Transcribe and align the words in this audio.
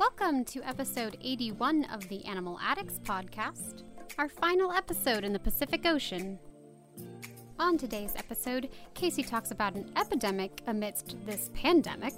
Welcome 0.00 0.46
to 0.46 0.62
episode 0.62 1.18
81 1.20 1.84
of 1.92 2.08
the 2.08 2.24
Animal 2.24 2.58
Addicts 2.62 2.98
podcast, 3.00 3.82
our 4.16 4.30
final 4.30 4.72
episode 4.72 5.24
in 5.24 5.34
the 5.34 5.38
Pacific 5.38 5.84
Ocean. 5.84 6.38
On 7.58 7.76
today's 7.76 8.14
episode, 8.16 8.70
Casey 8.94 9.22
talks 9.22 9.50
about 9.50 9.74
an 9.74 9.92
epidemic 9.98 10.62
amidst 10.66 11.16
this 11.26 11.50
pandemic, 11.52 12.14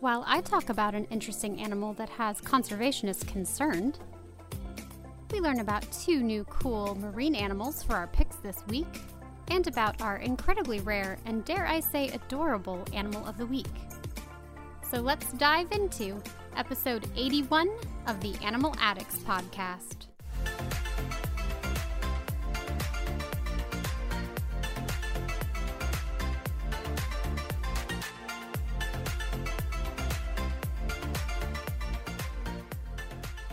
while 0.00 0.24
I 0.26 0.40
talk 0.40 0.70
about 0.70 0.94
an 0.94 1.04
interesting 1.10 1.60
animal 1.60 1.92
that 1.92 2.08
has 2.08 2.40
conservationists 2.40 3.26
concerned. 3.26 3.98
We 5.30 5.40
learn 5.40 5.60
about 5.60 5.92
two 5.92 6.22
new 6.22 6.44
cool 6.44 6.94
marine 6.94 7.34
animals 7.34 7.82
for 7.82 7.96
our 7.96 8.06
picks 8.06 8.36
this 8.36 8.64
week, 8.68 9.02
and 9.48 9.66
about 9.66 10.00
our 10.00 10.16
incredibly 10.16 10.80
rare 10.80 11.18
and 11.26 11.44
dare 11.44 11.66
I 11.66 11.80
say 11.80 12.08
adorable 12.08 12.82
animal 12.94 13.26
of 13.26 13.36
the 13.36 13.44
week. 13.44 13.66
So 14.90 15.02
let's 15.02 15.30
dive 15.34 15.70
into 15.70 16.22
episode 16.56 17.06
81 17.16 17.68
of 18.06 18.20
the 18.20 18.34
Animal 18.44 18.74
Addicts 18.80 19.18
podcast. 19.18 20.06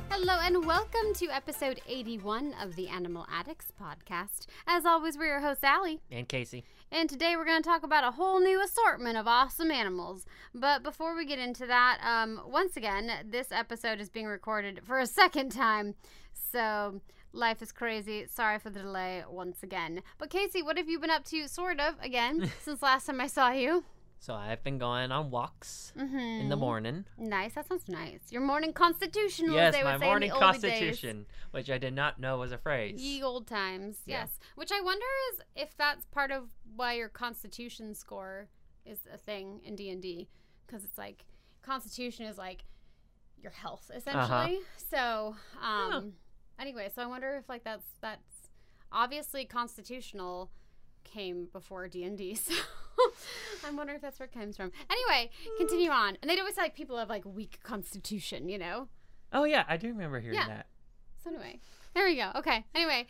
Hello 0.10 0.40
and 0.44 0.66
welcome 0.66 1.14
to 1.16 1.28
episode 1.30 1.80
81 1.88 2.54
of 2.62 2.76
the 2.76 2.88
Animal 2.88 3.26
Addicts 3.32 3.72
podcast. 3.80 4.48
As 4.66 4.86
always, 4.86 5.18
we're 5.18 5.28
your 5.28 5.40
hosts, 5.42 5.64
Allie. 5.64 6.02
And 6.12 6.28
Casey. 6.28 6.64
And 6.92 7.10
today 7.10 7.36
we're 7.36 7.46
going 7.46 7.62
to 7.62 7.70
talk 7.70 7.84
about 7.84 8.06
a 8.06 8.12
whole 8.12 8.40
new 8.40 8.64
assortment 8.64 9.18
of 9.18 9.28
awesome 9.28 9.72
animals. 9.72 10.26
But 10.56 10.84
before 10.84 11.16
we 11.16 11.26
get 11.26 11.38
into 11.38 11.66
that, 11.66 12.00
um, 12.02 12.42
once 12.48 12.78
again, 12.78 13.12
this 13.26 13.52
episode 13.52 14.00
is 14.00 14.10
being 14.10 14.26
recorded 14.26 14.80
for 14.86 15.00
a 15.00 15.06
second 15.06 15.52
time. 15.52 15.96
So 16.34 17.02
life 17.34 17.62
is 17.62 17.74
crazy. 17.74 18.26
Sorry 18.28 18.58
for 18.58 18.70
the 18.70 18.80
delay 18.80 19.24
once 19.30 19.64
again. 19.64 20.02
But 20.18 20.30
Casey, 20.30 20.64
what 20.64 20.78
have 20.78 20.88
you 20.88 20.98
been 20.98 21.10
up 21.10 21.26
to, 21.26 21.48
sort 21.50 21.82
of, 21.82 21.96
again, 22.02 22.50
since 22.62 22.82
last 22.82 23.06
time 23.06 23.20
I 23.20 23.28
saw 23.28 23.52
you? 23.52 23.84
So 24.20 24.34
I've 24.34 24.64
been 24.64 24.78
going 24.78 25.12
on 25.12 25.30
walks 25.32 25.94
Mm-hmm. 25.98 26.18
in 26.18 26.50
the 26.50 26.56
morning. 26.56 27.06
Nice. 27.18 27.54
That 27.54 27.68
sounds 27.68 27.88
nice. 27.88 28.20
Your 28.32 28.42
morning 28.42 28.74
constitutional, 28.74 29.56
yes, 29.56 29.74
they 29.74 29.84
my 29.84 29.98
morning 29.98 30.30
in 30.32 30.36
constitution, 30.36 31.26
which 31.52 31.70
I 31.70 31.78
did 31.78 31.94
not 31.94 32.20
know 32.20 32.38
was 32.38 32.52
a 32.52 32.58
phrase. 32.58 33.00
Ye 33.02 33.22
old 33.24 33.48
times, 33.48 34.00
Yeah. 34.06 34.22
yes. 34.22 34.40
Which 34.56 34.72
I 34.72 34.82
wonder 34.82 35.06
is 35.34 35.42
if 35.56 35.78
that's 35.78 36.06
part 36.08 36.32
of 36.32 36.50
why 36.76 36.94
your 36.94 37.10
constitution 37.10 37.94
score 37.94 38.48
is 38.86 39.00
a 39.14 39.18
thing 39.18 39.62
in 39.64 39.76
D 39.76 39.90
and 39.90 40.02
D, 40.02 40.28
because 40.66 40.84
it's 40.84 40.98
like 40.98 41.26
constitution 41.62 42.26
is 42.26 42.38
like 42.38 42.64
your 43.42 43.52
health 43.52 43.92
essentially. 43.96 44.60
So, 44.90 45.36
um, 45.62 46.14
anyway, 46.60 46.90
so 46.94 47.02
I 47.02 47.06
wonder 47.06 47.36
if 47.38 47.48
like 47.50 47.64
that's 47.64 47.86
that's 48.02 48.50
obviously 48.92 49.46
constitutional 49.46 50.50
came 51.12 51.48
before 51.52 51.88
D 51.88 52.04
and 52.04 52.18
D. 52.18 52.38
So 53.62 53.68
I'm 53.68 53.78
wondering 53.78 53.96
if 53.98 54.02
that's 54.02 54.20
where 54.20 54.26
it 54.26 54.34
comes 54.34 54.58
from. 54.58 54.72
Anyway, 54.90 55.30
continue 55.60 55.92
on. 55.92 56.18
And 56.22 56.30
they'd 56.32 56.40
always 56.40 56.56
say 56.56 56.62
like 56.64 56.76
people 56.76 56.98
have 56.98 57.10
like 57.10 57.24
weak 57.26 57.60
constitution, 57.62 58.50
you 58.50 58.58
know. 58.58 58.88
Oh 59.32 59.44
yeah, 59.44 59.66
I 59.68 59.78
do 59.78 59.90
remember 59.90 60.20
hearing 60.20 60.38
Yeah. 60.40 60.48
that. 60.48 60.68
So 61.24 61.30
anyway, 61.30 61.60
there 61.94 62.06
we 62.06 62.16
go. 62.16 62.32
Okay. 62.36 62.66
Anyway, 62.74 63.06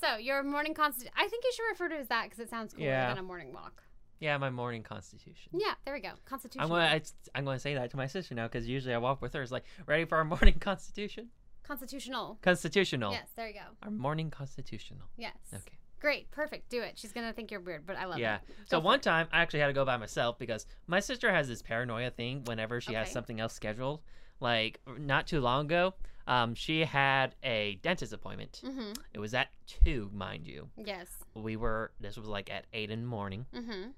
so 0.00 0.16
your 0.16 0.44
morning 0.44 0.74
constitution. 0.74 1.12
I 1.16 1.26
think 1.26 1.42
you 1.44 1.52
should 1.56 1.64
refer 1.70 1.88
to 1.88 1.96
it 1.96 2.00
as 2.02 2.08
that 2.08 2.24
because 2.24 2.38
it 2.38 2.50
sounds 2.50 2.72
cooler 2.72 2.86
Yeah. 2.86 3.08
than 3.08 3.18
a 3.18 3.22
morning 3.24 3.52
walk. 3.52 3.82
Yeah, 4.20 4.36
my 4.38 4.50
morning 4.50 4.84
constitution. 4.84 5.50
Yeah, 5.54 5.74
there 5.84 5.94
we 5.94 6.00
go. 6.00 6.10
Constitution. 6.24 6.62
I'm 6.62 6.68
going. 6.68 7.00
to 7.00 7.10
I'm 7.34 7.44
going 7.44 7.56
to 7.56 7.60
say 7.60 7.74
that 7.74 7.90
to 7.90 7.96
my 7.96 8.06
sister 8.06 8.36
now 8.36 8.46
because 8.46 8.68
usually 8.68 8.94
I 8.94 8.98
walk 8.98 9.20
with 9.20 9.32
her. 9.34 9.42
It's 9.42 9.50
like 9.50 9.64
ready 9.86 10.04
for 10.04 10.18
our 10.18 10.24
morning 10.24 10.60
constitution. 10.60 11.30
Constitutional. 11.64 12.38
Constitutional. 12.42 13.10
Yes, 13.10 13.28
there 13.34 13.48
you 13.48 13.54
go. 13.54 13.66
Our 13.82 13.90
morning 13.90 14.30
constitutional. 14.30 15.08
Yes. 15.16 15.34
Okay. 15.52 15.78
Great. 16.02 16.28
Perfect. 16.32 16.68
Do 16.68 16.82
it. 16.82 16.98
She's 16.98 17.12
gonna 17.12 17.32
think 17.32 17.52
you're 17.52 17.60
weird, 17.60 17.86
but 17.86 17.96
I 17.96 18.06
love 18.06 18.18
Yeah. 18.18 18.36
it. 18.36 18.42
So 18.68 18.80
one 18.80 18.96
it. 18.98 19.02
time 19.04 19.28
I 19.32 19.40
actually 19.40 19.60
had 19.60 19.68
to 19.68 19.72
go 19.72 19.84
by 19.84 19.96
myself 19.96 20.36
because 20.36 20.66
my 20.88 20.98
sister 20.98 21.32
has 21.32 21.46
this 21.46 21.62
paranoia 21.62 22.10
thing 22.10 22.42
whenever 22.44 22.80
she 22.80 22.94
has 22.94 23.12
something 23.12 23.38
else 23.38 23.52
scheduled. 23.54 24.02
Like 24.40 24.80
not 24.98 25.28
too 25.28 25.40
long 25.40 25.66
ago, 25.66 25.94
um, 26.26 26.56
she 26.56 26.80
had 26.84 27.36
a 27.44 27.76
dentist 27.82 28.12
appointment. 28.12 28.60
Mm-hmm. 28.64 28.94
It 29.14 29.20
was 29.20 29.32
at 29.32 29.50
two, 29.68 30.10
mind 30.12 30.48
you. 30.48 30.68
Yes. 30.76 31.06
We 31.34 31.54
were. 31.54 31.92
This 32.00 32.16
was 32.16 32.26
like 32.26 32.50
at 32.50 32.66
eight 32.72 32.90
in 32.90 33.02
the 33.02 33.06
morning, 33.06 33.46
Mm-hmm. 33.54 33.90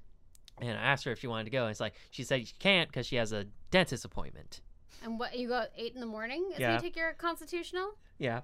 and 0.59 0.79
I 0.79 0.83
asked 0.83 1.05
her 1.05 1.13
if 1.13 1.21
she 1.21 1.27
wanted 1.27 1.45
to 1.45 1.51
go. 1.51 1.63
And 1.63 1.71
it's 1.71 1.81
like 1.81 1.95
she 2.11 2.23
said 2.23 2.47
she 2.47 2.55
can't 2.59 2.91
because 2.91 3.07
she 3.07 3.17
has 3.17 3.33
a 3.33 3.47
dentist 3.71 4.05
appointment. 4.05 4.61
And 5.03 5.19
what 5.19 5.39
you 5.39 5.49
go 5.49 5.61
at 5.61 5.73
eight 5.77 5.95
in 5.95 6.01
the 6.01 6.07
morning? 6.07 6.51
Is 6.53 6.61
Yeah. 6.61 6.75
you 6.75 6.81
take 6.81 6.97
your 6.97 7.15
constitutional? 7.15 7.95
Yeah. 8.19 8.43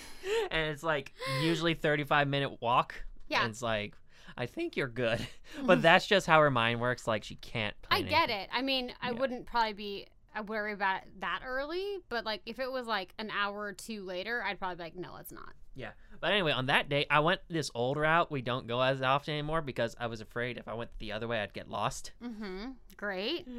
and 0.50 0.70
it's 0.70 0.82
like 0.82 1.12
usually 1.42 1.74
thirty-five 1.74 2.28
minute 2.28 2.60
walk. 2.60 2.94
Yeah. 3.28 3.42
And 3.42 3.50
it's 3.50 3.62
like. 3.62 3.94
I 4.34 4.46
think 4.46 4.78
you're 4.78 4.88
good, 4.88 5.20
but 5.66 5.82
that's 5.82 6.06
just 6.06 6.26
how 6.26 6.40
her 6.40 6.50
mind 6.50 6.80
works. 6.80 7.06
Like 7.06 7.22
she 7.22 7.34
can't. 7.34 7.74
I 7.90 7.98
plan 7.98 8.08
get 8.08 8.30
it. 8.30 8.48
I 8.50 8.62
mean, 8.62 8.94
I 9.02 9.10
Yeah. 9.10 9.18
wouldn't 9.18 9.44
probably 9.44 9.74
be 9.74 10.06
I 10.34 10.40
worry 10.40 10.72
about 10.72 11.02
it 11.02 11.20
that 11.20 11.40
early, 11.44 11.98
but 12.08 12.24
like 12.24 12.40
if 12.46 12.58
it 12.58 12.72
was 12.72 12.86
like 12.86 13.12
an 13.18 13.30
hour 13.30 13.58
or 13.60 13.72
two 13.74 14.02
later, 14.04 14.42
I'd 14.42 14.58
probably 14.58 14.76
be 14.76 14.82
like, 14.84 14.96
no, 14.96 15.16
it's 15.20 15.32
not. 15.32 15.52
Yeah. 15.74 15.90
But 16.18 16.32
anyway, 16.32 16.52
on 16.52 16.66
that 16.66 16.88
day, 16.88 17.04
I 17.10 17.20
went 17.20 17.42
this 17.50 17.70
old 17.74 17.98
route. 17.98 18.30
We 18.30 18.40
don't 18.40 18.66
go 18.66 18.80
as 18.80 19.02
often 19.02 19.34
anymore 19.34 19.60
because 19.60 19.94
I 20.00 20.06
was 20.06 20.22
afraid 20.22 20.56
if 20.56 20.66
I 20.66 20.72
went 20.72 20.90
the 20.98 21.12
other 21.12 21.28
way, 21.28 21.40
I'd 21.42 21.52
get 21.52 21.68
lost. 21.68 22.12
Mm-hmm. 22.24 22.70
Great. 22.96 23.46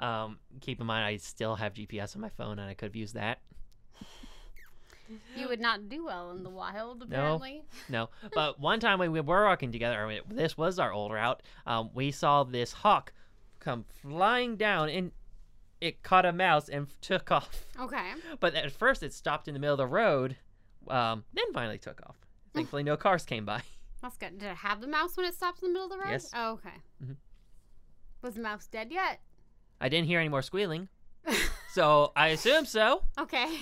Um, 0.00 0.38
keep 0.60 0.80
in 0.80 0.86
mind, 0.86 1.04
I 1.06 1.16
still 1.16 1.54
have 1.56 1.72
GPS 1.72 2.14
on 2.14 2.20
my 2.20 2.28
phone, 2.28 2.58
and 2.58 2.68
I 2.68 2.74
could 2.74 2.86
have 2.86 2.96
used 2.96 3.14
that. 3.14 3.38
You 5.36 5.48
would 5.48 5.60
not 5.60 5.88
do 5.88 6.04
well 6.04 6.30
in 6.32 6.42
the 6.42 6.50
wild, 6.50 7.02
apparently. 7.02 7.62
No, 7.88 8.10
but 8.34 8.58
one 8.60 8.80
time 8.80 8.98
when 8.98 9.12
we 9.12 9.20
were 9.20 9.44
walking 9.46 9.72
together, 9.72 10.04
I 10.04 10.08
mean, 10.08 10.20
this 10.28 10.56
was 10.56 10.78
our 10.78 10.92
old 10.92 11.12
route. 11.12 11.42
Um, 11.66 11.90
we 11.94 12.10
saw 12.10 12.44
this 12.44 12.72
hawk 12.72 13.12
come 13.60 13.84
flying 14.02 14.56
down, 14.56 14.88
and 14.90 15.12
it 15.80 16.02
caught 16.02 16.26
a 16.26 16.32
mouse 16.32 16.68
and 16.68 16.88
took 17.00 17.30
off. 17.30 17.64
Okay. 17.80 18.12
But 18.40 18.54
at 18.54 18.70
first, 18.72 19.02
it 19.02 19.12
stopped 19.12 19.48
in 19.48 19.54
the 19.54 19.60
middle 19.60 19.74
of 19.74 19.78
the 19.78 19.86
road. 19.86 20.36
Um, 20.88 21.24
then 21.34 21.52
finally 21.52 21.78
took 21.78 22.00
off. 22.06 22.16
Thankfully, 22.54 22.82
no 22.82 22.96
cars 22.96 23.24
came 23.24 23.44
by. 23.44 23.62
That's 24.02 24.16
good. 24.16 24.38
Did 24.38 24.50
it 24.50 24.56
have 24.58 24.80
the 24.80 24.86
mouse 24.86 25.16
when 25.16 25.26
it 25.26 25.34
stopped 25.34 25.62
in 25.62 25.68
the 25.68 25.72
middle 25.72 25.86
of 25.86 25.90
the 25.92 25.98
road? 25.98 26.10
Yes. 26.10 26.30
Oh, 26.34 26.52
okay. 26.52 26.76
Mhm. 27.04 27.16
Was 28.22 28.34
the 28.34 28.40
mouse 28.40 28.66
dead 28.66 28.90
yet? 28.90 29.20
I 29.80 29.88
didn't 29.88 30.06
hear 30.08 30.18
any 30.18 30.28
more 30.28 30.42
squealing, 30.42 30.88
so 31.72 32.12
I 32.16 32.28
assume 32.28 32.64
so. 32.64 33.02
Okay. 33.18 33.58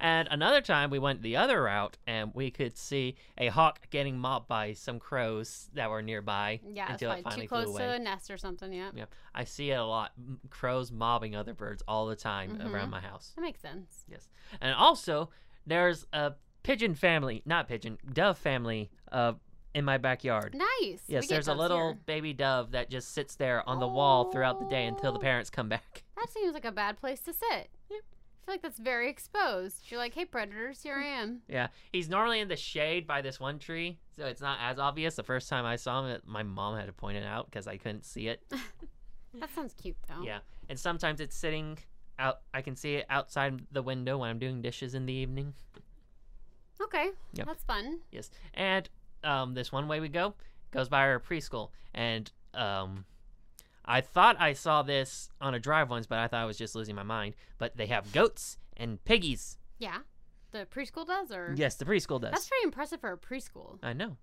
And 0.00 0.28
another 0.30 0.60
time 0.60 0.90
we 0.90 0.98
went 0.98 1.22
the 1.22 1.36
other 1.36 1.62
route 1.62 1.96
and 2.06 2.32
we 2.34 2.50
could 2.50 2.76
see 2.76 3.16
a 3.36 3.48
hawk 3.48 3.88
getting 3.90 4.18
mobbed 4.18 4.48
by 4.48 4.72
some 4.74 4.98
crows 4.98 5.68
that 5.74 5.90
were 5.90 6.02
nearby 6.02 6.60
Yeah, 6.66 6.92
until 6.92 7.12
it 7.12 7.24
finally 7.24 7.42
too 7.42 7.48
close 7.48 7.76
to 7.76 7.92
a 7.94 7.98
nest 7.98 8.30
or 8.30 8.36
something. 8.38 8.72
Yeah. 8.72 8.90
Yeah, 8.94 9.04
I 9.34 9.44
see 9.44 9.70
it 9.70 9.74
a 9.78 9.84
lot. 9.84 10.12
Crows 10.50 10.92
mobbing 10.92 11.34
other 11.36 11.54
birds 11.54 11.82
all 11.88 12.06
the 12.06 12.16
time 12.16 12.58
Mhm. 12.58 12.72
around 12.72 12.90
my 12.90 13.00
house. 13.00 13.32
That 13.36 13.42
makes 13.42 13.60
sense. 13.60 14.04
Yes. 14.08 14.28
And 14.60 14.74
also, 14.74 15.30
there's 15.66 16.06
a 16.12 16.32
pigeon 16.62 16.94
family, 16.94 17.42
not 17.46 17.68
pigeon, 17.68 17.98
dove 18.12 18.36
family 18.38 18.90
uh, 19.12 19.32
in 19.74 19.84
my 19.84 19.96
backyard. 19.98 20.54
Nice. 20.54 21.02
Yes, 21.06 21.28
there's 21.28 21.48
a 21.48 21.54
little 21.54 21.88
here. 21.92 21.98
baby 22.06 22.32
dove 22.32 22.72
that 22.72 22.90
just 22.90 23.12
sits 23.12 23.36
there 23.36 23.66
on 23.68 23.78
the 23.80 23.86
wall 23.88 24.30
throughout 24.32 24.58
the 24.58 24.66
day 24.66 24.86
until 24.86 25.12
the 25.12 25.18
Oh. 25.18 25.22
parents 25.22 25.50
come 25.50 25.68
back. 25.68 26.04
That 26.16 26.30
seems 26.30 26.52
like 26.52 26.64
a 26.64 26.72
bad 26.72 26.96
place 26.98 27.20
to 27.20 27.32
sit. 27.32 27.70
Yep. 27.90 28.00
Feel 28.48 28.54
like 28.54 28.62
that's 28.62 28.78
very 28.78 29.10
exposed. 29.10 29.90
You're 29.90 30.00
like, 30.00 30.14
hey, 30.14 30.24
predators, 30.24 30.82
here 30.82 30.94
I 30.94 31.04
am. 31.20 31.42
Yeah, 31.48 31.66
he's 31.92 32.08
normally 32.08 32.40
in 32.40 32.48
the 32.48 32.56
shade 32.56 33.06
by 33.06 33.20
this 33.20 33.38
one 33.38 33.58
tree, 33.58 33.98
so 34.16 34.24
it's 34.24 34.40
not 34.40 34.56
as 34.62 34.78
obvious. 34.78 35.16
The 35.16 35.22
first 35.22 35.50
time 35.50 35.66
I 35.66 35.76
saw 35.76 36.02
him, 36.02 36.12
it, 36.12 36.22
my 36.26 36.42
mom 36.42 36.74
had 36.78 36.86
to 36.86 36.94
point 36.94 37.18
it 37.18 37.26
out 37.26 37.44
because 37.50 37.66
I 37.66 37.76
couldn't 37.76 38.06
see 38.06 38.28
it. 38.28 38.40
That 39.34 39.54
sounds 39.54 39.74
cute, 39.74 39.98
though. 40.08 40.22
Yeah, 40.24 40.38
and 40.70 40.78
sometimes 40.80 41.20
it's 41.20 41.36
sitting 41.36 41.78
out. 42.18 42.38
I 42.54 42.62
can 42.62 42.74
see 42.74 42.94
it 42.94 43.06
outside 43.10 43.60
the 43.70 43.82
window 43.82 44.16
when 44.16 44.30
I'm 44.30 44.38
doing 44.38 44.62
dishes 44.62 44.94
in 44.94 45.04
the 45.04 45.12
evening. 45.12 45.52
Okay. 46.80 47.10
Yep. 47.34 47.46
That's 47.46 47.62
fun. 47.64 47.98
Yes, 48.10 48.30
and 48.54 48.88
um, 49.22 49.52
this 49.52 49.70
one 49.70 49.86
way 49.86 50.00
we 50.00 50.08
go 50.08 50.34
goes 50.70 50.88
by 50.88 51.00
our 51.00 51.20
preschool, 51.20 51.68
and 51.94 52.32
um, 52.54 53.04
I 53.88 54.00
thought 54.02 54.36
I 54.38 54.52
saw 54.52 54.82
this 54.82 55.30
on 55.40 55.54
a 55.54 55.58
drive 55.58 55.88
once, 55.90 56.06
but 56.06 56.18
I 56.18 56.28
thought 56.28 56.42
I 56.42 56.44
was 56.44 56.58
just 56.58 56.74
losing 56.74 56.94
my 56.94 57.02
mind. 57.02 57.34
But 57.58 57.76
they 57.76 57.86
have 57.86 58.12
goats 58.12 58.58
and 58.76 59.02
piggies. 59.04 59.56
Yeah. 59.78 59.98
The 60.52 60.66
preschool 60.66 61.06
does, 61.06 61.32
or 61.32 61.54
Yes, 61.56 61.74
the 61.76 61.84
preschool 61.84 62.20
does. 62.20 62.30
that's 62.32 62.48
pretty 62.48 62.64
impressive 62.64 63.00
for 63.00 63.12
a 63.12 63.18
preschool. 63.18 63.78
I 63.82 63.92
know. 63.94 64.16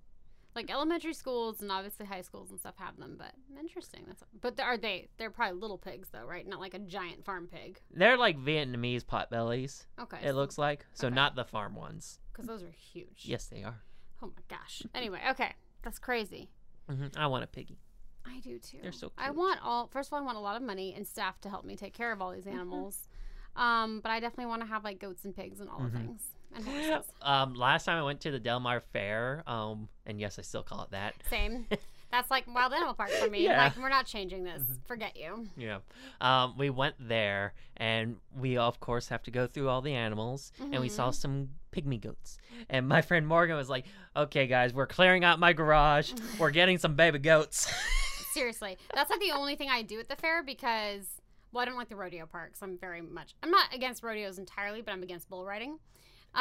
Like 0.56 0.72
elementary 0.72 1.14
schools 1.14 1.62
and 1.62 1.70
obviously 1.72 2.06
high 2.06 2.22
schools 2.22 2.50
and 2.50 2.58
stuff 2.60 2.76
have 2.78 2.96
them, 2.98 3.16
but 3.18 3.34
interesting. 3.60 4.04
That's 4.08 4.24
but 4.42 4.58
are 4.62 4.78
they? 4.78 5.10
They're 5.18 5.30
probably 5.30 5.60
little 5.60 5.78
pigs 5.78 6.08
though, 6.14 6.26
right? 6.26 6.48
Not 6.48 6.62
like 6.62 6.74
a 6.74 6.80
giant 6.80 7.26
farm 7.26 7.48
pig. 7.52 7.80
They're 7.94 8.18
like 8.18 8.38
Vietnamese 8.40 9.04
potbellies. 9.04 9.86
Okay. 10.00 10.20
It 10.24 10.34
looks 10.34 10.58
like 10.58 10.86
so, 10.94 11.08
Okay. 11.08 11.16
not 11.16 11.36
the 11.36 11.44
farm 11.44 11.76
ones. 11.76 12.20
because 12.32 12.48
those 12.48 12.64
are 12.64 12.72
huge. 12.72 13.24
Yes, 13.26 13.48
they 13.48 13.64
are. 13.64 13.82
Oh 14.22 14.28
my 14.28 14.44
gosh. 14.48 14.82
Anyway, 14.96 15.20
okay, 15.32 15.52
that's 15.84 16.00
crazy. 16.00 16.50
hmm 16.90 17.08
I 17.18 17.28
want 17.28 17.44
a 17.44 17.48
piggy. 17.48 17.80
I 18.26 18.40
do 18.40 18.58
too. 18.60 18.78
They're 18.82 18.92
so 18.92 19.12
I 19.18 19.32
want 19.32 19.60
all. 19.64 19.88
First 19.88 20.10
of 20.10 20.14
all, 20.14 20.20
I 20.20 20.24
want 20.24 20.38
a 20.38 20.42
lot 20.42 20.56
of 20.56 20.62
money 20.64 20.94
and 20.96 21.06
staff 21.08 21.40
to 21.42 21.50
help 21.50 21.64
me 21.66 21.76
take 21.76 21.94
care 21.94 22.12
of 22.12 22.22
all 22.22 22.32
these 22.32 22.48
animals. 22.48 23.08
Um, 23.56 24.02
but 24.02 24.12
I 24.12 24.20
definitely 24.20 24.48
want 24.48 24.62
to 24.64 24.68
have 24.68 24.84
like 24.84 25.00
goats 25.00 25.24
and 25.26 25.36
pigs 25.36 25.60
and 25.62 25.70
all 25.70 25.80
the 25.80 25.90
Mhm. 25.90 25.98
things 25.98 26.22
and 26.54 26.66
horses. 26.68 27.12
Um, 27.22 27.54
last 27.54 27.86
time 27.86 27.98
I 27.98 28.04
went 28.04 28.20
to 28.22 28.32
the 28.32 28.40
Del 28.40 28.60
Mar 28.60 28.82
Fair, 28.92 29.44
um, 29.48 29.88
and 30.06 30.20
yes, 30.20 30.38
I 30.40 30.42
still 30.42 30.64
call 30.64 30.84
it 30.84 30.92
that. 30.92 31.14
Same. 31.30 31.66
That's 32.12 32.30
like 32.32 32.46
wild 32.54 32.72
animal 32.74 32.94
park 32.94 33.10
for 33.10 33.30
me. 33.30 33.44
Yeah. 33.44 33.52
Mm-hmm. 33.70 33.78
Like 33.80 33.84
we're 33.84 33.90
not 33.90 34.06
changing 34.06 34.44
this. 34.44 34.62
Forget 34.88 35.18
you. 35.18 35.48
Yeah. 35.58 35.80
Um, 36.22 36.56
we 36.58 36.70
went 36.70 36.96
there, 37.00 37.54
and 37.78 38.18
we 38.38 38.58
of 38.58 38.80
course 38.80 39.08
have 39.10 39.24
to 39.24 39.32
go 39.32 39.48
through 39.48 39.70
all 39.70 39.82
the 39.82 39.94
animals, 39.94 40.52
and 40.60 40.80
we 40.80 40.88
saw 40.90 41.10
Mhm. 41.10 41.14
some 41.16 41.50
pygmy 41.74 42.00
goats. 42.00 42.38
And 42.70 42.88
my 42.88 43.02
friend 43.02 43.28
Morgan 43.28 43.56
was 43.58 43.70
like, 43.70 43.86
"Okay, 44.16 44.48
guys, 44.48 44.74
we're 44.74 44.88
clearing 44.88 45.24
out 45.26 45.40
my 45.40 45.52
garage. 45.54 46.14
We're 46.40 46.52
getting 46.52 46.78
some 46.78 46.96
baby 46.96 47.20
goats." 47.20 47.68
Seriously, 48.36 48.78
that's 48.94 49.10
like 49.10 49.20
the 49.22 49.32
only 49.32 49.56
thing 49.56 49.70
I 49.70 49.82
do 49.82 50.00
at 50.00 50.10
the 50.10 50.16
fair 50.16 50.44
because 50.44 51.08
well, 51.52 51.62
I 51.62 51.66
don't 51.66 51.78
like 51.78 51.88
the 51.90 51.96
rodeo 51.96 52.26
parks. 52.26 52.62
I'm 52.62 52.78
very 52.78 53.02
much. 53.02 53.34
I'm 53.42 53.50
not 53.50 53.74
against 53.74 54.04
rodeos 54.04 54.38
entirely, 54.38 54.82
but 54.82 54.92
I'm 54.92 55.02
against 55.04 55.30
bull 55.30 55.46
riding. 55.46 55.80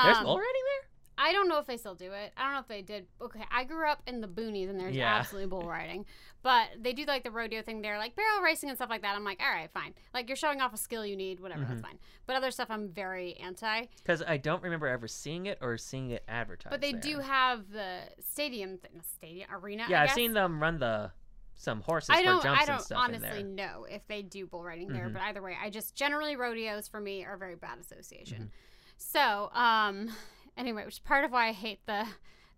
There's 0.02 0.16
Um, 0.16 0.24
bull 0.24 0.38
riding 0.38 0.62
there. 0.64 0.90
I 1.16 1.30
don't 1.30 1.48
know 1.48 1.58
if 1.60 1.66
they 1.66 1.76
still 1.76 1.94
do 1.94 2.10
it. 2.10 2.32
I 2.36 2.42
don't 2.42 2.54
know 2.54 2.58
if 2.58 2.66
they 2.66 2.82
did. 2.82 3.06
Okay, 3.20 3.44
I 3.48 3.62
grew 3.62 3.86
up 3.88 4.02
in 4.08 4.20
the 4.20 4.26
boonies 4.26 4.68
and 4.68 4.80
there's 4.80 4.96
Yeah. 4.96 5.14
absolutely 5.14 5.46
bull 5.48 5.62
riding. 5.68 6.04
But 6.42 6.70
they 6.82 6.92
do 6.92 7.04
like 7.04 7.22
the 7.22 7.30
rodeo 7.30 7.62
thing 7.62 7.80
there, 7.82 7.96
like 7.96 8.16
barrel 8.16 8.42
racing 8.42 8.68
and 8.70 8.76
stuff 8.76 8.90
like 8.90 9.02
that. 9.02 9.14
I'm 9.14 9.22
like, 9.22 9.40
all 9.40 9.48
right, 9.48 9.70
fine. 9.70 9.94
Like 10.12 10.28
you're 10.28 10.34
showing 10.34 10.60
off 10.60 10.74
a 10.74 10.76
skill 10.76 11.06
you 11.06 11.14
need, 11.14 11.38
whatever, 11.38 11.64
that's 11.64 11.80
Mhm. 11.80 11.84
fine. 11.84 11.98
But 12.26 12.34
other 12.34 12.50
stuff 12.50 12.68
I'm 12.68 12.88
very 12.88 13.34
anti. 13.36 13.82
Because 13.98 14.20
I 14.26 14.36
don't 14.38 14.64
remember 14.64 14.88
ever 14.88 15.06
seeing 15.06 15.46
it 15.46 15.58
or 15.60 15.78
seeing 15.78 16.10
it 16.10 16.24
advertised. 16.26 16.72
But 16.72 16.80
they 16.80 16.90
there. 16.90 17.00
do 17.00 17.18
have 17.20 17.70
the 17.70 18.00
stadium, 18.18 18.78
th- 18.78 18.92
stadium 19.04 19.48
arena. 19.52 19.86
Yeah, 19.88 20.02
I've 20.02 20.10
seen 20.10 20.32
them 20.32 20.60
run 20.60 20.80
the 20.80 21.12
some 21.56 21.80
horses 21.82 22.10
I 22.10 22.22
don't. 22.22 22.38
for 22.40 22.48
jumps 22.48 22.62
I 22.62 22.64
don't 22.66 22.74
and 22.76 22.84
stuff 22.84 22.98
honestly 22.98 23.40
in 23.40 23.56
there. 23.56 23.66
know 23.68 23.84
if 23.84 24.06
they 24.08 24.22
do 24.22 24.46
bull 24.46 24.62
riding 24.64 24.88
there, 24.88 25.08
Mhm. 25.08 25.12
but 25.14 25.22
either 25.22 25.40
way, 25.42 25.56
I 25.60 25.70
just 25.70 25.94
generally 25.94 26.36
rodeos 26.36 26.88
for 26.88 27.00
me 27.00 27.24
are 27.24 27.34
a 27.34 27.38
very 27.38 27.54
bad 27.56 27.78
association. 27.78 28.38
Mm-hmm. 28.38 28.48
So, 28.96 29.50
um, 29.52 30.08
anyway, 30.56 30.84
which 30.84 30.94
is 30.94 30.98
part 31.00 31.24
of 31.24 31.30
why 31.32 31.48
I 31.48 31.52
hate 31.52 31.80
the 31.86 32.06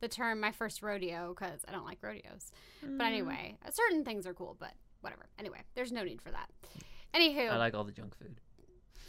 the 0.01 0.09
term 0.09 0.41
"my 0.41 0.53
first 0.53 0.83
rodeo" 0.83 1.35
because 1.35 1.65
I 1.67 1.73
don't 1.73 1.85
like 1.85 1.99
rodeos. 2.03 2.51
Mm. 2.85 2.99
But 2.99 3.05
anyway, 3.07 3.57
certain 3.71 4.05
things 4.05 4.27
are 4.27 4.35
cool, 4.35 4.57
but 4.59 4.73
whatever. 5.01 5.27
Anyway, 5.39 5.61
there's 5.75 5.93
no 5.93 6.03
need 6.05 6.21
for 6.21 6.31
that. 6.31 6.51
Anywho, 7.15 7.51
I 7.51 7.57
like 7.57 7.75
all 7.75 7.85
the 7.85 7.93
junk 7.93 8.15
food. 8.17 8.41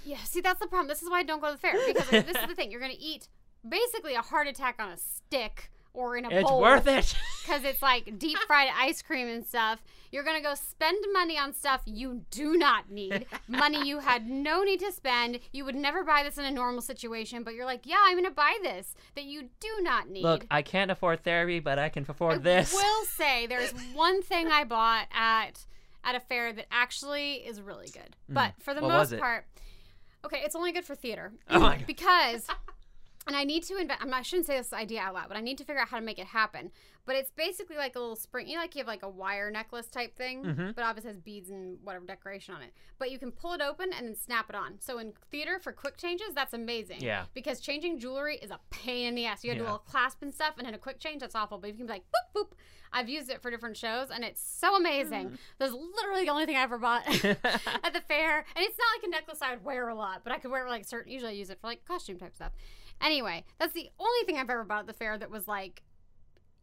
yeah, 0.06 0.18
see, 0.24 0.40
that's 0.42 0.60
the 0.60 0.68
problem. 0.68 0.88
This 0.88 1.02
is 1.02 1.10
why 1.10 1.20
I 1.20 1.24
don't 1.24 1.42
go 1.42 1.48
to 1.48 1.54
the 1.54 1.60
fair 1.60 1.74
because 1.88 2.12
like, 2.12 2.26
this 2.26 2.38
is 2.38 2.48
the 2.48 2.56
thing. 2.56 2.72
You're 2.72 2.80
gonna 2.82 2.94
eat 2.98 3.28
basically 3.68 4.14
a 4.16 4.22
heart 4.22 4.48
attack 4.48 4.76
on 4.80 4.90
a 4.90 4.98
stick 4.98 5.70
or 5.94 6.16
in 6.16 6.24
a 6.26 6.30
It's 6.32 6.50
bowl 6.50 6.64
It's 6.66 6.86
worth 6.86 6.88
it. 6.88 7.16
Because 7.48 7.64
it's 7.64 7.82
like 7.82 8.20
deep 8.20 8.38
fried 8.40 8.70
ice 8.76 9.02
cream 9.02 9.28
and 9.28 9.46
stuff. 9.46 9.82
You're 10.12 10.24
gonna 10.24 10.42
go 10.42 10.56
spend 10.56 10.98
money 11.14 11.38
on 11.38 11.54
stuff 11.54 11.82
you 11.86 12.22
do 12.32 12.58
not 12.58 12.90
need, 12.90 13.26
money 13.48 13.88
you 13.88 14.00
had 14.00 14.28
no 14.28 14.64
need 14.64 14.80
to 14.82 14.92
spend. 14.92 15.40
You 15.52 15.66
would 15.66 15.76
never 15.76 16.04
buy 16.04 16.24
this 16.24 16.38
in 16.38 16.46
a 16.46 16.52
normal 16.52 16.82
situation, 16.82 17.44
but 17.44 17.54
you're 17.54 17.66
like, 17.66 17.86
yeah, 17.86 17.98
I'm 18.04 18.16
gonna 18.16 18.32
buy 18.32 18.58
this 18.62 18.96
that 19.16 19.26
you 19.26 19.50
do 19.60 19.70
not 19.82 20.10
need. 20.10 20.24
Look, 20.24 20.46
I 20.52 20.62
can't 20.62 20.92
afford 20.92 21.24
therapy, 21.24 21.60
but 21.60 21.80
I 21.80 21.90
can 21.90 22.06
afford 22.08 22.36
I 22.36 22.38
this. 22.40 22.74
I 22.74 22.78
will 22.78 23.06
say 23.18 23.48
there's 23.48 23.72
one 23.94 24.22
thing 24.22 24.48
I 24.48 24.64
bought 24.64 25.08
at 25.14 25.66
at 26.04 26.16
a 26.16 26.20
fair 26.20 26.54
that 26.54 26.68
actually 26.72 27.36
is 27.36 27.62
really 27.62 27.88
good, 27.88 28.16
but 28.30 28.54
for 28.60 28.74
the 28.74 28.82
Mm. 28.82 28.88
What 28.88 29.10
most 29.10 29.18
part, 29.18 29.46
okay, 30.26 30.42
it's 30.44 30.56
only 30.56 30.72
good 30.72 30.86
for 30.86 30.96
theater. 30.96 31.34
Oh 31.50 31.60
my 31.60 31.78
God. 31.78 31.88
because. 31.88 32.48
And 33.28 33.36
I 33.36 33.44
need 33.44 33.64
to 33.64 33.78
invent. 33.78 34.02
I 34.02 34.22
shouldn't 34.22 34.48
say 34.48 34.58
this 34.58 34.72
idea 34.74 35.02
out 35.02 35.14
loud, 35.14 35.28
but 35.28 35.36
I 35.38 35.42
need 35.42 35.58
to 35.58 35.66
figure 35.66 35.82
out 35.82 35.90
how 35.90 35.98
to 36.00 36.04
make 36.06 36.18
it 36.18 36.28
happen. 36.28 36.72
But 37.06 37.16
it's 37.18 37.30
basically 37.32 37.76
like 37.78 37.96
a 37.96 38.00
little 38.00 38.16
spring. 38.16 38.48
You 38.48 38.56
know, 38.56 38.62
like 38.62 38.74
you 38.76 38.80
have 38.80 38.88
like 38.88 39.04
a 39.04 39.10
wire 39.10 39.50
necklace 39.52 39.88
type 39.88 40.16
thing, 40.16 40.44
Mhm. 40.44 40.76
but 40.76 40.84
obviously 40.84 41.10
has 41.12 41.18
beads 41.20 41.50
and 41.50 41.78
whatever 41.84 42.06
decoration 42.06 42.54
on 42.56 42.62
it. 42.62 42.74
But 43.00 43.12
you 43.12 43.20
can 43.20 43.32
pull 43.32 43.54
it 43.54 43.62
open 43.62 43.92
and 43.94 44.08
then 44.08 44.16
snap 44.16 44.50
it 44.50 44.56
on. 44.56 44.80
So 44.82 44.98
in 44.98 45.14
theater 45.32 45.60
for 45.60 45.72
quick 45.72 45.98
changes, 45.98 46.34
that's 46.34 46.54
amazing. 46.54 47.02
Yeah. 47.02 47.26
Because 47.34 47.60
changing 47.60 48.00
jewelry 48.00 48.38
is 48.38 48.50
a 48.52 48.60
pain 48.72 49.08
in 49.08 49.16
the 49.16 49.26
ass. 49.26 49.44
You 49.44 49.50
gotta 49.52 49.60
do 49.60 49.64
a 49.64 49.72
little 49.72 49.80
clasp 49.80 50.22
and 50.22 50.34
stuff, 50.34 50.56
and 50.58 50.66
then 50.68 50.74
a 50.74 50.78
quick 50.78 51.00
change, 51.00 51.22
that's 51.22 51.36
awful. 51.36 51.58
But 51.58 51.70
you 51.70 51.76
can 51.76 51.86
be 51.86 51.94
like 51.94 52.04
boop 52.12 52.42
boop. 52.42 52.52
I've 52.94 53.10
used 53.10 53.30
it 53.30 53.42
for 53.42 53.52
different 53.52 53.76
shows, 53.76 54.10
and 54.12 54.24
it's 54.24 54.42
so 54.42 54.76
amazing. 54.78 55.32
Mm. 55.32 55.38
That's 55.60 55.74
literally 55.74 56.24
the 56.24 56.32
only 56.32 56.46
thing 56.46 56.56
I 56.56 56.62
ever 56.64 56.78
bought 56.78 57.06
at 57.26 57.94
the 57.94 58.02
fair, 58.08 58.38
and 58.56 58.66
it's 58.66 58.78
not 58.78 58.88
like 58.96 59.04
a 59.04 59.10
necklace 59.10 59.42
I 59.42 59.52
would 59.52 59.64
wear 59.66 59.90
a 59.90 59.96
lot, 59.96 60.22
but 60.24 60.32
I 60.34 60.40
could 60.40 60.52
wear 60.52 60.66
it 60.66 60.70
like 60.70 60.86
certain. 60.86 61.12
Usually, 61.12 61.32
I 61.32 61.36
use 61.36 61.50
it 61.50 61.60
for 61.60 61.68
like 61.68 61.84
costume 61.86 62.18
type 62.18 62.34
stuff. 62.36 62.52
Anyway, 63.02 63.44
that's 63.60 63.74
the 63.74 63.90
only 64.00 64.26
thing 64.26 64.38
I've 64.38 64.50
ever 64.50 64.64
bought 64.64 64.82
at 64.82 64.88
the 64.88 64.94
fair 64.94 65.18
that 65.18 65.30
was 65.30 65.48
like 65.48 65.84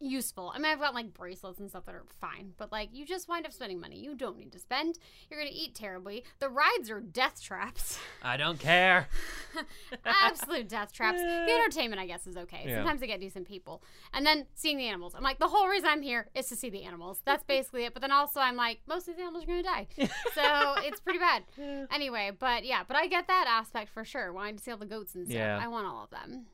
useful. 0.05 0.51
I 0.53 0.57
mean, 0.57 0.71
I've 0.71 0.79
got 0.79 0.93
like 0.93 1.13
bracelets 1.13 1.59
and 1.59 1.69
stuff 1.69 1.85
that 1.85 1.95
are 1.95 2.05
fine, 2.19 2.53
but 2.57 2.71
like 2.71 2.89
you 2.93 3.05
just 3.05 3.27
wind 3.27 3.45
up 3.45 3.53
spending 3.53 3.79
money 3.79 3.97
you 3.97 4.15
don't 4.15 4.37
need 4.37 4.51
to 4.51 4.59
spend. 4.59 4.99
You're 5.29 5.39
gonna 5.39 5.51
eat 5.53 5.75
terribly. 5.75 6.23
The 6.39 6.49
rides 6.49 6.89
are 6.89 6.99
death 6.99 7.41
traps. 7.41 7.97
I 8.21 8.37
don't 8.37 8.59
care. 8.59 9.07
Absolute 10.05 10.67
death 10.67 10.91
traps. 10.91 11.19
The 11.19 11.51
entertainment, 11.51 12.01
I 12.01 12.05
guess, 12.05 12.27
is 12.27 12.37
okay. 12.37 12.63
Yeah. 12.65 12.77
Sometimes 12.77 13.01
they 13.01 13.07
get 13.07 13.19
decent 13.19 13.47
people. 13.47 13.83
And 14.13 14.25
then 14.25 14.45
seeing 14.53 14.77
the 14.77 14.87
animals. 14.87 15.13
I'm 15.15 15.23
like, 15.23 15.39
the 15.39 15.47
whole 15.47 15.67
reason 15.67 15.89
I'm 15.89 16.01
here 16.01 16.27
is 16.35 16.47
to 16.47 16.55
see 16.55 16.69
the 16.69 16.83
animals. 16.83 17.21
That's 17.25 17.43
basically 17.47 17.85
it. 17.85 17.93
But 17.93 18.01
then 18.01 18.11
also, 18.11 18.39
I'm 18.39 18.55
like, 18.55 18.79
most 18.87 19.07
of 19.07 19.15
the 19.15 19.21
animals 19.21 19.43
are 19.43 19.47
going 19.47 19.63
to 19.63 19.69
die. 19.69 19.87
so 20.33 20.75
it's 20.83 20.99
pretty 20.99 21.19
bad. 21.19 21.43
Anyway, 21.91 22.31
but 22.37 22.65
yeah, 22.65 22.83
but 22.87 22.97
I 22.97 23.07
get 23.07 23.27
that 23.27 23.45
aspect 23.47 23.89
for 23.89 24.03
sure. 24.03 24.31
Wanting 24.33 24.57
to 24.57 24.63
see 24.63 24.71
all 24.71 24.77
the 24.77 24.85
goats 24.85 25.15
and 25.15 25.25
stuff. 25.25 25.35
Yeah. 25.35 25.59
I 25.61 25.67
want 25.67 25.87
all 25.87 26.03
of 26.03 26.09
them. 26.09 26.45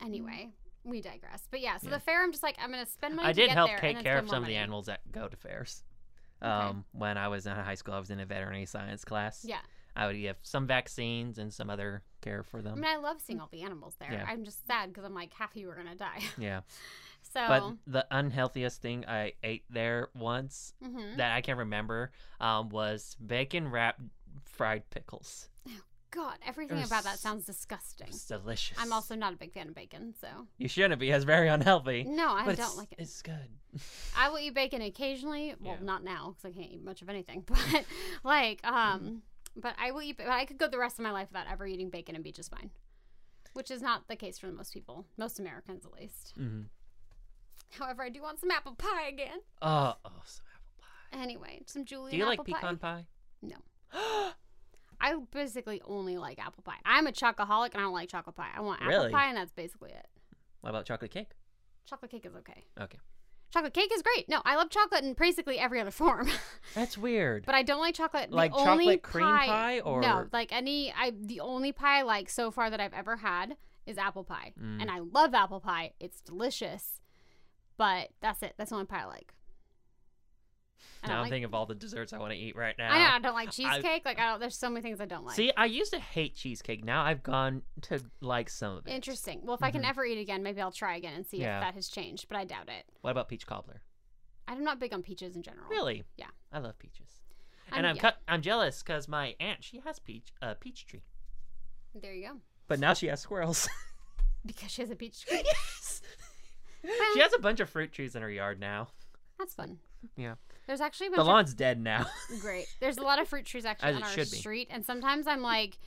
Anyway, 0.00 0.50
we 0.88 1.00
digress. 1.00 1.46
But 1.50 1.60
yeah, 1.60 1.76
so 1.78 1.88
Yeah. 1.88 1.94
the 1.94 2.00
fair, 2.00 2.22
I'm 2.22 2.32
just 2.32 2.42
like, 2.42 2.56
I'm 2.60 2.72
going 2.72 2.84
to 2.84 2.90
spend 2.90 3.16
money 3.16 3.28
I 3.28 3.32
did 3.32 3.50
help 3.50 3.70
there 3.70 3.78
take 3.78 4.00
care 4.00 4.18
of 4.18 4.28
some 4.28 4.42
of 4.42 4.48
the 4.48 4.56
animals 4.56 4.86
that 4.86 5.00
go 5.12 5.28
to 5.28 5.36
fairs. 5.36 5.84
Okay. 6.42 6.50
Um, 6.50 6.84
when 6.92 7.18
I 7.18 7.28
was 7.28 7.46
in 7.46 7.52
high 7.52 7.74
school, 7.74 7.94
I 7.94 7.98
was 7.98 8.10
in 8.10 8.20
a 8.20 8.26
veterinary 8.26 8.66
science 8.66 9.04
class. 9.04 9.44
Yeah. 9.44 9.58
I 9.96 10.06
would 10.06 10.16
give 10.16 10.36
some 10.42 10.66
vaccines 10.66 11.38
and 11.38 11.52
some 11.52 11.68
other 11.68 12.02
care 12.20 12.44
for 12.44 12.62
them. 12.62 12.74
I 12.74 12.76
mean, 12.76 12.84
I 12.84 12.96
love 12.96 13.20
seeing 13.20 13.40
all 13.40 13.48
the 13.50 13.62
animals 13.62 13.96
there. 13.98 14.12
Yeah. 14.12 14.24
I'm 14.28 14.44
just 14.44 14.64
sad 14.66 14.90
because 14.90 15.04
I'm 15.04 15.14
like, 15.14 15.32
half 15.32 15.50
of 15.50 15.56
you 15.56 15.68
are 15.70 15.74
going 15.74 15.88
to 15.88 15.96
die. 15.96 16.20
yeah. 16.38 16.60
So, 17.32 17.44
But 17.48 17.72
the 17.86 18.06
unhealthiest 18.10 18.80
thing 18.80 19.04
I 19.06 19.32
ate 19.42 19.64
there 19.68 20.08
once 20.14 20.72
mhm. 20.82 21.16
that 21.16 21.34
I 21.34 21.40
can 21.40 21.58
remember 21.58 22.12
um, 22.40 22.68
was 22.68 23.16
bacon 23.24 23.68
wrapped 23.68 24.00
fried 24.44 24.88
pickles. 24.90 25.48
God, 26.10 26.36
everything 26.46 26.82
about 26.82 27.04
that 27.04 27.18
sounds 27.18 27.44
disgusting. 27.44 28.06
It's 28.08 28.24
delicious. 28.26 28.78
I'm 28.80 28.92
also 28.92 29.14
not 29.14 29.34
a 29.34 29.36
big 29.36 29.52
fan 29.52 29.68
of 29.68 29.74
bacon, 29.74 30.14
so 30.20 30.26
You 30.56 30.66
shouldn't 30.68 30.98
be. 31.00 31.10
It's 31.10 31.24
very 31.24 31.48
unhealthy. 31.48 32.04
no, 32.04 32.28
I 32.32 32.54
don't 32.54 32.76
like 32.78 32.92
it. 32.92 32.98
It's 33.00 33.20
good. 33.20 33.48
I 34.16 34.30
will 34.30 34.38
eat 34.38 34.54
bacon 34.54 34.80
occasionally. 34.80 35.54
Well, 35.60 35.74
Yeah. 35.78 35.84
not 35.84 36.02
now 36.04 36.34
because 36.36 36.44
I 36.46 36.58
can't 36.58 36.72
eat 36.72 36.82
much 36.82 37.02
of 37.02 37.08
anything. 37.10 37.44
But 37.46 37.84
like, 38.24 38.66
um, 38.66 39.22
but 39.56 39.74
I 39.78 39.90
will 39.90 40.02
eat. 40.02 40.16
But 40.16 40.28
I 40.28 40.44
could 40.46 40.56
go 40.58 40.66
the 40.68 40.78
rest 40.78 40.98
of 40.98 41.02
my 41.02 41.10
life 41.10 41.28
without 41.28 41.46
ever 41.50 41.66
eating 41.66 41.90
bacon 41.90 42.14
and 42.14 42.24
be 42.24 42.32
just 42.32 42.50
fine. 42.50 42.70
Which 43.52 43.70
is 43.70 43.82
not 43.82 44.08
the 44.08 44.16
case 44.16 44.38
for 44.38 44.46
most 44.48 44.72
people, 44.72 45.04
most 45.18 45.38
Americans 45.38 45.84
at 45.84 45.92
least. 45.92 46.32
hmm 46.36 46.62
However, 47.78 48.02
I 48.02 48.08
do 48.08 48.22
want 48.22 48.40
some 48.40 48.50
apple 48.50 48.74
pie 48.74 49.08
again. 49.08 49.40
Oh, 49.60 49.94
oh, 50.04 50.10
some 50.24 50.46
apple 50.54 50.72
pie. 50.80 51.22
Anyway, 51.22 51.60
some 51.66 51.84
Julian 51.84 52.12
Do 52.12 52.16
you 52.16 52.24
like 52.24 52.42
pecan 52.44 52.78
pie. 52.78 53.04
pie? 53.42 53.52
No. 53.92 54.30
I 55.00 55.14
basically 55.32 55.80
only 55.84 56.16
like 56.18 56.38
apple 56.38 56.62
pie. 56.62 56.78
I'm 56.84 57.06
a 57.06 57.12
chocoholic 57.12 57.72
and 57.72 57.76
I 57.76 57.80
don't 57.80 57.92
like 57.92 58.08
chocolate 58.08 58.36
pie. 58.36 58.50
I 58.56 58.60
want 58.60 58.80
apple 58.82 58.92
Really? 58.94 59.10
pie 59.12 59.28
and 59.28 59.36
that's 59.36 59.52
basically 59.52 59.90
it. 59.90 60.06
what 60.60 60.70
about 60.70 60.84
chocolate 60.86 61.10
cake? 61.10 61.30
Chocolate 61.86 62.10
cake 62.10 62.26
is 62.26 62.34
okay. 62.36 62.64
Okay. 62.80 62.98
Chocolate 63.50 63.72
cake 63.72 63.90
is 63.94 64.02
great. 64.02 64.28
No, 64.28 64.42
I 64.44 64.56
love 64.56 64.68
chocolate 64.68 65.04
in 65.04 65.14
basically 65.14 65.58
every 65.58 65.80
other 65.80 65.90
form. 66.02 66.28
That's 66.74 66.98
weird. 66.98 67.46
but 67.46 67.54
I 67.54 67.62
don't 67.62 67.80
like 67.80 67.94
chocolate. 67.94 68.30
Like 68.30 68.52
the 68.52 68.58
only 68.58 68.84
chocolate 68.84 69.02
cream 69.02 69.24
pie 69.24 69.80
or- 69.80 70.00
no? 70.02 70.26
Like 70.32 70.52
any, 70.52 70.92
I 70.92 71.12
the 71.18 71.40
only 71.40 71.72
pie 71.72 72.00
I 72.00 72.02
like 72.02 72.28
so 72.28 72.50
far 72.50 72.68
that 72.68 72.80
I've 72.80 72.92
ever 72.92 73.16
had 73.16 73.56
is 73.86 73.96
apple 73.96 74.22
pie, 74.24 74.52
Mm. 74.62 74.82
and 74.82 74.90
I 74.90 74.98
love 74.98 75.32
apple 75.32 75.60
pie. 75.60 75.92
It's 75.98 76.20
delicious, 76.20 77.00
but 77.78 78.10
that's 78.20 78.42
it. 78.42 78.52
That's 78.58 78.68
the 78.68 78.76
only 78.76 78.86
pie 78.86 79.02
I 79.02 79.06
like. 79.06 79.32
I 81.02 81.08
now 81.08 81.14
I'm 81.16 81.20
like. 81.22 81.30
thinking 81.30 81.44
of 81.44 81.54
all 81.54 81.66
the 81.66 81.74
desserts 81.74 82.12
I 82.12 82.18
want 82.18 82.32
to 82.32 82.38
eat 82.38 82.56
right 82.56 82.74
now. 82.78 82.92
I 82.92 82.98
know 82.98 83.04
I 83.14 83.18
don't 83.20 83.34
like 83.34 83.50
cheesecake. 83.50 84.04
like 84.04 84.18
I 84.18 84.30
don't. 84.30 84.40
There's 84.40 84.56
so 84.56 84.68
many 84.68 84.82
things 84.82 85.00
I 85.00 85.04
don't 85.06 85.24
like. 85.24 85.36
See, 85.36 85.52
I 85.56 85.66
used 85.66 85.92
to 85.92 85.98
hate 85.98 86.34
cheesecake. 86.34 86.84
Now 86.84 87.02
I've 87.04 87.22
gone 87.22 87.62
to 87.82 88.00
like 88.20 88.48
some 88.50 88.76
of 88.78 88.86
it. 88.86 88.90
Interesting. 88.90 89.40
Well, 89.44 89.54
if 89.54 89.62
I 89.62 89.70
can 89.70 89.82
Mhm. 89.82 89.88
ever 89.90 90.04
eat 90.04 90.18
again, 90.20 90.42
maybe 90.42 90.60
I'll 90.60 90.72
try 90.72 90.96
again 90.96 91.14
and 91.14 91.26
see 91.26 91.38
Yeah. 91.38 91.58
if 91.58 91.62
that 91.64 91.74
has 91.74 91.88
changed. 91.88 92.26
But 92.28 92.36
I 92.38 92.44
doubt 92.44 92.68
it. 92.68 92.84
What 93.02 93.10
about 93.10 93.28
peach 93.28 93.46
cobbler? 93.46 93.82
I'm 94.46 94.64
not 94.64 94.78
big 94.80 94.92
on 94.94 95.02
peaches 95.02 95.36
in 95.36 95.42
general. 95.42 95.68
Really? 95.68 96.04
Yeah. 96.16 96.28
I 96.52 96.58
love 96.58 96.78
peaches. 96.78 97.20
And 97.70 97.86
I'm 97.86 97.96
yeah. 97.96 98.00
cut, 98.02 98.22
I'm 98.26 98.40
jealous 98.40 98.82
because 98.82 99.06
my 99.08 99.34
aunt 99.40 99.62
she 99.62 99.80
has 99.80 99.98
peach 99.98 100.32
a 100.40 100.54
peach 100.54 100.86
tree, 100.86 101.02
There 101.94 102.14
you 102.14 102.28
go. 102.28 102.40
but 102.66 102.78
now 102.80 102.94
she 102.94 103.08
has 103.08 103.20
squirrels. 103.20 103.68
Because 104.46 104.70
she 104.70 104.80
has 104.80 104.90
a 104.90 104.96
peach 104.96 105.20
tree. 105.26 105.42
yes. 105.44 106.00
she 107.12 107.20
has 107.20 107.34
a 107.34 107.38
bunch 107.38 107.60
of 107.60 107.68
fruit 107.68 107.92
trees 107.92 108.14
in 108.16 108.22
her 108.22 108.30
yard 108.30 108.58
now. 108.60 108.88
That's 109.38 109.52
fun. 109.52 109.80
Yeah. 110.16 110.34
There's 110.66 110.80
actually 110.80 111.08
The 111.08 111.16
bunch 111.16 111.20
of 111.20 111.26
lawn's 111.28 111.54
dead 111.54 111.80
now. 111.80 112.06
Great. 112.40 112.66
There's 112.80 112.98
a 112.98 113.02
lot 113.02 113.20
of 113.20 113.28
fruit 113.28 113.46
trees 113.46 113.64
actually 113.64 113.94
on 113.94 114.02
our 114.02 114.08
street, 114.38 114.68
and 114.70 114.84
sometimes 114.84 115.26
I'm 115.26 115.42
like, 115.42 115.78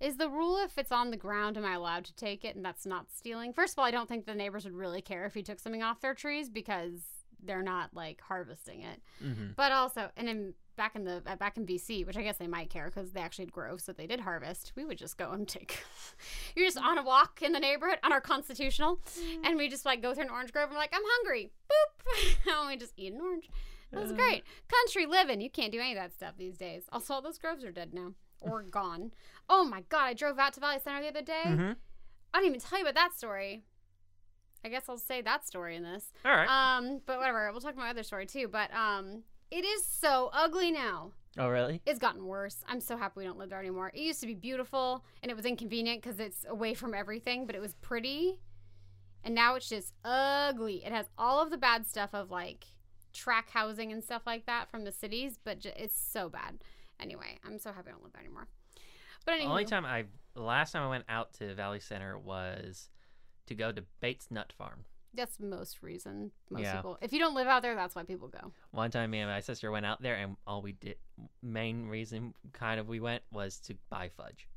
is 0.00 0.16
the 0.16 0.28
rule 0.30 0.56
if 0.64 0.78
it's 0.78 0.92
on 0.92 1.10
the 1.10 1.16
ground, 1.16 1.58
am 1.58 1.64
I 1.64 1.74
allowed 1.74 2.04
to 2.06 2.14
take 2.14 2.44
it? 2.44 2.56
And 2.56 2.64
that's 2.64 2.86
not 2.86 3.10
stealing. 3.10 3.52
First 3.52 3.74
of 3.74 3.80
all, 3.80 3.84
I 3.84 3.90
don't 3.90 4.08
think 4.08 4.24
the 4.24 4.34
neighbors 4.34 4.64
would 4.64 4.74
really 4.74 5.02
care 5.02 5.26
if 5.26 5.36
you 5.36 5.42
took 5.42 5.58
something 5.60 5.82
off 5.82 6.00
their 6.00 6.14
trees 6.14 6.48
because 6.48 7.00
they're 7.42 7.62
not 7.62 7.92
like 7.94 8.20
harvesting 8.20 8.82
it. 8.82 9.02
hmm 9.20 9.48
But 9.56 9.72
also, 9.72 10.10
and 10.16 10.26
then, 10.28 10.54
back 10.80 10.96
in 10.96 11.04
the 11.04 11.22
uh, 11.26 11.36
back 11.36 11.58
in 11.58 11.66
BC, 11.66 12.06
which 12.06 12.16
I 12.16 12.22
guess 12.22 12.38
they 12.38 12.46
might 12.46 12.70
care 12.70 12.86
because 12.86 13.12
they 13.12 13.20
actually 13.20 13.44
had 13.44 13.52
groves 13.52 13.84
that 13.84 13.98
they 13.98 14.06
did 14.06 14.20
harvest. 14.20 14.72
We 14.76 14.86
would 14.86 14.96
just 14.96 15.18
go 15.18 15.30
and 15.30 15.46
take. 15.46 15.84
You're 16.56 16.66
just 16.66 16.78
on 16.78 16.96
a 16.96 17.02
walk 17.02 17.42
in 17.42 17.52
the 17.52 17.60
neighborhood 17.60 17.98
on 18.02 18.12
our 18.12 18.20
constitutional, 18.22 18.98
and 19.44 19.58
we 19.58 19.68
just 19.68 19.84
like 19.84 20.00
go 20.00 20.14
through 20.14 20.24
an 20.24 20.30
orange 20.30 20.52
grove 20.52 20.64
and 20.64 20.72
we're 20.72 20.78
like, 20.78 20.94
I'm 20.94 21.02
hungry. 21.04 21.52
Boop, 21.70 22.36
and 22.58 22.68
we 22.68 22.76
just 22.78 22.94
eat 22.96 23.12
an 23.12 23.20
orange. 23.20 23.50
That 23.92 24.00
was 24.00 24.12
great. 24.12 24.44
Country 24.68 25.04
living. 25.04 25.40
You 25.42 25.50
can't 25.50 25.70
do 25.72 25.80
any 25.80 25.92
of 25.92 25.98
that 25.98 26.14
stuff 26.14 26.34
these 26.38 26.56
days. 26.56 26.84
Also, 26.92 27.12
all 27.12 27.20
those 27.20 27.36
groves 27.38 27.62
are 27.62 27.72
dead 27.72 27.92
now 27.92 28.14
or 28.40 28.62
gone. 28.78 29.12
Oh 29.50 29.64
my 29.64 29.82
god! 29.90 30.04
I 30.04 30.14
drove 30.14 30.38
out 30.38 30.54
to 30.54 30.60
Valley 30.60 30.78
Center 30.82 31.02
the 31.02 31.08
other 31.08 31.22
day. 31.22 31.42
hmm 31.44 31.72
I 32.32 32.38
didn't 32.38 32.54
even 32.54 32.60
tell 32.60 32.78
you 32.78 32.84
about 32.86 32.94
that 32.94 33.12
story. 33.18 33.64
I 34.64 34.68
guess 34.68 34.84
I'll 34.88 34.96
say 34.98 35.20
that 35.22 35.46
story 35.46 35.76
in 35.76 35.82
this. 35.82 36.12
All 36.24 36.32
right. 36.32 36.48
Um, 36.48 37.00
but 37.04 37.18
whatever. 37.18 37.50
We'll 37.50 37.60
talk 37.60 37.72
about 37.74 37.82
my 37.84 37.90
other 37.90 38.02
story 38.02 38.26
too. 38.26 38.46
But 38.46 38.72
um, 38.74 39.24
it 39.50 39.64
is 39.64 39.84
so 39.86 40.30
ugly 40.32 40.70
now. 40.70 41.12
oh, 41.38 41.48
really? 41.48 41.80
It's 41.86 41.98
gotten 41.98 42.24
worse. 42.26 42.62
I'm 42.68 42.80
so 42.80 42.96
happy 42.96 43.14
we 43.20 43.24
don't 43.24 43.38
live 43.38 43.50
there 43.50 43.58
anymore. 43.60 43.90
It 43.94 44.00
used 44.00 44.20
to 44.20 44.26
be 44.26 44.34
beautiful 44.34 45.04
and 45.22 45.30
it 45.30 45.36
was 45.36 45.44
inconvenient 45.44 46.02
because 46.02 46.18
it's 46.20 46.44
away 46.48 46.74
from 46.74 46.94
everything, 46.94 47.46
but 47.46 47.54
it 47.54 47.60
was 47.60 47.74
pretty. 47.74 48.38
And 49.22 49.34
now 49.34 49.54
it's 49.54 49.68
just 49.68 49.94
ugly. 50.04 50.82
It 50.84 50.92
has 50.92 51.06
all 51.18 51.40
of 51.42 51.50
the 51.50 51.58
bad 51.58 51.86
stuff 51.86 52.10
of 52.14 52.30
like 52.30 52.64
track 53.12 53.50
housing 53.50 53.92
and 53.92 54.02
stuff 54.02 54.22
like 54.26 54.46
that 54.46 54.70
from 54.70 54.84
the 54.84 54.92
cities, 54.92 55.38
but 55.42 55.58
j- 55.60 55.74
it's 55.76 55.98
so 56.00 56.28
bad. 56.28 56.58
Anyway, 56.98 57.38
I'm 57.46 57.58
so 57.58 57.72
happy 57.72 57.88
I 57.88 57.92
don't 57.92 58.02
live 58.02 58.12
there 58.12 58.22
anymore. 58.22 58.48
But 59.24 59.32
The 59.32 59.36
anyway, 59.36 59.50
only 59.50 59.64
time 59.66 59.84
I, 59.84 60.04
last 60.34 60.72
time 60.72 60.82
I 60.82 60.88
went 60.88 61.04
out 61.08 61.32
to 61.34 61.54
Valley 61.54 61.80
Center 61.80 62.18
was 62.18 62.88
to 63.46 63.54
go 63.54 63.72
to 63.72 63.84
Bates 64.00 64.28
Nut 64.30 64.52
Farm. 64.56 64.84
That's 65.14 65.38
most 65.40 65.82
reason. 65.82 66.30
Most 66.50 66.62
Yeah. 66.62 66.76
people. 66.76 66.98
If 67.00 67.12
you 67.12 67.18
don't 67.18 67.34
live 67.34 67.46
out 67.46 67.62
there, 67.62 67.74
that's 67.74 67.94
why 67.94 68.02
people 68.04 68.28
go. 68.28 68.52
One 68.70 68.90
time, 68.90 69.10
me 69.10 69.18
and 69.20 69.30
my 69.30 69.40
sister 69.40 69.70
went 69.70 69.86
out 69.86 70.00
there, 70.02 70.14
and 70.16 70.36
all 70.46 70.62
we 70.62 70.72
did, 70.72 70.96
main 71.42 71.86
reason 71.86 72.34
kind 72.52 72.78
of 72.80 72.88
we 72.88 73.00
went 73.00 73.22
was 73.32 73.58
to 73.60 73.74
buy 73.90 74.08
fudge. 74.08 74.48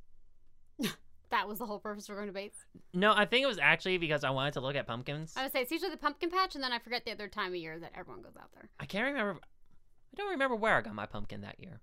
That 1.29 1.47
was 1.47 1.57
the 1.57 1.65
whole 1.65 1.79
purpose 1.79 2.05
for 2.05 2.13
going 2.13 2.27
to 2.27 2.31
Bates. 2.31 2.59
No, 2.93 3.11
I 3.11 3.25
think 3.25 3.41
it 3.43 3.47
was 3.47 3.57
actually 3.57 3.97
because 3.97 4.23
I 4.23 4.29
wanted 4.29 4.53
to 4.53 4.61
look 4.61 4.75
at 4.75 4.85
pumpkins. 4.85 5.33
I 5.35 5.41
would 5.41 5.51
say 5.51 5.61
it's 5.63 5.71
usually 5.71 5.89
the 5.89 5.97
pumpkin 5.97 6.29
patch, 6.29 6.53
and 6.53 6.63
then 6.63 6.71
I 6.71 6.77
forget 6.77 7.05
the 7.05 7.11
other 7.11 7.27
time 7.27 7.53
of 7.53 7.55
year 7.55 7.79
that 7.79 7.91
everyone 7.97 8.21
goes 8.21 8.37
out 8.39 8.51
there. 8.53 8.69
I 8.79 8.85
can't 8.85 9.07
remember. 9.07 9.39
I 9.41 10.15
don't 10.15 10.29
remember 10.29 10.55
where 10.55 10.75
I 10.77 10.81
got 10.81 10.93
my 10.93 11.07
pumpkin 11.07 11.41
that 11.41 11.59
year. 11.59 11.81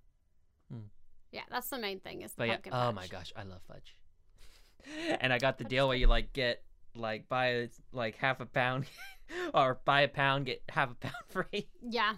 Hmm. 0.70 0.82
Yeah, 1.32 1.40
that's 1.50 1.68
the 1.68 1.78
main 1.78 1.98
thing 1.98 2.22
is 2.22 2.30
the 2.30 2.36
But 2.36 2.46
yeah, 2.46 2.52
pumpkin 2.54 2.72
oh 2.74 2.76
patch. 2.76 2.94
my 2.94 3.06
gosh, 3.08 3.32
I 3.34 3.42
love 3.42 3.60
fudge. 3.66 3.96
and 5.20 5.32
I 5.32 5.38
got 5.38 5.58
the 5.58 5.64
deal 5.64 5.88
where 5.88 5.96
you 5.96 6.06
like 6.06 6.32
get 6.32 6.62
like 6.94 7.28
buy 7.28 7.46
a, 7.48 7.68
like 7.92 8.16
half 8.16 8.40
a 8.40 8.46
pound, 8.46 8.86
or 9.54 9.80
buy 9.84 10.02
a 10.02 10.08
pound 10.08 10.46
get 10.46 10.62
half 10.68 10.90
a 10.90 10.94
pound 10.94 11.14
free. 11.28 11.68
Yeah. 11.82 12.14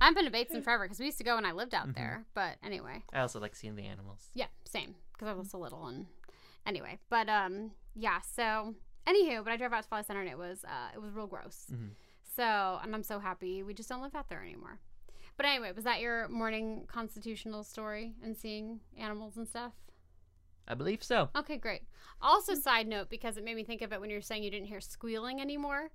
I 0.00 0.06
haven't 0.06 0.16
been 0.16 0.24
to 0.24 0.30
Bates 0.32 0.52
in 0.54 0.62
forever 0.62 0.84
because 0.84 0.98
we 0.98 1.06
used 1.06 1.18
to 1.18 1.24
go 1.24 1.36
when 1.36 1.44
I 1.46 1.52
lived 1.52 1.74
out 1.74 1.86
Mhm. 1.88 1.94
there. 1.94 2.24
But 2.34 2.56
anyway, 2.64 3.02
I 3.12 3.20
also 3.20 3.38
like 3.40 3.54
seeing 3.54 3.76
the 3.76 3.84
animals. 3.86 4.30
yeah, 4.34 4.46
same 4.64 4.94
because 5.12 5.28
I 5.28 5.32
was 5.32 5.50
so 5.50 5.58
little 5.58 5.86
and 5.86 6.06
anyway. 6.66 6.98
But 7.08 7.28
um, 7.28 7.70
yeah. 7.94 8.20
So 8.22 8.74
anywho, 9.06 9.44
but 9.44 9.52
I 9.52 9.56
drove 9.56 9.72
out 9.72 9.84
to 9.84 9.88
Valley 9.88 10.02
Center 10.02 10.20
and 10.20 10.28
it 10.30 10.38
was 10.38 10.64
uh, 10.64 10.90
it 10.94 11.00
was 11.00 11.12
real 11.12 11.26
gross. 11.28 11.66
Mhm. 11.72 11.90
So 12.36 12.80
and 12.82 12.94
I'm 12.94 13.02
so 13.04 13.18
happy 13.20 13.62
we 13.62 13.74
just 13.74 13.88
don't 13.88 14.02
live 14.02 14.14
out 14.14 14.28
there 14.28 14.42
anymore. 14.42 14.80
But 15.36 15.46
anyway, 15.46 15.72
was 15.72 15.84
that 15.84 16.00
your 16.00 16.28
morning 16.28 16.84
constitutional 16.88 17.62
story 17.62 18.14
and 18.22 18.36
seeing 18.36 18.80
animals 18.98 19.36
and 19.36 19.46
stuff? 19.48 19.72
I 20.66 20.74
believe 20.74 21.02
so. 21.02 21.28
Okay, 21.36 21.56
great. 21.56 21.82
Also, 22.20 22.54
side 22.54 22.86
note, 22.86 23.10
because 23.10 23.36
it 23.36 23.44
made 23.44 23.56
me 23.56 23.64
think 23.64 23.82
of 23.82 23.92
it 23.92 24.00
when 24.00 24.10
you 24.10 24.16
were 24.16 24.22
saying 24.22 24.42
you 24.44 24.50
didn't 24.50 24.68
hear 24.68 24.80
squealing 24.80 25.40
anymore. 25.40 25.90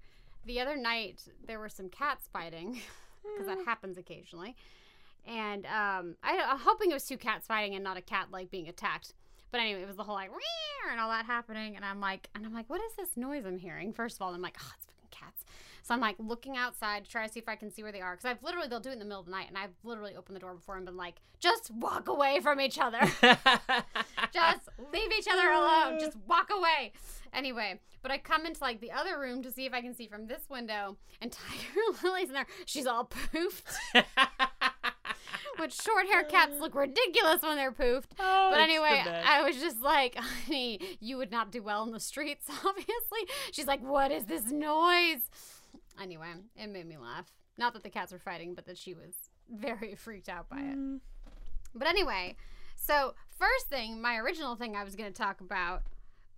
The 0.46 0.60
other 0.60 0.76
night, 0.76 1.22
there 1.46 1.60
were 1.60 1.70
some 1.70 1.90
cats 1.90 2.28
fighting, 2.32 2.82
because 3.24 3.48
that 3.48 3.66
happens 3.66 3.98
occasionally. 3.98 4.56
And 5.26 5.66
um, 5.66 6.16
I, 6.24 6.40
I'm 6.50 6.60
hoping 6.60 6.92
it 6.92 6.94
was 6.94 7.06
two 7.06 7.18
cats 7.18 7.48
fighting 7.48 7.76
and 7.76 7.84
not 7.84 7.98
a 7.98 8.02
cat 8.02 8.28
like 8.32 8.50
being 8.50 8.68
attacked. 8.68 9.14
But 9.52 9.62
anyway, 9.62 9.82
it 9.82 9.88
was 9.88 9.96
the 9.96 10.04
whole 10.04 10.16
like 10.16 10.30
"Meow," 10.30 10.92
and 10.92 11.00
all 11.00 11.10
that 11.10 11.26
happening, 11.26 11.76
and 11.76 11.86
I'm 11.86 12.00
like, 12.02 12.30
and 12.36 12.46
I'm 12.46 12.54
like, 12.54 12.70
what 12.70 12.82
is 12.82 12.94
this 12.98 13.16
noise 13.16 13.46
I'm 13.46 13.58
hearing? 13.58 13.94
First 13.94 14.18
of 14.18 14.22
all, 14.22 14.34
I'm 14.34 14.42
like, 14.42 14.58
oh, 14.62 14.72
it's 14.76 14.86
fucking 14.86 15.10
cats. 15.12 15.46
So 15.88 15.94
I'm 15.94 16.02
like 16.02 16.18
looking 16.20 16.58
outside 16.58 17.06
to 17.06 17.10
try 17.10 17.26
to 17.26 17.32
see 17.32 17.40
if 17.40 17.48
I 17.48 17.56
can 17.56 17.72
see 17.72 17.82
where 17.82 17.94
they 17.94 18.02
are, 18.02 18.12
because 18.16 18.26
I've 18.26 18.44
literally 18.44 18.68
they'll 18.68 18.82
do 18.82 18.90
it 18.90 18.94
in 18.94 19.00
the 19.00 19.06
middle 19.06 19.22
of 19.22 19.26
the 19.26 19.32
night, 19.32 19.48
and 19.48 19.58
I've 19.58 19.72
literally 19.86 20.18
opened 20.18 20.36
the 20.36 20.42
door 20.42 20.54
before 20.54 20.76
and 20.76 20.86
been 20.86 20.98
like, 20.98 21.22
just 21.40 21.72
walk 21.72 22.10
away 22.10 22.42
from 22.42 22.60
each 22.60 22.78
other 22.78 23.00
just 24.34 24.70
leave 24.92 25.12
each 25.18 25.28
other 25.32 25.50
alone. 25.50 25.98
Just 25.98 26.18
walk 26.28 26.50
away. 26.52 26.92
Anyway, 27.34 27.80
but 28.02 28.12
I 28.12 28.18
come 28.18 28.46
into 28.46 28.62
like 28.62 28.82
the 28.82 28.92
other 28.92 29.18
room 29.18 29.42
to 29.44 29.52
see 29.52 29.66
if 29.66 29.74
I 29.74 29.80
can 29.82 29.96
see 29.96 30.08
from 30.08 30.28
this 30.28 30.42
window, 30.50 30.98
and 31.22 31.32
Tiger 31.32 31.98
Lily's 32.04 32.28
in 32.28 32.34
there. 32.34 32.48
She's 32.66 32.86
all 32.86 33.06
poofed. 33.06 33.64
Which 35.60 35.74
short 35.74 36.08
hair 36.08 36.24
cats 36.24 36.60
look 36.60 36.76
ridiculous 36.76 37.42
when 37.42 37.56
they're 37.56 37.72
poofed. 37.72 38.12
Oh, 38.20 38.50
But 38.52 38.60
anyway. 38.60 39.04
I 39.26 39.42
was 39.42 39.56
just 39.56 39.82
like, 39.82 40.16
honey, 40.16 40.98
you 41.00 41.18
would 41.18 41.32
not 41.32 41.52
do 41.52 41.64
well 41.64 41.84
in 41.84 41.92
the 41.92 42.00
streets, 42.00 42.46
obviously. 42.66 43.20
She's 43.52 43.66
like, 43.68 43.82
what 43.82 44.12
is 44.12 44.26
this 44.26 44.52
noise? 44.52 45.30
Anyway, 46.02 46.28
it 46.56 46.68
made 46.68 46.88
me 46.88 46.98
laugh. 46.98 47.32
Not 47.58 47.74
that 47.74 47.84
the 47.84 47.90
cats 47.90 48.12
were 48.12 48.20
fighting, 48.20 48.54
but 48.54 48.66
that 48.66 48.78
she 48.78 48.94
was 48.94 49.14
very 49.50 49.96
freaked 49.98 50.30
out 50.30 50.50
by 50.50 50.60
it. 50.60 50.78
Mm. 50.78 51.00
But 51.74 51.88
anyway, 51.88 52.36
so 52.76 53.14
first 53.38 53.68
thing, 53.68 54.02
my 54.02 54.18
original 54.18 54.56
thing 54.56 54.76
I 54.76 54.84
was 54.84 54.96
going 54.96 55.12
to 55.12 55.18
talk 55.18 55.42
about 55.42 55.84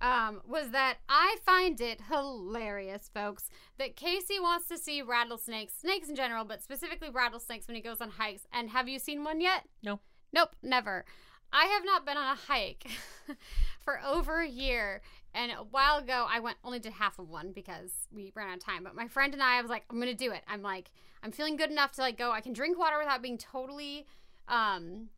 um, 0.02 0.42
was 0.48 0.72
that 0.72 0.98
I 1.10 1.38
find 1.46 1.80
it 1.82 2.02
hilarious, 2.10 3.10
folks, 3.14 3.50
that 3.78 3.96
Casey 3.96 4.40
wants 4.40 4.68
to 4.70 4.78
see 4.78 5.02
rattlesnakes, 5.02 5.74
snakes 5.74 6.10
in 6.10 6.16
general, 6.16 6.46
but 6.46 6.64
specifically 6.64 7.10
rattlesnakes 7.10 7.68
when 7.68 7.76
he 7.76 7.82
goes 7.82 8.02
on 8.02 8.10
hikes. 8.10 8.48
And 8.54 8.70
have 8.70 8.88
you 8.88 9.00
seen 9.00 9.24
one 9.24 9.42
yet? 9.42 9.64
No. 9.84 10.00
Nope, 10.32 10.56
never. 10.64 11.06
I 11.52 11.66
have 11.66 11.84
not 11.84 12.06
been 12.06 12.18
on 12.18 12.34
a 12.34 12.40
hike 12.40 12.86
for 13.80 14.00
over 14.06 14.42
a 14.42 14.48
year. 14.48 15.02
And 15.34 15.52
a 15.52 15.58
while 15.58 15.98
ago, 15.98 16.26
I 16.30 16.40
went 16.40 16.58
only 16.64 16.80
did 16.80 16.94
half 16.94 17.20
of 17.20 17.30
one 17.30 17.52
because 17.52 17.92
we 18.12 18.32
ran 18.36 18.50
out 18.50 18.58
of 18.58 18.64
time. 18.64 18.84
But 18.84 18.96
my 18.96 19.08
friend 19.08 19.34
and 19.34 19.44
I, 19.44 19.60
I 19.60 19.62
was 19.62 19.70
like, 19.70 19.84
I'm 19.90 20.00
gonna 20.00 20.14
do 20.14 20.32
it. 20.32 20.42
I'm 20.48 20.62
like, 20.62 20.92
I'm 21.24 21.32
feeling 21.32 21.56
good 21.56 21.70
enough 21.72 21.92
to 21.94 22.02
like 22.02 22.18
go. 22.18 22.32
I 22.32 22.42
can 22.42 22.54
drink 22.54 22.78
water 22.78 22.98
without 22.98 23.22
being 23.22 23.38
totally 23.38 24.06
um 24.48 25.10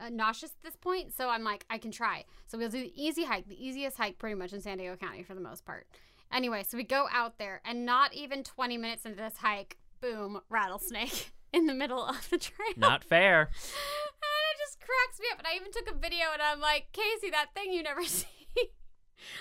uh, 0.00 0.10
nauseous 0.10 0.50
at 0.50 0.62
this 0.62 0.76
point. 0.76 1.12
So 1.12 1.28
I'm 1.28 1.44
like, 1.44 1.64
I 1.70 1.78
can 1.78 1.90
try. 1.90 2.24
So 2.46 2.58
we'll 2.58 2.68
do 2.68 2.80
the 2.80 2.92
easy 2.94 3.24
hike, 3.24 3.48
the 3.48 3.64
easiest 3.66 3.96
hike 3.96 4.18
pretty 4.18 4.34
much 4.34 4.52
in 4.52 4.60
San 4.60 4.78
Diego 4.78 4.96
County 4.96 5.22
for 5.22 5.34
the 5.34 5.40
most 5.40 5.64
part. 5.64 5.86
Anyway, 6.32 6.62
so 6.66 6.76
we 6.76 6.84
go 6.84 7.08
out 7.10 7.38
there, 7.38 7.60
and 7.64 7.86
not 7.86 8.12
even 8.12 8.42
20 8.44 8.76
minutes 8.76 9.06
into 9.06 9.16
this 9.16 9.38
hike, 9.38 9.78
boom, 10.00 10.40
rattlesnake 10.50 11.32
in 11.52 11.66
the 11.66 11.74
middle 11.74 12.04
of 12.04 12.28
the 12.30 12.38
trail. 12.38 12.68
Not 12.76 13.04
fair. 13.04 13.48
And 14.20 14.54
it 14.54 14.58
just 14.58 14.78
cracks 14.80 15.20
me 15.20 15.26
up. 15.32 15.38
And 15.38 15.46
I 15.46 15.54
even 15.56 15.72
took 15.72 15.90
a 15.90 15.98
video 15.98 16.26
and 16.32 16.42
I'm 16.42 16.60
like, 16.60 16.88
Casey, 16.92 17.30
that 17.30 17.54
thing 17.54 17.72
you 17.72 17.82
never 17.82 18.04
see. 18.04 18.26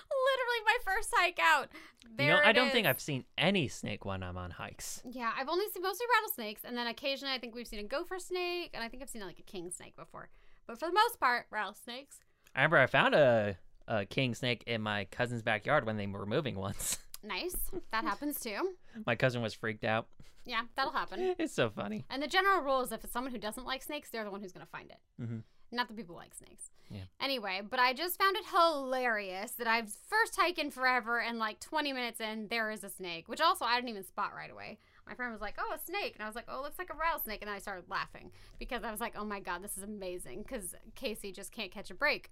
Literally 0.10 0.66
my 0.66 0.78
first 0.84 1.10
hike 1.14 1.40
out. 1.42 1.70
There 2.16 2.28
you 2.28 2.34
know, 2.34 2.40
I 2.44 2.52
don't 2.52 2.72
think. 2.72 2.88
I've 2.88 3.00
seen 3.02 3.26
any 3.38 3.68
snake 3.68 4.06
when 4.06 4.24
I'm 4.24 4.38
on 4.38 4.52
hikes. 4.52 5.02
Yeah, 5.10 5.32
I've 5.38 5.50
only 5.50 5.66
seen 5.74 5.84
mostly 5.84 6.06
rattlesnakes, 6.16 6.62
and 6.64 6.76
then 6.78 6.88
occasionally 6.88 7.34
I 7.34 7.38
think 7.40 7.54
we've 7.56 7.68
seen 7.68 7.80
a 7.80 7.84
gopher 7.84 8.20
snake, 8.20 8.72
and 8.74 8.84
I 8.84 8.88
think 8.88 9.04
I've 9.04 9.10
seen 9.10 9.22
like 9.22 9.40
a 9.40 9.44
king 9.44 9.70
snake 9.72 9.96
before. 9.96 10.30
But 10.66 10.80
for 10.80 10.88
the 10.88 10.94
most 10.94 11.20
part, 11.20 11.46
rattlesnakes. 11.52 12.18
I 12.56 12.60
remember 12.62 12.78
I 12.80 12.88
found 12.88 13.14
a, 13.16 13.58
a 13.88 14.06
king 14.06 14.34
snake 14.36 14.64
in 14.68 14.82
my 14.82 15.06
cousin's 15.06 15.42
backyard 15.44 15.86
when 15.86 15.98
they 15.98 16.08
were 16.08 16.26
moving 16.26 16.56
once. 16.56 16.98
Nice. 17.24 17.56
That 17.92 18.04
happens 18.06 18.40
too. 18.40 18.76
my 19.08 19.16
cousin 19.16 19.42
was 19.42 19.52
freaked 19.54 19.84
out. 19.84 20.08
Yeah, 20.46 20.62
that'll 20.76 20.94
happen. 20.94 21.34
It's 21.40 21.52
so 21.54 21.68
funny. 21.70 22.06
And 22.12 22.22
the 22.22 22.28
general 22.28 22.62
rule 22.62 22.82
is 22.82 22.92
if 22.92 23.04
it's 23.04 23.12
someone 23.12 23.34
who 23.34 23.40
doesn't 23.40 23.66
like 23.66 23.82
snakes, 23.82 24.10
they're 24.12 24.24
the 24.24 24.30
one 24.30 24.40
who's 24.40 24.52
going 24.54 24.66
to 24.66 24.72
find 24.72 24.92
it. 24.92 24.98
Mhm. 25.22 25.42
Not 25.72 25.88
that 25.88 25.98
people 25.98 26.16
like 26.16 26.34
snakes. 26.34 26.70
Yeah. 26.90 27.02
Anyway, 27.20 27.62
but 27.70 27.80
I 27.80 27.94
just 27.94 28.18
found 28.18 28.38
it 28.38 28.46
hilarious 28.46 29.52
that 29.52 29.68
I've 29.68 29.92
first 29.92 30.38
hike 30.38 30.58
in 30.58 30.72
forever 30.72 31.20
and 31.20 31.38
like 31.40 31.60
20 31.60 31.92
minutes 31.92 32.22
in, 32.22 32.48
there 32.48 32.72
is 32.72 32.84
a 32.84 32.90
snake, 32.90 33.28
which 33.28 33.42
also 33.42 33.66
I 33.66 33.76
didn't 33.76 33.90
even 33.90 34.06
spot 34.06 34.32
right 34.36 34.52
away. 34.52 34.78
My 35.06 35.14
friend 35.14 35.32
was 35.32 35.42
like, 35.42 35.56
oh, 35.58 35.74
a 35.74 35.80
snake. 35.80 36.14
And 36.16 36.24
I 36.24 36.28
was 36.28 36.36
like, 36.36 36.46
oh, 36.48 36.60
it 36.60 36.64
looks 36.64 36.80
like 36.80 36.94
a 36.94 36.98
rattlesnake. 36.98 37.42
And 37.42 37.50
then 37.50 37.56
I 37.56 37.60
started 37.60 37.90
laughing 37.90 38.32
because 38.60 38.84
I 38.84 38.92
was 38.92 39.02
like, 39.02 39.16
oh 39.18 39.26
my 39.26 39.40
God, 39.40 39.62
this 39.62 39.78
is 39.78 39.84
amazing 39.84 40.44
because 40.44 40.76
Casey 40.96 41.32
just 41.32 41.52
can't 41.52 41.72
catch 41.72 41.92
a 41.92 41.96
break. 41.96 42.30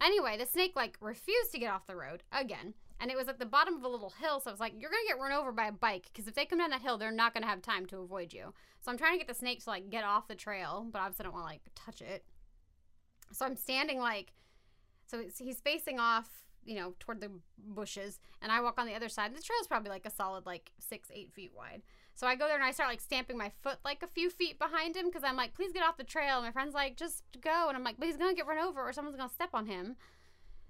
Anyway, 0.00 0.36
the 0.36 0.46
snake 0.46 0.74
like 0.74 0.96
refused 1.00 1.52
to 1.52 1.58
get 1.58 1.70
off 1.70 1.86
the 1.86 1.96
road 1.96 2.22
again. 2.32 2.74
And 3.00 3.10
it 3.10 3.16
was 3.16 3.28
at 3.28 3.38
the 3.38 3.46
bottom 3.46 3.76
of 3.76 3.82
a 3.82 3.88
little 3.88 4.12
hill. 4.20 4.40
So 4.40 4.50
I 4.50 4.52
was 4.52 4.60
like, 4.60 4.72
you're 4.78 4.90
going 4.90 5.02
to 5.04 5.08
get 5.08 5.20
run 5.20 5.32
over 5.32 5.52
by 5.52 5.66
a 5.66 5.72
bike 5.72 6.06
because 6.12 6.28
if 6.28 6.34
they 6.34 6.44
come 6.44 6.58
down 6.58 6.70
that 6.70 6.82
hill, 6.82 6.96
they're 6.98 7.10
not 7.10 7.34
going 7.34 7.42
to 7.42 7.48
have 7.48 7.62
time 7.62 7.86
to 7.86 7.98
avoid 7.98 8.32
you. 8.32 8.52
So 8.80 8.90
I'm 8.90 8.98
trying 8.98 9.12
to 9.12 9.18
get 9.18 9.28
the 9.28 9.34
snake 9.34 9.62
to 9.64 9.70
like 9.70 9.90
get 9.90 10.04
off 10.04 10.28
the 10.28 10.34
trail, 10.34 10.86
but 10.90 11.00
obviously 11.00 11.24
I 11.24 11.26
don't 11.26 11.34
want 11.34 11.46
to 11.46 11.52
like 11.52 11.62
touch 11.74 12.00
it. 12.00 12.24
So 13.34 13.44
I'm 13.44 13.56
standing 13.56 13.98
like, 13.98 14.32
so 15.06 15.22
he's 15.38 15.60
facing 15.60 16.00
off, 16.00 16.28
you 16.64 16.76
know, 16.76 16.94
toward 17.00 17.20
the 17.20 17.30
bushes, 17.58 18.20
and 18.40 18.50
I 18.50 18.60
walk 18.60 18.80
on 18.80 18.86
the 18.86 18.94
other 18.94 19.08
side. 19.08 19.34
The 19.34 19.42
trail's 19.42 19.66
probably 19.66 19.90
like 19.90 20.06
a 20.06 20.10
solid 20.10 20.46
like 20.46 20.70
six, 20.78 21.08
eight 21.12 21.32
feet 21.32 21.52
wide. 21.54 21.82
So 22.14 22.26
I 22.26 22.36
go 22.36 22.46
there 22.46 22.56
and 22.56 22.64
I 22.64 22.70
start 22.70 22.88
like 22.88 23.00
stamping 23.00 23.36
my 23.36 23.50
foot 23.62 23.78
like 23.84 24.02
a 24.02 24.06
few 24.06 24.30
feet 24.30 24.58
behind 24.58 24.96
him 24.96 25.06
because 25.06 25.24
I'm 25.24 25.36
like, 25.36 25.54
please 25.54 25.72
get 25.72 25.82
off 25.82 25.96
the 25.96 26.04
trail. 26.04 26.36
And 26.36 26.44
my 26.46 26.52
friend's 26.52 26.74
like, 26.74 26.96
just 26.96 27.24
go. 27.40 27.66
And 27.68 27.76
I'm 27.76 27.82
like, 27.82 27.96
but 27.98 28.06
he's 28.06 28.16
gonna 28.16 28.34
get 28.34 28.46
run 28.46 28.64
over 28.64 28.80
or 28.80 28.92
someone's 28.92 29.16
gonna 29.16 29.28
step 29.28 29.50
on 29.52 29.66
him. 29.66 29.96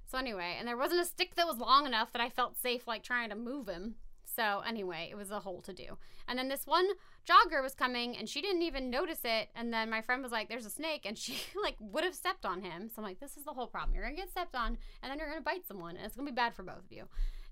So 0.06 0.18
anyway, 0.18 0.56
and 0.58 0.66
there 0.66 0.76
wasn't 0.76 1.02
a 1.02 1.04
stick 1.04 1.34
that 1.34 1.46
was 1.46 1.58
long 1.58 1.86
enough 1.86 2.12
that 2.12 2.22
I 2.22 2.30
felt 2.30 2.58
safe 2.58 2.86
like 2.86 3.02
trying 3.02 3.28
to 3.28 3.36
move 3.36 3.68
him. 3.68 3.96
So 4.24 4.62
anyway, 4.66 5.08
it 5.10 5.16
was 5.16 5.30
a 5.30 5.40
whole 5.40 5.60
to 5.62 5.72
do. 5.72 5.98
And 6.26 6.38
then 6.38 6.48
this 6.48 6.66
one 6.66 6.86
jogger 7.24 7.62
was 7.62 7.74
coming 7.74 8.16
and 8.16 8.28
she 8.28 8.40
didn't 8.40 8.62
even 8.62 8.90
notice 8.90 9.20
it. 9.24 9.48
And 9.54 9.72
then 9.72 9.90
my 9.90 10.00
friend 10.02 10.22
was 10.22 10.32
like, 10.32 10.48
There's 10.48 10.66
a 10.66 10.70
snake 10.70 11.02
and 11.04 11.16
she 11.18 11.36
like 11.62 11.76
would 11.80 12.04
have 12.04 12.14
stepped 12.14 12.44
on 12.46 12.62
him. 12.62 12.88
So 12.88 13.00
I'm 13.02 13.04
like, 13.04 13.20
This 13.20 13.36
is 13.36 13.44
the 13.44 13.52
whole 13.52 13.66
problem. 13.66 13.94
You're 13.94 14.04
gonna 14.04 14.16
get 14.16 14.30
stepped 14.30 14.54
on 14.54 14.78
and 15.02 15.10
then 15.10 15.18
you're 15.18 15.28
gonna 15.28 15.40
bite 15.40 15.66
someone 15.66 15.96
and 15.96 16.04
it's 16.04 16.16
gonna 16.16 16.30
be 16.30 16.34
bad 16.34 16.54
for 16.54 16.62
both 16.62 16.78
of 16.84 16.90
you. 16.92 17.04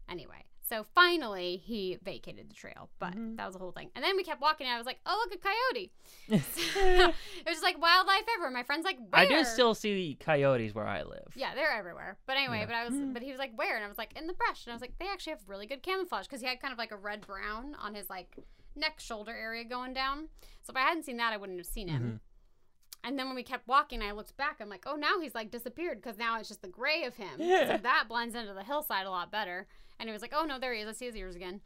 Anyway, 0.09 0.45
so 0.69 0.85
finally 0.97 1.57
he 1.65 1.97
vacated 2.03 2.51
the 2.51 2.55
trail, 2.55 2.91
but 2.99 3.15
Mhm. 3.15 3.37
that 3.37 3.47
was 3.47 3.55
the 3.55 3.61
whole 3.61 3.71
thing. 3.73 3.91
And 3.95 4.05
then 4.05 4.17
we 4.17 4.25
kept 4.25 4.41
walking 4.41 4.67
and 4.67 4.75
I 4.75 4.79
was 4.79 4.87
like, 4.87 4.99
Oh 5.07 5.25
look 5.25 5.35
a 5.35 5.39
coyote. 5.39 5.93
it 6.29 7.15
was 7.47 7.55
just 7.55 7.63
like 7.63 7.81
wildlife 7.81 8.25
everywhere. 8.35 8.51
My 8.51 8.65
friend's 8.65 8.85
like, 8.85 8.99
Where? 8.99 9.23
I 9.23 9.27
do 9.27 9.45
still 9.45 9.75
see 9.75 10.17
coyotes 10.21 10.75
where 10.75 10.87
I 10.87 11.03
live. 11.03 11.29
Yeah, 11.35 11.55
they're 11.55 11.71
everywhere. 11.73 12.19
But 12.27 12.37
anyway, 12.37 12.61
Yeah. 12.61 12.67
but 12.67 12.75
I 12.75 12.85
was, 12.85 12.95
Hmm. 12.95 13.13
but 13.13 13.23
he 13.23 13.31
was 13.31 13.39
like, 13.39 13.53
where? 13.57 13.77
And 13.77 13.85
I 13.85 13.89
was 13.89 13.99
like, 13.99 14.13
in 14.17 14.27
the 14.27 14.33
brush. 14.35 14.67
And 14.67 14.73
I 14.73 14.75
was 14.75 14.83
like, 14.83 14.99
they 14.99 15.07
actually 15.07 15.31
have 15.33 15.49
really 15.49 15.67
good 15.67 15.83
camouflage 15.83 16.27
because 16.27 16.41
he 16.41 16.47
had 16.47 16.61
kind 16.61 16.73
of 16.73 16.79
like 16.79 16.91
a 16.93 16.97
red 16.97 17.27
brown 17.27 17.75
on 17.81 17.95
his 17.95 18.11
like 18.11 18.37
neck 18.75 19.01
shoulder 19.01 19.33
area 19.33 19.65
going 19.65 19.93
down. 19.95 20.29
So 20.63 20.71
if 20.71 20.77
I 20.77 20.81
hadn't 20.81 21.05
seen 21.05 21.17
that, 21.19 21.33
I 21.33 21.37
wouldn't 21.37 21.59
have 21.59 21.67
seen 21.67 21.89
him. 21.89 22.03
Mhm. 22.03 22.21
And 23.05 23.19
then 23.19 23.27
when 23.27 23.35
we 23.35 23.43
kept 23.43 23.67
walking, 23.67 24.01
I 24.01 24.13
looked 24.13 24.37
back. 24.37 24.59
I'm 24.61 24.69
like, 24.69 24.85
oh, 24.87 24.95
now 24.95 25.21
he's 25.21 25.35
like 25.35 25.51
disappeared 25.51 26.01
because 26.01 26.19
now 26.19 26.39
it's 26.39 26.49
just 26.49 26.63
the 26.63 26.69
gray 26.69 27.03
of 27.05 27.17
him. 27.17 27.35
Yeah. 27.39 27.77
So 27.77 27.83
that 27.83 28.05
blends 28.09 28.35
into 28.37 28.55
the 28.55 28.63
hillside 28.63 29.07
a 29.07 29.11
lot 29.11 29.33
better. 29.33 29.67
And 29.99 30.09
he 30.09 30.13
was 30.13 30.23
like, 30.23 30.33
oh 30.37 30.45
no, 30.45 30.59
there 30.59 30.73
he 30.73 30.81
is. 30.83 30.89
I 30.89 30.93
see 30.93 31.07
his 31.07 31.17
ears 31.17 31.35
again. 31.35 31.61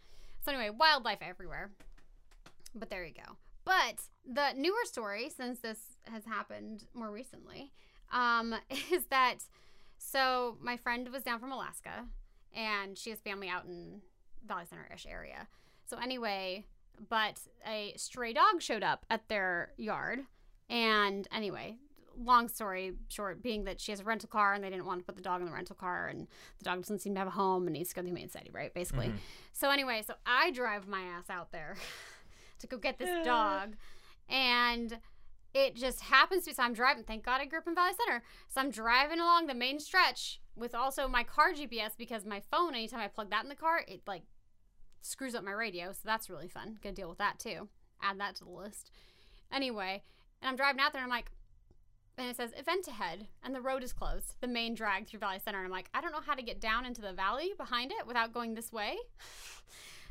So 0.44 0.52
anyway, 0.52 0.70
wildlife 0.70 1.18
everywhere. 1.20 1.72
But 2.74 2.88
there 2.90 3.04
you 3.04 3.12
go. 3.14 3.36
But 3.64 4.02
the 4.24 4.52
newer 4.56 4.84
story, 4.84 5.28
since 5.28 5.58
this 5.58 5.78
has 6.04 6.24
happened 6.24 6.84
more 6.94 7.10
recently, 7.10 7.72
um, 8.12 8.54
is 8.92 9.04
that 9.10 9.38
so 9.98 10.56
my 10.60 10.76
friend 10.76 11.08
was 11.10 11.22
down 11.22 11.40
from 11.40 11.52
Alaska 11.52 12.06
and 12.54 12.96
she 12.96 13.10
has 13.10 13.18
family 13.20 13.48
out 13.48 13.64
in 13.66 14.00
Valley 14.46 14.64
Center 14.68 14.88
ish 14.94 15.06
area. 15.06 15.48
So 15.84 15.98
anyway, 15.98 16.64
but 17.08 17.40
a 17.66 17.92
stray 17.96 18.32
dog 18.32 18.60
showed 18.60 18.82
up 18.82 19.04
at 19.10 19.28
their 19.28 19.72
yard. 19.76 20.20
And 20.68 21.26
anyway, 21.32 21.76
long 22.18 22.48
story 22.48 22.94
short, 23.08 23.42
being 23.42 23.64
that 23.64 23.80
she 23.80 23.92
has 23.92 24.00
a 24.00 24.04
rental 24.04 24.28
car 24.28 24.54
and 24.54 24.64
they 24.64 24.70
didn't 24.70 24.86
want 24.86 25.00
to 25.00 25.04
put 25.04 25.16
the 25.16 25.22
dog 25.22 25.40
in 25.40 25.46
the 25.46 25.52
rental 25.52 25.76
car 25.76 26.08
and 26.08 26.26
the 26.58 26.64
dog 26.64 26.80
doesn't 26.80 27.00
seem 27.00 27.14
to 27.14 27.18
have 27.18 27.28
a 27.28 27.32
home 27.32 27.66
and 27.66 27.74
needs 27.74 27.90
to 27.90 27.94
go 27.94 28.00
to 28.00 28.04
the 28.04 28.08
Humane 28.10 28.28
Society, 28.28 28.50
right? 28.52 28.72
Basically. 28.74 29.08
Mhm. 29.08 29.18
So 29.52 29.70
anyway, 29.70 30.02
so 30.06 30.14
I 30.24 30.50
drive 30.50 30.88
my 30.88 31.02
ass 31.02 31.30
out 31.30 31.52
there 31.52 31.76
to 32.58 32.66
go 32.66 32.78
get 32.78 32.98
this 32.98 33.24
dog, 33.24 33.76
and 34.28 34.98
it 35.54 35.74
just 35.76 36.00
happens 36.00 36.44
to 36.44 36.50
be. 36.50 36.54
So 36.54 36.62
I'm 36.62 36.72
driving. 36.74 37.04
Thank 37.04 37.24
God 37.24 37.40
I 37.40 37.46
grew 37.46 37.58
up 37.60 37.66
in 37.66 37.74
Valley 37.74 37.92
Center. 37.96 38.22
So 38.48 38.60
I'm 38.60 38.70
driving 38.70 39.20
along 39.20 39.46
the 39.46 39.54
main 39.54 39.78
stretch 39.78 40.40
with 40.54 40.74
also 40.74 41.06
my 41.08 41.22
car 41.22 41.52
GPS 41.52 41.92
because 41.96 42.24
my 42.24 42.40
phone. 42.50 42.74
Anytime 42.74 43.00
I 43.00 43.08
plug 43.08 43.30
that 43.30 43.42
in 43.44 43.48
the 43.48 43.54
car, 43.54 43.82
it 43.86 44.02
like 44.06 44.22
screws 45.06 45.34
up 45.34 45.44
my 45.44 45.52
radio. 45.52 45.92
So 45.92 46.00
that's 46.04 46.30
really 46.30 46.48
fun. 46.48 46.78
Gonna 46.82 46.94
deal 46.94 47.08
with 47.08 47.18
that 47.18 47.38
too. 47.38 47.68
Add 48.02 48.20
that 48.20 48.36
to 48.36 48.44
the 48.44 48.50
list. 48.50 48.90
Anyway, 49.52 50.02
and 50.42 50.48
I'm 50.48 50.56
driving 50.56 50.80
out 50.80 50.92
there, 50.92 51.02
and 51.02 51.10
I'm 51.10 51.16
like. 51.16 51.30
And 52.18 52.30
it 52.30 52.36
says 52.36 52.52
event 52.56 52.88
ahead, 52.88 53.26
and 53.44 53.54
the 53.54 53.60
road 53.60 53.82
is 53.82 53.92
closed. 53.92 54.36
The 54.40 54.46
main 54.46 54.74
drag 54.74 55.06
through 55.06 55.20
Valley 55.20 55.38
Center. 55.38 55.58
And 55.58 55.66
I'm 55.66 55.70
like, 55.70 55.90
I 55.92 56.00
don't 56.00 56.12
know 56.12 56.22
how 56.24 56.34
to 56.34 56.42
get 56.42 56.62
down 56.62 56.86
into 56.86 57.02
the 57.02 57.12
valley 57.12 57.52
behind 57.58 57.92
it 57.92 58.06
without 58.06 58.32
going 58.32 58.54
this 58.54 58.72
way. 58.72 58.96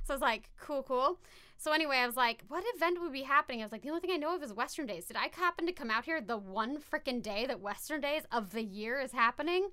So 0.06 0.14
I 0.14 0.18
was 0.18 0.22
like, 0.22 0.52
cool, 0.60 0.84
cool. 0.84 1.20
So 1.58 1.72
anyway, 1.72 1.98
I 1.98 2.06
was 2.06 2.16
like, 2.16 2.44
what 2.48 2.64
event 2.76 3.02
would 3.02 3.12
be 3.12 3.24
happening? 3.24 3.62
I 3.62 3.66
was 3.66 3.72
like, 3.72 3.82
the 3.82 3.90
only 3.90 4.02
thing 4.02 4.12
I 4.12 4.18
know 4.18 4.36
of 4.36 4.44
is 4.44 4.54
Western 4.54 4.86
Days. 4.86 5.06
Did 5.06 5.18
I 5.18 5.30
happen 5.32 5.66
to 5.66 5.72
come 5.72 5.90
out 5.90 6.06
here 6.06 6.22
the 6.22 6.38
one 6.38 6.78
freaking 6.78 7.24
day 7.24 7.48
that 7.48 7.60
Western 7.60 8.02
Days 8.02 8.22
of 8.32 8.52
the 8.52 8.62
year 8.62 9.00
is 9.00 9.14
happening? 9.14 9.70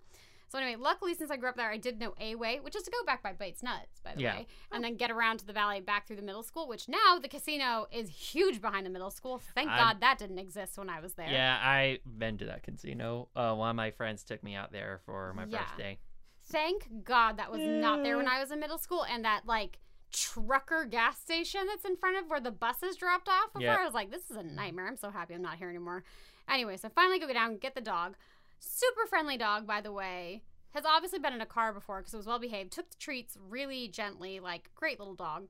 So 0.52 0.58
anyway, 0.58 0.76
luckily 0.78 1.14
since 1.14 1.30
I 1.30 1.38
grew 1.38 1.48
up 1.48 1.56
there, 1.56 1.70
I 1.70 1.78
did 1.78 1.98
know 1.98 2.14
a 2.20 2.34
way, 2.34 2.60
which 2.60 2.76
is 2.76 2.82
to 2.82 2.90
go 2.90 3.02
back 3.06 3.22
by 3.22 3.32
Bates 3.32 3.62
Nuts, 3.62 4.00
by 4.04 4.14
the 4.14 4.20
Yeah. 4.20 4.36
way, 4.36 4.46
and 4.70 4.84
then 4.84 4.96
get 4.96 5.10
around 5.10 5.38
to 5.38 5.46
the 5.46 5.54
valley 5.54 5.80
back 5.80 6.06
through 6.06 6.16
the 6.16 6.22
middle 6.22 6.42
school. 6.42 6.68
Which 6.68 6.90
now 6.90 7.18
the 7.18 7.26
casino 7.26 7.86
is 7.90 8.10
huge 8.10 8.60
behind 8.60 8.84
the 8.84 8.90
middle 8.90 9.10
school. 9.10 9.38
Thank 9.54 9.70
I'm- 9.70 9.78
God 9.82 10.00
that 10.02 10.18
didn't 10.18 10.38
exist 10.38 10.76
when 10.76 10.90
I 10.90 11.00
was 11.00 11.14
there. 11.14 11.30
Yeah, 11.30 11.58
I 11.58 12.00
been 12.04 12.36
to 12.36 12.44
that 12.44 12.64
casino. 12.64 13.30
Uh, 13.34 13.54
one 13.54 13.70
of 13.70 13.76
my 13.76 13.92
friends 13.92 14.24
took 14.24 14.42
me 14.42 14.54
out 14.54 14.72
there 14.72 15.00
for 15.06 15.32
my 15.32 15.46
Yeah. 15.46 15.64
birthday. 15.64 15.98
Thank 16.42 17.02
God 17.02 17.38
that 17.38 17.50
was 17.50 17.62
not 17.62 18.02
there 18.02 18.18
when 18.18 18.28
I 18.28 18.38
was 18.38 18.50
in 18.50 18.60
middle 18.60 18.76
school, 18.76 19.04
and 19.04 19.24
that 19.24 19.46
like 19.46 19.78
trucker 20.12 20.84
gas 20.84 21.18
station 21.18 21.66
that's 21.66 21.86
in 21.86 21.96
front 21.96 22.18
of 22.18 22.28
where 22.28 22.40
the 22.40 22.50
buses 22.50 22.96
dropped 22.96 23.26
off 23.30 23.54
before. 23.54 23.62
Yeah. 23.62 23.78
I 23.80 23.84
was 23.86 23.94
like, 23.94 24.10
this 24.10 24.30
is 24.30 24.36
a 24.36 24.42
nightmare. 24.42 24.86
I'm 24.86 24.96
so 24.98 25.08
happy 25.08 25.32
I'm 25.32 25.40
not 25.40 25.56
here 25.56 25.70
anymore. 25.70 26.04
Anyway, 26.46 26.76
so 26.76 26.90
finally 26.90 27.18
go 27.18 27.32
down, 27.32 27.56
get 27.56 27.74
the 27.74 27.80
dog. 27.80 28.16
Super 28.64 29.06
friendly 29.08 29.36
dog, 29.36 29.66
by 29.66 29.80
the 29.80 29.92
way. 29.92 30.42
Has 30.70 30.84
obviously 30.86 31.18
been 31.18 31.32
in 31.34 31.40
a 31.40 31.46
car 31.46 31.72
before 31.72 31.98
because 31.98 32.14
it 32.14 32.18
was 32.18 32.26
well 32.26 32.38
behaved. 32.38 32.72
Took 32.72 32.90
the 32.90 32.96
treats 32.96 33.36
really 33.48 33.88
gently, 33.88 34.38
like 34.40 34.70
great 34.74 34.98
little 35.00 35.16
dog. 35.16 35.48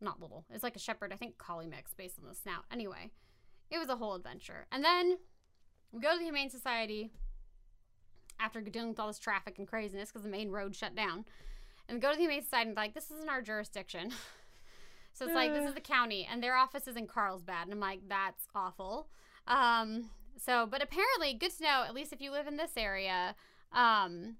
Not 0.00 0.20
little. 0.20 0.44
It's 0.50 0.62
like 0.62 0.74
a 0.74 0.80
shepherd, 0.80 1.12
I 1.12 1.16
think 1.16 1.38
collie 1.38 1.66
mix 1.66 1.92
based 1.92 2.18
on 2.18 2.28
the 2.28 2.34
snout. 2.34 2.64
Anyway, 2.72 3.10
it 3.70 3.78
was 3.78 3.88
a 3.88 3.96
whole 3.96 4.14
adventure. 4.14 4.66
And 4.72 4.82
then 4.82 5.18
we 5.92 6.00
go 6.00 6.12
to 6.12 6.18
the 6.18 6.24
Humane 6.24 6.50
Society 6.50 7.10
after 8.40 8.60
dealing 8.60 8.88
with 8.88 9.00
all 9.00 9.08
this 9.08 9.18
traffic 9.18 9.58
and 9.58 9.68
craziness 9.68 10.10
because 10.10 10.24
the 10.24 10.30
main 10.30 10.50
road 10.50 10.74
shut 10.74 10.94
down. 10.94 11.26
And 11.88 12.00
go 12.00 12.10
to 12.10 12.16
the 12.16 12.22
Humane 12.22 12.42
Society 12.42 12.68
and 12.68 12.76
like, 12.76 12.94
this 12.94 13.10
isn't 13.10 13.28
our 13.28 13.42
jurisdiction. 13.42 14.10
so 15.12 15.26
it's 15.26 15.34
like, 15.34 15.52
this 15.52 15.68
is 15.68 15.74
the 15.74 15.80
county, 15.80 16.26
and 16.30 16.42
their 16.42 16.56
office 16.56 16.88
is 16.88 16.96
in 16.96 17.06
Carlsbad. 17.06 17.64
And 17.64 17.72
I'm 17.72 17.80
like, 17.80 18.00
that's 18.08 18.48
awful. 18.54 19.08
Um, 19.46 20.10
so, 20.38 20.66
but 20.66 20.82
apparently, 20.82 21.34
good 21.34 21.52
to 21.56 21.62
know, 21.62 21.84
at 21.86 21.94
least 21.94 22.12
if 22.12 22.20
you 22.20 22.30
live 22.30 22.46
in 22.46 22.56
this 22.56 22.72
area, 22.76 23.34
um, 23.72 24.36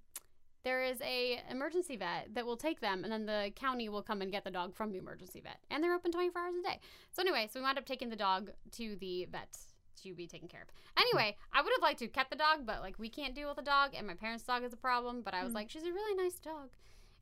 there 0.65 0.83
is 0.83 1.01
a 1.01 1.41
emergency 1.51 1.97
vet 1.97 2.29
that 2.35 2.45
will 2.45 2.57
take 2.57 2.81
them, 2.81 3.05
and 3.05 3.13
then 3.13 3.27
the 3.27 3.53
county 3.55 3.89
will 3.89 4.03
come 4.03 4.21
and 4.21 4.33
get 4.33 4.45
the 4.45 4.51
dog 4.51 4.75
from 4.75 4.91
the 4.93 4.99
emergency 4.99 5.41
vet. 5.41 5.59
And 5.71 5.83
they're 5.83 5.95
open 5.95 6.11
24 6.13 6.43
hours 6.43 6.55
a 6.59 6.63
day. 6.69 6.81
So 7.13 7.23
anyway, 7.23 7.49
so 7.53 7.61
we 7.61 7.65
wound 7.65 7.79
up 7.79 7.87
taking 7.87 8.09
the 8.11 8.17
dog 8.17 8.51
to 8.73 8.97
the 8.97 9.27
vet 9.31 9.57
to 10.03 10.15
be 10.15 10.27
taken 10.27 10.49
care 10.49 10.63
of. 10.63 10.69
Anyway, 10.99 11.37
I 11.53 11.63
would 11.63 11.73
have 11.77 11.83
liked 11.83 12.01
to 12.01 12.07
have 12.07 12.13
kept 12.13 12.31
the 12.31 12.37
dog, 12.37 12.67
but 12.67 12.81
like 12.83 12.99
we 12.99 13.09
can't 13.09 13.35
deal 13.35 13.49
with 13.49 13.59
a 13.59 13.63
dog, 13.63 13.91
and 13.97 14.07
my 14.07 14.15
parents' 14.15 14.45
dog 14.45 14.65
is 14.65 14.73
a 14.73 14.77
problem. 14.77 15.23
But 15.23 15.35
I 15.35 15.43
was 15.45 15.53
Mm. 15.53 15.57
like, 15.57 15.71
she's 15.71 15.85
a 15.85 15.93
really 15.93 16.15
nice 16.23 16.39
dog. 16.39 16.71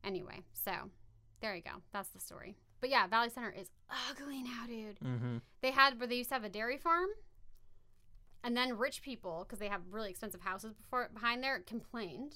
Anyway, 0.03 0.41
so 0.53 0.71
there 1.41 1.55
you 1.55 1.61
go. 1.61 1.81
That's 1.93 2.09
the 2.09 2.19
story. 2.19 2.55
But 2.81 2.89
yeah, 2.89 3.07
Valley 3.07 3.29
Center 3.29 3.51
is 3.51 3.69
ugly 4.09 4.43
now, 4.43 4.65
dude. 4.67 4.99
Mm-hmm. 4.99 5.37
They 5.61 5.71
had 5.71 5.99
where 5.99 6.07
they 6.07 6.15
used 6.15 6.29
to 6.29 6.35
have 6.35 6.43
a 6.43 6.49
dairy 6.49 6.77
farm, 6.77 7.09
and 8.45 8.55
then 8.55 8.77
rich 8.77 9.01
people, 9.01 9.43
because 9.45 9.59
they 9.59 9.67
have 9.67 9.81
really 9.91 10.09
expensive 10.09 10.39
houses 10.41 10.73
before 10.73 11.09
behind 11.13 11.43
there, 11.43 11.59
complained 11.59 12.35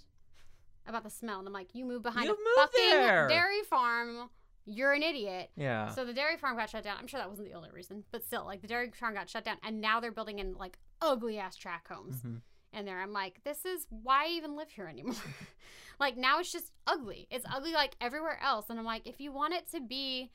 about 0.87 1.03
the 1.03 1.09
smell. 1.09 1.39
And 1.39 1.47
I'm 1.47 1.53
like, 1.53 1.73
you 1.73 1.85
moved 1.85 2.03
behind 2.03 2.25
You 2.25 2.33
a 2.33 2.37
moved 2.37 2.73
fucking 2.73 2.89
there." 2.89 3.27
dairy 3.29 3.61
farm. 3.69 4.29
You're 4.65 4.91
an 4.93 5.03
idiot. 5.03 5.49
Yeah. 5.55 5.89
So 5.89 6.03
the 6.05 6.13
dairy 6.13 6.37
farm 6.37 6.57
got 6.57 6.69
shut 6.69 6.83
down. 6.83 6.97
I'm 6.99 7.07
sure 7.07 7.19
that 7.19 7.29
wasn't 7.29 7.47
the 7.47 7.55
only 7.55 7.71
reason, 7.71 8.03
but 8.11 8.23
still, 8.25 8.43
like 8.45 8.61
the 8.61 8.67
dairy 8.67 8.91
farm 8.91 9.13
got 9.13 9.29
shut 9.29 9.45
down, 9.45 9.57
and 9.63 9.79
now 9.81 9.99
they're 9.99 10.11
building 10.11 10.39
in 10.39 10.53
like 10.55 10.77
ugly 11.01 11.39
ass 11.39 11.55
track 11.55 11.87
homes 11.87 12.21
Mhm. 12.21 12.41
in 12.73 12.85
there. 12.85 12.99
I'm 13.01 13.13
like, 13.13 13.41
this 13.43 13.65
is 13.65 13.87
why 13.89 14.25
I 14.25 14.29
even 14.29 14.55
live 14.55 14.69
here 14.69 14.87
anymore. 14.87 15.15
like 15.99 16.17
now 16.17 16.39
it's 16.39 16.51
just 16.51 16.71
ugly. 16.85 17.27
It's 17.31 17.45
ugly 17.51 17.71
like 17.73 17.95
everywhere 18.01 18.39
else, 18.43 18.69
and 18.69 18.77
I'm 18.77 18.85
like, 18.85 19.07
if 19.07 19.19
you 19.19 19.31
want 19.31 19.53
it 19.53 19.69
to 19.71 19.79
be 19.79 20.31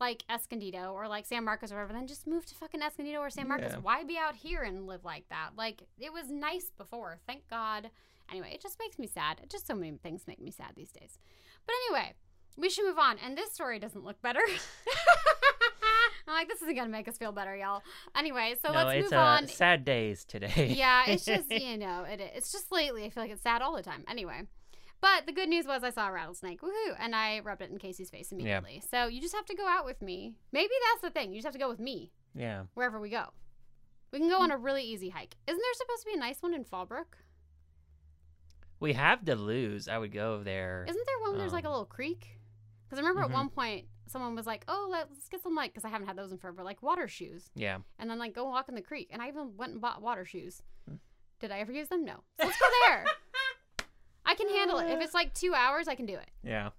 like 0.00 0.24
Escondido 0.30 0.92
or 0.92 1.08
like 1.08 1.26
San 1.26 1.44
Marcos 1.44 1.72
or 1.72 1.76
whatever, 1.76 1.92
then 1.92 2.06
just 2.06 2.26
move 2.26 2.44
to 2.46 2.54
fucking 2.54 2.82
Escondido 2.82 3.20
or 3.20 3.30
San 3.30 3.48
Marcos. 3.48 3.72
Yeah. 3.72 3.78
Why 3.78 4.04
be 4.04 4.18
out 4.18 4.36
here 4.36 4.62
and 4.62 4.86
live 4.86 5.04
like 5.04 5.28
that? 5.30 5.50
Like 5.56 5.82
it 5.98 6.12
was 6.12 6.30
nice 6.30 6.70
before. 6.76 7.18
Thank 7.26 7.48
God. 7.48 7.90
Anyway, 8.30 8.50
it 8.52 8.60
just 8.60 8.78
makes 8.78 8.98
me 8.98 9.06
sad. 9.06 9.40
Just 9.48 9.66
so 9.66 9.74
many 9.74 9.96
things 9.98 10.26
make 10.26 10.40
me 10.40 10.50
sad 10.50 10.72
these 10.74 10.90
days. 10.90 11.18
But 11.64 11.74
anyway, 11.86 12.14
we 12.56 12.68
should 12.68 12.84
move 12.84 12.98
on. 12.98 13.18
And 13.24 13.36
this 13.36 13.52
story 13.52 13.78
doesn't 13.78 14.04
look 14.04 14.20
better. 14.20 14.40
I'm 16.28 16.34
like, 16.34 16.48
this 16.48 16.60
isn't 16.62 16.74
gonna 16.74 16.90
make 16.90 17.06
us 17.06 17.18
feel 17.18 17.32
better, 17.32 17.54
y'all. 17.56 17.82
Anyway, 18.16 18.56
so 18.60 18.72
no, 18.72 18.84
let's 18.84 19.04
move 19.04 19.12
uh, 19.12 19.22
on. 19.22 19.48
sad 19.48 19.84
days 19.84 20.24
today. 20.24 20.74
yeah, 20.76 21.04
it's 21.06 21.24
just 21.24 21.50
you 21.50 21.78
know, 21.78 22.04
it, 22.08 22.20
it's 22.20 22.50
just 22.50 22.72
lately. 22.72 23.04
I 23.04 23.10
feel 23.10 23.22
like 23.22 23.30
it's 23.30 23.42
sad 23.42 23.62
all 23.62 23.76
the 23.76 23.82
time. 23.82 24.04
Anyway, 24.08 24.42
but 25.06 25.26
the 25.26 25.32
good 25.32 25.48
news 25.48 25.66
was 25.66 25.84
I 25.84 25.90
saw 25.90 26.08
a 26.08 26.12
rattlesnake, 26.12 26.62
woohoo, 26.62 26.96
and 26.98 27.14
I 27.14 27.38
rubbed 27.40 27.62
it 27.62 27.70
in 27.70 27.78
Casey's 27.78 28.10
face 28.10 28.32
immediately. 28.32 28.82
Yeah. 28.82 29.04
So 29.04 29.06
you 29.08 29.20
just 29.20 29.34
have 29.36 29.46
to 29.46 29.54
go 29.54 29.66
out 29.66 29.84
with 29.84 30.02
me. 30.02 30.34
Maybe 30.50 30.72
that's 30.90 31.02
the 31.02 31.10
thing. 31.16 31.32
You 31.32 31.38
just 31.38 31.46
have 31.46 31.52
to 31.52 31.58
go 31.60 31.68
with 31.68 31.78
me 31.78 32.10
yeah. 32.34 32.62
wherever 32.74 32.98
we 33.00 33.08
go. 33.10 33.26
We 34.12 34.18
can 34.18 34.28
go 34.28 34.40
on 34.40 34.50
a 34.50 34.56
really 34.56 34.82
easy 34.82 35.10
hike. 35.10 35.36
Isn't 35.46 35.60
there 35.62 35.74
supposed 35.74 36.02
to 36.02 36.06
be 36.06 36.14
a 36.16 36.20
nice 36.20 36.42
one 36.42 36.54
in 36.54 36.64
Fallbrook? 36.64 37.14
We 38.80 38.94
have 38.94 39.24
De 39.24 39.34
Luz. 39.36 39.88
I 39.88 39.96
would 39.98 40.12
go 40.12 40.42
there. 40.42 40.84
Isn't 40.88 41.06
there 41.06 41.20
one 41.20 41.30
where 41.32 41.38
there's 41.40 41.52
like 41.52 41.64
a 41.64 41.68
Um, 41.68 41.72
little 41.74 41.86
creek? 41.86 42.38
Because 42.88 42.98
I 42.98 43.02
remember 43.06 43.22
mhm. 43.22 43.30
at 43.30 43.32
one 43.32 43.48
point 43.48 43.86
someone 44.08 44.34
was 44.34 44.46
like, 44.46 44.64
"Oh, 44.68 44.88
let's 44.90 45.28
get 45.28 45.42
some 45.42 45.54
like," 45.54 45.72
because 45.72 45.84
I 45.84 45.88
haven't 45.88 46.06
had 46.08 46.16
those 46.16 46.30
in 46.32 46.38
forever, 46.38 46.62
like 46.62 46.82
water 46.82 47.08
shoes, 47.08 47.50
Yeah. 47.54 47.78
and 47.98 48.08
then 48.10 48.18
like 48.18 48.34
go 48.34 48.44
walk 48.44 48.68
in 48.68 48.74
the 48.74 48.82
creek. 48.82 49.08
And 49.10 49.22
I 49.22 49.28
even 49.28 49.56
went 49.56 49.72
and 49.72 49.80
bought 49.80 50.02
water 50.02 50.24
shoes. 50.24 50.62
Hmm. 50.88 50.96
Did 51.40 51.50
I 51.52 51.58
ever 51.60 51.72
use 51.72 51.88
them? 51.88 52.04
No. 52.04 52.22
So 52.38 52.46
let's 52.46 52.58
go 52.58 52.66
there. 52.86 53.04
I 54.36 54.44
can 54.44 54.54
handle 54.54 54.78
it. 54.78 54.90
If 54.90 55.00
it's 55.00 55.14
like 55.14 55.34
two 55.34 55.54
hours, 55.54 55.88
I 55.88 55.94
can 55.94 56.06
do 56.06 56.14
it. 56.14 56.30
Yeah. 56.42 56.70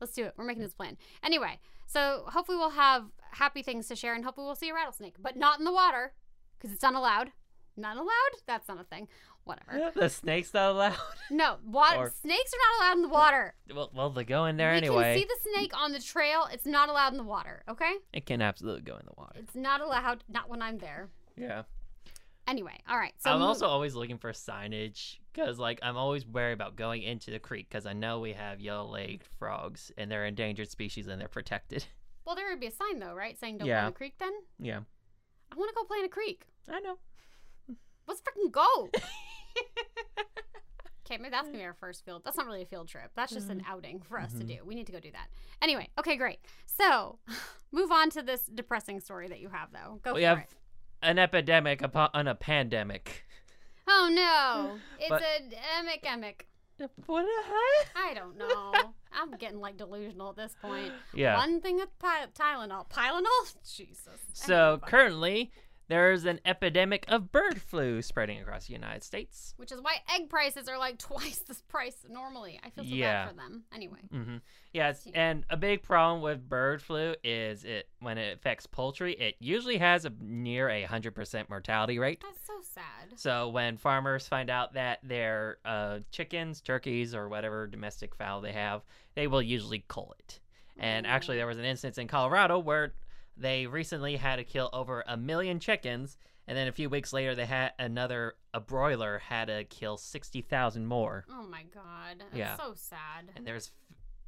Let's 0.00 0.12
do 0.12 0.24
it. 0.24 0.34
We're 0.36 0.44
making 0.44 0.62
this 0.62 0.74
plan. 0.74 0.96
Anyway, 1.22 1.58
so 1.86 2.24
hopefully 2.28 2.58
we'll 2.58 2.70
have 2.70 3.04
happy 3.32 3.62
things 3.62 3.88
to 3.88 3.96
share, 3.96 4.14
and 4.14 4.24
hopefully 4.24 4.46
we'll 4.46 4.54
see 4.54 4.68
a 4.68 4.74
rattlesnake, 4.74 5.14
but 5.18 5.36
not 5.36 5.58
in 5.58 5.64
the 5.64 5.72
water 5.72 6.12
because 6.58 6.72
it's 6.72 6.82
not 6.82 6.94
allowed. 6.94 7.32
Not 7.76 7.96
allowed? 7.96 8.10
That's 8.46 8.68
not 8.68 8.80
a 8.80 8.84
thing. 8.84 9.08
Whatever. 9.44 9.92
the 9.94 10.08
snake's 10.08 10.52
not 10.52 10.72
allowed. 10.72 10.96
No, 11.30 11.56
water. 11.64 11.98
Or- 11.98 12.12
snakes 12.20 12.52
are 12.52 12.80
not 12.80 12.80
allowed 12.80 12.96
in 12.96 13.02
the 13.02 13.08
water. 13.08 13.54
Well, 13.74 13.90
well, 13.94 14.10
they 14.10 14.24
go 14.24 14.46
in 14.46 14.56
there 14.56 14.72
we 14.72 14.78
anyway. 14.78 14.96
You 15.18 15.26
can 15.26 15.28
see 15.28 15.34
the 15.44 15.50
snake 15.50 15.72
on 15.78 15.92
the 15.92 16.00
trail. 16.00 16.48
It's 16.52 16.66
not 16.66 16.88
allowed 16.88 17.12
in 17.12 17.18
the 17.18 17.24
water. 17.24 17.62
Okay. 17.68 17.94
It 18.12 18.26
can 18.26 18.42
absolutely 18.42 18.82
go 18.82 18.96
in 18.96 19.06
the 19.06 19.14
water. 19.16 19.36
It's 19.38 19.54
not 19.54 19.80
allowed. 19.80 20.24
Not 20.28 20.48
when 20.48 20.62
I'm 20.62 20.78
there. 20.78 21.08
Yeah. 21.36 21.62
Anyway, 22.46 22.78
all 22.88 22.96
right. 22.96 23.12
So 23.18 23.30
I'm 23.30 23.42
also 23.42 23.66
always 23.66 23.94
looking 23.94 24.18
for 24.18 24.32
signage 24.32 25.16
because, 25.32 25.58
like, 25.58 25.80
I'm 25.82 25.96
always 25.96 26.24
wary 26.26 26.52
about 26.52 26.76
going 26.76 27.02
into 27.02 27.30
the 27.32 27.38
creek 27.40 27.66
because 27.68 27.86
I 27.86 27.92
know 27.92 28.20
we 28.20 28.32
have 28.34 28.60
yellow-legged 28.60 29.24
frogs 29.38 29.90
and 29.98 30.10
they're 30.10 30.26
endangered 30.26 30.70
species 30.70 31.08
and 31.08 31.20
they're 31.20 31.26
protected. 31.28 31.84
well, 32.24 32.36
there 32.36 32.48
would 32.48 32.60
be 32.60 32.66
a 32.68 32.70
sign 32.70 33.00
though, 33.00 33.14
right, 33.14 33.36
saying 33.38 33.58
don't 33.58 33.66
go 33.66 33.72
Yeah. 33.72 33.80
in 33.86 33.92
the 33.92 33.96
creek. 33.96 34.14
Then 34.18 34.32
Yeah, 34.60 34.80
I 35.50 35.56
want 35.56 35.70
to 35.70 35.74
go 35.74 35.84
play 35.84 35.98
in 35.98 36.04
a 36.04 36.08
creek. 36.08 36.46
I 36.70 36.78
know. 36.80 36.98
Let's 38.06 38.20
freaking 38.20 38.52
go. 38.52 38.90
Okay, 41.08 41.18
maybe 41.18 41.30
that's 41.30 41.46
gonna 41.46 41.58
be 41.58 41.64
our 41.64 41.72
first 41.72 42.04
field. 42.04 42.22
That's 42.24 42.36
not 42.36 42.46
really 42.46 42.62
a 42.62 42.66
field 42.66 42.88
trip. 42.88 43.12
That's 43.14 43.32
just 43.32 43.48
an 43.48 43.60
Mm-hmm. 43.60 43.70
outing 43.72 44.00
for 44.00 44.18
us 44.18 44.32
to 44.32 44.42
do. 44.42 44.56
We 44.64 44.74
need 44.74 44.86
to 44.86 44.92
go 44.92 44.98
do 44.98 45.12
that. 45.12 45.28
Anyway, 45.62 45.88
okay, 45.96 46.16
great. 46.16 46.40
So, 46.66 47.20
move 47.72 47.92
on 47.92 48.10
to 48.10 48.22
this 48.22 48.42
depressing 48.52 48.98
story 48.98 49.28
that 49.28 49.38
you 49.38 49.48
have, 49.50 49.68
though. 49.72 50.00
Go 50.02 50.14
we 50.14 50.22
for 50.22 50.26
have 50.26 50.38
it. 50.38 50.48
An 51.06 51.18
epidemic 51.18 51.82
upon 51.82 52.10
a 52.26 52.34
pandemic. 52.34 53.24
Oh 53.88 54.10
no, 54.12 54.78
it's 54.98 55.08
But- 55.08 55.22
a 55.22 55.82
emic 55.82 56.02
emic. 56.04 56.42
What 57.06 57.24
heck? 57.46 57.88
I 57.96 58.12
don't 58.12 58.36
know. 58.36 58.72
I'm 59.10 59.30
getting 59.38 59.60
like 59.60 59.78
delusional 59.78 60.28
at 60.28 60.36
this 60.36 60.54
point. 60.60 60.92
Yeah. 61.14 61.38
One 61.38 61.62
thing 61.62 61.80
of 61.80 61.88
Ty- 61.98 62.26
Tylenol. 62.38 62.90
Tylenol? 62.90 63.54
Jesus. 63.76 64.20
So 64.34 64.78
currently, 64.84 65.52
there's 65.88 66.24
an 66.24 66.40
epidemic 66.44 67.04
of 67.08 67.30
bird 67.30 67.60
flu 67.60 68.02
spreading 68.02 68.40
across 68.40 68.66
the 68.66 68.72
United 68.72 69.02
States. 69.02 69.54
Which 69.56 69.70
is 69.72 69.80
why 69.80 69.96
egg 70.14 70.28
prices 70.28 70.68
are 70.68 70.78
like 70.78 70.98
twice 71.00 71.38
the 71.38 71.54
price 71.68 71.96
normally. 72.08 72.58
I 72.64 72.70
feel 72.70 72.84
so 72.84 72.90
Yeah. 72.94 73.24
bad 73.26 73.30
for 73.30 73.36
them. 73.36 73.64
Anyway. 73.74 73.98
hmm 74.10 74.36
Yes, 74.72 75.06
and 75.14 75.44
a 75.48 75.56
big 75.56 75.82
problem 75.82 76.20
with 76.20 76.48
bird 76.48 76.82
flu 76.82 77.14
is 77.24 77.64
it 77.64 77.88
when 78.00 78.18
it 78.18 78.36
affects 78.36 78.66
poultry, 78.66 79.14
it 79.14 79.36
usually 79.38 79.78
has 79.78 80.04
a 80.04 80.12
near 80.20 80.68
a 80.68 80.82
hundred 80.82 81.14
percent 81.14 81.48
mortality 81.48 81.98
rate. 81.98 82.22
That's 82.22 82.46
so 82.46 82.52
sad. 82.62 83.18
So 83.18 83.48
when 83.48 83.78
farmers 83.78 84.28
find 84.28 84.50
out 84.50 84.74
that 84.74 84.98
their 85.02 85.58
uh, 85.64 86.00
chickens, 86.10 86.60
turkeys, 86.60 87.14
or 87.14 87.28
whatever 87.28 87.66
domestic 87.66 88.14
fowl 88.14 88.42
they 88.42 88.52
have, 88.52 88.82
they 89.14 89.26
will 89.28 89.40
usually 89.40 89.84
cull 89.88 90.14
it. 90.18 90.40
And 90.78 91.06
actually, 91.06 91.38
there 91.38 91.46
was 91.46 91.56
an 91.56 91.64
instance 91.64 91.96
in 91.96 92.06
Colorado 92.06 92.58
where 92.58 92.92
they 93.36 93.66
recently 93.66 94.16
had 94.16 94.36
to 94.36 94.44
kill 94.44 94.70
over 94.72 95.04
a 95.06 95.16
million 95.16 95.60
chickens, 95.60 96.16
and 96.46 96.56
then 96.56 96.68
a 96.68 96.72
few 96.72 96.88
weeks 96.88 97.12
later, 97.12 97.34
they 97.34 97.46
had 97.46 97.72
another 97.78 98.34
a 98.54 98.60
broiler 98.60 99.18
had 99.18 99.48
to 99.48 99.64
kill 99.64 99.96
sixty 99.96 100.40
thousand 100.42 100.86
more. 100.86 101.24
Oh 101.30 101.42
my 101.46 101.64
god. 101.74 102.18
That's 102.20 102.34
Yeah. 102.36 102.56
so 102.56 102.72
sad. 102.74 103.30
And 103.36 103.46
there's 103.46 103.72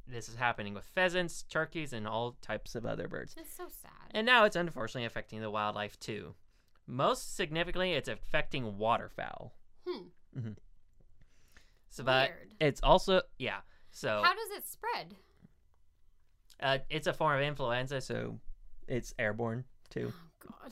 this 0.07 0.27
is 0.29 0.35
happening 0.35 0.73
with 0.73 0.83
pheasants, 0.85 1.43
turkeys, 1.43 1.93
and 1.93 2.07
all 2.07 2.35
types 2.41 2.73
of 2.75 2.85
other 2.85 3.07
birds. 3.07 3.35
It's 3.37 3.53
so 3.55 3.67
sad. 3.81 3.91
And 4.11 4.25
now 4.25 4.45
it's 4.45 4.55
unfortunately 4.55 5.05
affecting 5.05 5.39
the 5.41 5.51
wildlife 5.51 5.99
too. 5.99 6.33
Most 6.87 7.35
significantly, 7.35 7.93
it's 7.93 8.09
affecting 8.09 8.77
waterfowl. 8.79 9.53
Hmm. 9.87 10.49
So, 11.89 12.03
but 12.03 12.29
Weird. 12.29 12.53
it's 12.59 12.81
also 12.81 13.21
yeah. 13.37 13.59
So 13.91 14.21
How 14.23 14.33
does 14.33 14.49
it 14.57 14.67
spread? 14.67 15.15
uh, 16.61 16.77
it's 16.89 17.07
a 17.07 17.13
form 17.13 17.37
of 17.37 17.41
influenza, 17.43 18.01
so 18.01 18.39
it's 18.89 19.13
airborne 19.19 19.63
too. 19.89 20.11
Oh 20.13 20.47
god. 20.61 20.71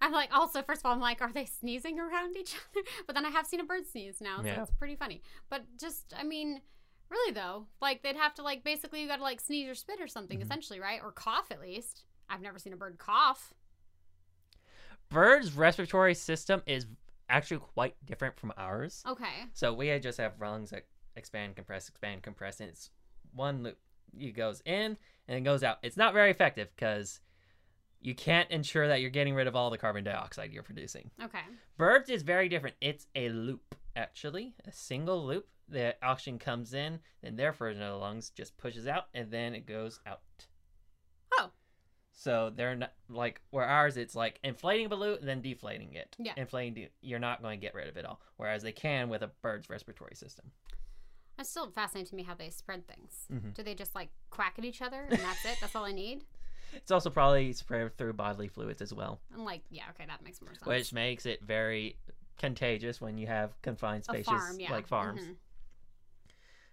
I'm 0.00 0.12
like, 0.12 0.30
also, 0.32 0.62
first 0.62 0.82
of 0.82 0.86
all, 0.86 0.92
I'm 0.92 1.00
like, 1.00 1.20
are 1.22 1.32
they 1.32 1.46
sneezing 1.46 1.98
around 1.98 2.36
each 2.36 2.54
other? 2.76 2.84
But 3.06 3.14
then 3.14 3.24
I 3.26 3.30
have 3.30 3.46
seen 3.46 3.60
a 3.60 3.64
bird 3.64 3.86
sneeze 3.86 4.20
now, 4.20 4.38
so 4.38 4.46
Yeah. 4.46 4.62
it's 4.62 4.70
pretty 4.72 4.94
funny. 4.94 5.22
But 5.48 5.64
just, 5.80 6.12
I 6.16 6.22
mean, 6.22 6.60
really 7.10 7.32
though, 7.32 7.66
like 7.80 8.02
they'd 8.02 8.16
have 8.16 8.34
to 8.34 8.42
like 8.42 8.62
basically 8.62 9.00
you 9.02 9.08
got 9.08 9.16
to 9.16 9.22
like 9.22 9.40
sneeze 9.40 9.68
or 9.68 9.74
spit 9.74 10.00
or 10.00 10.06
something, 10.08 10.38
Mhm. 10.38 10.42
essentially, 10.42 10.80
right? 10.80 11.00
Or 11.02 11.12
cough 11.12 11.50
at 11.50 11.60
least. 11.60 12.04
I've 12.28 12.40
never 12.42 12.58
seen 12.58 12.72
a 12.72 12.76
bird 12.76 12.98
cough. 12.98 13.54
Birds' 15.08 15.52
respiratory 15.52 16.14
system 16.14 16.62
is 16.66 16.86
actually 17.28 17.58
quite 17.60 17.94
different 18.04 18.38
from 18.38 18.52
ours. 18.56 19.02
Okay. 19.06 19.46
So 19.54 19.72
we 19.72 19.96
just 19.98 20.18
have 20.18 20.40
lungs 20.40 20.70
that 20.70 20.86
expand, 21.16 21.56
compress, 21.56 21.88
expand, 21.88 22.22
compress, 22.22 22.60
and 22.60 22.68
it's 22.68 22.90
one 23.32 23.62
loop. 23.62 23.78
It 24.18 24.32
goes 24.32 24.62
in 24.64 24.96
and 25.28 25.36
it 25.38 25.42
goes 25.42 25.62
out. 25.62 25.78
It's 25.82 25.96
not 25.96 26.14
very 26.14 26.30
effective 26.30 26.68
because 26.74 27.20
you 28.00 28.14
can't 28.14 28.50
ensure 28.50 28.88
that 28.88 29.00
you're 29.00 29.10
getting 29.10 29.34
rid 29.34 29.46
of 29.46 29.56
all 29.56 29.70
the 29.70 29.78
carbon 29.78 30.04
dioxide 30.04 30.52
you're 30.52 30.62
producing. 30.62 31.10
Okay. 31.22 31.40
Birds 31.76 32.08
is 32.08 32.22
very 32.22 32.48
different. 32.48 32.76
It's 32.80 33.06
a 33.14 33.28
loop, 33.30 33.74
actually, 33.96 34.54
a 34.66 34.72
single 34.72 35.26
loop. 35.26 35.48
The 35.68 35.96
oxygen 36.00 36.38
comes 36.38 36.74
in, 36.74 37.00
then 37.22 37.34
their 37.34 37.52
version 37.52 37.82
of 37.82 37.94
the 37.94 37.98
lungs 37.98 38.30
just 38.30 38.56
pushes 38.56 38.86
out, 38.86 39.06
and 39.14 39.30
then 39.32 39.54
it 39.54 39.66
goes 39.66 39.98
out. 40.06 40.20
Oh. 41.36 41.50
So 42.12 42.52
they're 42.54 42.76
not 42.76 42.92
like 43.08 43.40
where 43.50 43.64
ours, 43.64 43.96
it's 43.96 44.14
like 44.14 44.38
inflating 44.44 44.86
a 44.86 44.88
balloon 44.88 45.18
and 45.18 45.28
then 45.28 45.42
deflating 45.42 45.94
it. 45.94 46.14
Yeah. 46.18 46.34
Inflating, 46.36 46.74
de- 46.74 46.90
you're 47.02 47.18
not 47.18 47.42
going 47.42 47.58
to 47.58 47.66
get 47.66 47.74
rid 47.74 47.88
of 47.88 47.96
it 47.96 48.04
all. 48.04 48.20
Whereas 48.36 48.62
they 48.62 48.70
can 48.70 49.08
with 49.08 49.22
a 49.22 49.30
bird's 49.42 49.68
respiratory 49.68 50.14
system. 50.14 50.52
It's 51.38 51.50
still 51.50 51.70
fascinating 51.70 52.08
to 52.10 52.16
me 52.16 52.22
how 52.22 52.34
they 52.34 52.50
spread 52.50 52.86
things. 52.86 53.26
Mhm. 53.30 53.54
Do 53.54 53.62
they 53.62 53.74
just 53.74 53.94
like 53.94 54.08
quack 54.30 54.54
at 54.58 54.64
each 54.64 54.80
other 54.80 55.02
and 55.02 55.20
that's 55.20 55.44
it? 55.44 55.58
That's 55.60 55.74
all 55.76 55.84
I 55.84 55.92
need? 55.92 56.24
It's 56.72 56.90
also 56.90 57.10
probably 57.10 57.52
spread 57.52 57.96
through 57.96 58.14
bodily 58.14 58.48
fluids 58.48 58.82
as 58.82 58.92
well, 58.92 59.20
I'm 59.32 59.44
like, 59.44 59.62
yeah, 59.70 59.84
okay, 59.90 60.04
that 60.06 60.22
makes 60.22 60.40
more 60.42 60.54
sense. 60.54 60.66
which 60.66 60.92
makes 60.92 61.24
it 61.26 61.42
very 61.42 61.96
contagious 62.38 63.00
when 63.00 63.16
you 63.18 63.26
have 63.26 63.60
confined 63.62 64.04
spaces 64.04 64.26
farm, 64.26 64.60
yeah. 64.60 64.70
like 64.70 64.86
farms. 64.86 65.22
Mhm. 65.22 65.36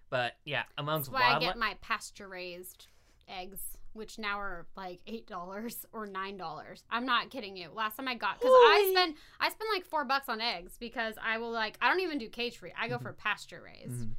But 0.09 0.33
yeah, 0.45 0.63
amongst 0.77 1.11
That's 1.11 1.21
why 1.23 1.35
I 1.35 1.39
get 1.39 1.57
my 1.57 1.75
pasture 1.81 2.27
raised 2.27 2.87
eggs, 3.27 3.77
which 3.93 4.19
now 4.19 4.39
are 4.39 4.67
like 4.75 4.99
eight 5.07 5.25
dollars 5.25 5.85
or 5.91 6.05
nine 6.05 6.37
dollars. 6.37 6.83
I'm 6.89 7.05
not 7.05 7.29
kidding 7.29 7.55
you. 7.57 7.69
Last 7.73 7.95
time 7.97 8.07
I 8.07 8.15
got 8.15 8.39
because 8.39 8.51
I 8.53 8.91
spend 8.93 9.15
I 9.39 9.49
spend 9.49 9.69
like 9.73 9.85
four 9.85 10.05
bucks 10.05 10.29
on 10.29 10.41
eggs 10.41 10.77
because 10.79 11.15
I 11.21 11.37
will 11.37 11.51
like 11.51 11.77
I 11.81 11.89
don't 11.89 12.01
even 12.01 12.17
do 12.17 12.29
cage 12.29 12.57
free. 12.57 12.73
I 12.77 12.87
go 12.89 12.99
for 12.99 13.13
pasture 13.13 13.61
raised. 13.63 14.07
Mhm. 14.07 14.15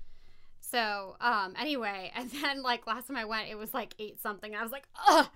So 0.75 1.17
um 1.21 1.55
anyway, 1.59 2.11
and 2.17 2.31
then 2.43 2.63
like 2.63 2.87
last 2.87 3.07
time 3.07 3.17
I 3.17 3.25
went, 3.25 3.49
it 3.49 3.55
was 3.57 3.73
like 3.73 3.95
eight 3.99 4.21
something. 4.21 4.53
And 4.53 4.61
I 4.61 4.63
was 4.63 4.73
like, 4.73 4.87
ugh. 5.09 5.29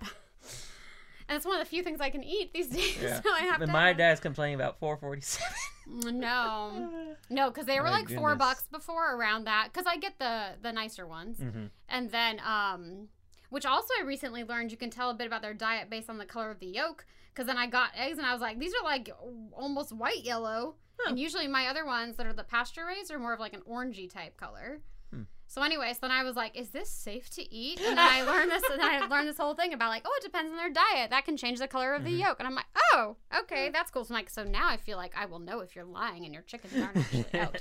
And 1.27 1.35
it's 1.37 1.45
one 1.45 1.55
of 1.55 1.63
the 1.63 1.69
few 1.69 1.83
things 1.83 2.01
I 2.01 2.09
can 2.09 2.23
eat 2.23 2.53
these 2.53 2.67
days. 2.79 2.97
Yeah. 3.01 3.21
so 3.21 3.31
I 3.31 3.41
have 3.41 3.61
And 3.61 3.67
to. 3.69 3.73
my 3.73 3.93
dad's 3.93 4.19
complaining 4.19 4.55
about 4.55 4.79
447. 4.79 6.19
No, 6.19 7.15
no, 7.29 7.49
because 7.49 7.65
they 7.67 7.77
were 7.79 7.85
My 7.85 7.91
like 7.91 8.09
four 8.09 8.35
bucks 8.35 8.63
before 8.71 9.15
around 9.15 9.45
that. 9.45 9.69
Because 9.71 9.85
I 9.87 9.97
get 9.97 10.17
the 10.19 10.55
the 10.61 10.71
nicer 10.71 11.05
ones. 11.07 11.37
mm-hmm. 11.37 11.65
And 11.87 12.11
then, 12.11 12.39
um, 12.45 13.09
which 13.49 13.65
also 13.65 13.89
I 13.99 14.03
recently 14.05 14.43
learned 14.43 14.71
you 14.71 14.77
can 14.77 14.89
tell 14.89 15.09
a 15.09 15.13
bit 15.13 15.27
about 15.27 15.41
their 15.41 15.53
diet 15.53 15.89
based 15.89 16.09
on 16.09 16.17
the 16.17 16.25
color 16.25 16.49
of 16.51 16.59
the 16.59 16.67
yolk. 16.67 17.05
Because 17.31 17.45
then 17.47 17.57
I 17.57 17.67
got 17.67 17.91
eggs 17.95 18.17
and 18.17 18.25
I 18.27 18.33
was 18.33 18.41
like, 18.41 18.59
these 18.59 18.73
are 18.73 18.83
like 18.83 19.09
almost 19.53 19.91
white 19.93 20.23
yellow. 20.23 20.75
Huh. 20.99 21.11
And 21.11 21.19
usually 21.19 21.47
my 21.47 21.67
other 21.67 21.85
ones 21.85 22.17
that 22.17 22.25
are 22.25 22.33
the 22.33 22.43
pasture 22.43 22.85
raised 22.85 23.11
are 23.11 23.19
more 23.19 23.33
of 23.33 23.39
like 23.39 23.53
an 23.53 23.61
orangey 23.69 24.11
type 24.11 24.35
color. 24.35 24.79
Hmm. 25.13 25.23
So, 25.47 25.63
anyways, 25.63 25.97
then 25.97 26.11
I 26.11 26.23
was 26.23 26.35
like, 26.35 26.55
is 26.55 26.69
this 26.69 26.89
safe 26.91 27.29
to 27.31 27.53
eat? 27.53 27.79
And 27.79 27.97
then 27.97 27.99
I 27.99 28.21
learned 28.31 28.51
this, 28.51 28.61
and 28.71 28.79
then 28.79 28.87
I 29.03 29.07
learned 29.07 29.27
this 29.27 29.37
whole 29.37 29.55
thing 29.55 29.73
about 29.73 29.89
like, 29.89 30.03
oh, 30.05 30.15
it 30.19 30.23
depends 30.23 30.51
on 30.51 30.57
their 30.57 30.69
diet. 30.69 31.09
That 31.09 31.25
can 31.25 31.37
change 31.37 31.57
the 31.59 31.67
color 31.67 31.93
of 31.95 32.03
the 32.03 32.11
Mhm. 32.11 32.19
yolk. 32.19 32.35
And 32.39 32.47
I'm 32.47 32.53
like, 32.55 32.67
oh, 32.93 33.15
okay, 33.39 33.69
that's 33.71 33.89
cool. 33.89 34.05
So, 34.05 34.13
like, 34.13 34.29
so 34.29 34.43
now 34.43 34.67
I 34.69 34.77
feel 34.77 34.97
like 34.97 35.13
I 35.17 35.25
will 35.25 35.39
know 35.39 35.61
if 35.61 35.75
you're 35.75 35.85
lying 35.85 36.25
and 36.25 36.33
your 36.33 36.43
chickens 36.43 36.73
aren't 36.81 36.97
actually 36.97 37.25
out. 37.39 37.57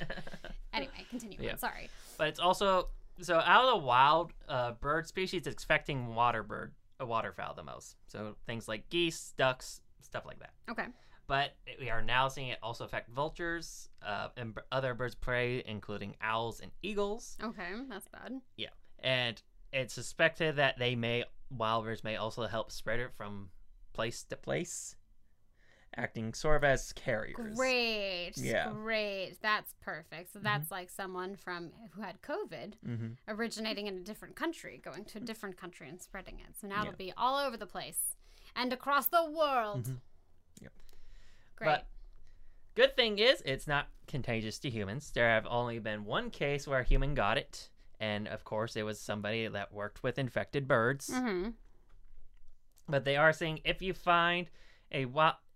Anyway, 0.75 1.07
continue. 1.09 1.39
Yeah. 1.41 1.53
on. 1.53 1.59
Sorry. 1.59 1.89
but 2.19 2.29
it's 2.29 2.39
also 2.41 2.89
so 3.21 3.37
out 3.39 3.65
of 3.65 3.71
the 3.81 3.87
wild 3.87 4.33
uh, 4.49 4.73
bird 4.73 5.07
species, 5.09 5.47
it's 5.47 5.65
affecting 5.65 6.15
water 6.15 6.43
bird, 6.43 6.73
a 7.01 7.07
waterfowl 7.07 7.55
the 7.55 7.65
most. 7.65 7.97
So 8.07 8.37
things 8.47 8.69
like 8.69 8.89
geese, 8.91 9.33
ducks, 9.37 9.81
stuff 10.03 10.25
like 10.27 10.39
that. 10.41 10.51
Okay. 10.71 10.87
But 11.29 11.55
we 11.79 11.91
are 11.91 12.03
now 12.03 12.29
seeing 12.29 12.49
it 12.49 12.59
also 12.63 12.85
affect 12.85 13.11
vultures 13.11 13.91
uh, 14.05 14.29
and 14.37 14.55
b- 14.55 14.63
other 14.73 14.95
birds 14.95 15.15
of 15.15 15.21
prey, 15.21 15.63
including 15.67 16.17
owls 16.23 16.59
and 16.61 16.73
eagles. 16.83 17.37
Okay. 17.43 17.69
That's 17.89 18.09
bad. 18.09 18.41
Yeah. 18.57 18.71
And 18.99 19.41
it's 19.73 19.93
suspected 19.95 20.57
that 20.57 20.79
they 20.79 20.97
may 20.97 21.25
wild 21.51 21.85
birds 21.85 22.03
may 22.03 22.17
also 22.17 22.47
help 22.47 22.73
spread 22.73 22.99
it 22.99 23.13
from 23.15 23.51
place 23.93 24.23
to 24.25 24.37
place, 24.37 24.97
acting 25.97 26.33
sort 26.33 26.57
of 26.57 26.65
as 26.65 26.93
carriers. 26.95 27.57
Great. 27.57 28.33
Yeah. 28.37 28.71
Great. 28.73 29.37
That's 29.43 29.75
perfect. 29.83 30.33
So 30.33 30.39
that's 30.39 30.71
like 30.71 30.89
someone 30.91 31.37
from 31.37 31.73
who 31.93 32.01
had 32.01 32.23
COVID 32.23 32.73
Mm-hmm. 32.87 33.07
originating 33.29 33.87
in 33.87 33.99
a 33.99 34.01
different 34.03 34.35
country, 34.35 34.81
going 34.83 35.05
to 35.07 35.19
a 35.19 35.21
different 35.21 35.59
country 35.59 35.91
and 35.91 36.01
spreading 36.01 36.37
it. 36.41 36.55
So 36.59 36.67
now 36.69 36.77
Yeah. 36.85 36.89
it'll 36.89 36.97
be 36.97 37.13
all 37.19 37.37
over 37.37 37.59
the 37.59 37.67
place 37.67 38.17
and 38.57 38.73
across 38.73 39.09
the 39.09 39.31
world. 39.31 39.85
Mhm. 39.89 39.97
Great. 41.59 41.67
But 41.67 41.87
good 42.75 42.97
thing 42.97 43.19
is, 43.19 43.43
it's 43.45 43.67
not 43.67 43.89
contagious 44.07 44.59
to 44.61 44.71
humans. 44.71 45.11
There 45.13 45.29
have 45.29 45.47
only 45.49 45.79
been 45.79 46.05
one 46.05 46.31
case 46.31 46.67
where 46.67 46.81
a 46.81 46.85
human 46.85 47.15
got 47.15 47.37
it, 47.37 47.69
and 48.01 48.29
of 48.29 48.45
course, 48.45 48.77
it 48.77 48.85
was 48.85 49.01
somebody 49.01 49.47
that 49.49 49.73
worked 49.73 50.03
with 50.03 50.19
infected 50.19 50.67
birds. 50.69 51.11
mm-hmm. 51.11 51.51
But 52.89 53.05
they 53.05 53.17
are 53.17 53.33
saying 53.33 53.61
if 53.65 53.83
you 53.83 53.93
find 53.93 54.49
a 54.93 55.07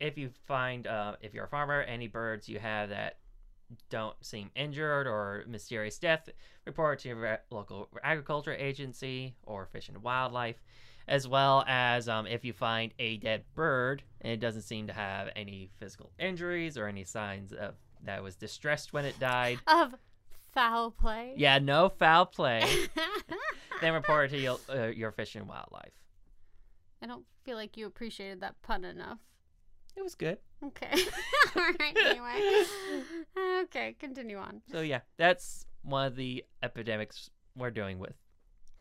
if 0.01 0.19
you 0.19 0.31
find 0.47 0.87
uh, 0.87 1.17
if 1.23 1.33
you're 1.33 1.47
a 1.47 1.49
farmer, 1.49 1.81
any 1.81 2.09
birds 2.09 2.49
you 2.49 2.59
have 2.59 2.91
that 2.91 3.19
don't 3.89 4.17
seem 4.23 4.51
injured 4.55 5.07
or 5.07 5.45
mysterious 5.47 5.99
death, 5.99 6.29
report 6.67 6.99
to 7.01 7.09
your 7.09 7.39
local 7.51 7.89
agriculture 8.03 8.55
agency 8.55 9.35
or 9.45 9.65
Fish 9.67 9.89
and 9.89 10.03
Wildlife. 10.03 10.63
As 11.09 11.27
well 11.27 11.65
as 11.67 12.09
um, 12.09 12.27
if 12.27 12.45
you 12.45 12.53
find 12.53 12.93
a 12.99 13.17
dead 13.17 13.45
bird 13.55 14.03
and 14.21 14.33
it 14.33 14.41
doesn't 14.41 14.63
seem 14.63 14.87
to 14.87 14.93
have 14.93 15.29
any 15.35 15.71
physical 15.79 16.13
injuries 16.19 16.79
or 16.79 16.87
any 16.87 17.05
signs 17.05 17.53
of 17.53 17.75
that 18.05 18.19
it 18.19 18.23
was 18.23 18.37
distressed 18.37 18.93
when 18.93 19.05
it 19.05 19.19
died. 19.19 19.59
Of 19.67 19.95
foul 20.53 20.91
play. 20.91 21.35
Yeah, 21.37 21.59
no 21.59 21.89
foul 21.89 22.27
play. 22.27 22.65
then 23.81 23.93
report 23.93 24.27
it 24.27 24.37
to 24.37 24.43
your, 24.43 24.59
uh, 24.69 24.87
your 24.89 25.13
Fish 25.13 25.35
and 25.35 25.49
Wildlife. 25.49 25.93
I 27.03 27.07
don't 27.07 27.25
feel 27.45 27.57
like 27.57 27.77
you 27.77 27.87
appreciated 27.87 28.41
that 28.41 28.61
pun 28.63 28.85
enough. 28.85 29.19
It 29.97 30.03
was 30.03 30.15
good. 30.15 30.39
Okay. 30.65 30.91
All 31.57 31.63
right. 31.79 31.97
Anyway. 31.97 32.65
Okay. 33.65 33.97
Continue 33.99 34.37
on. 34.37 34.61
So 34.71 34.81
yeah, 34.81 35.01
that's 35.17 35.67
one 35.83 36.07
of 36.07 36.17
the 36.17 36.45
epidemics 36.63 37.31
we're 37.57 37.71
dealing 37.71 37.99
with. 37.99 38.15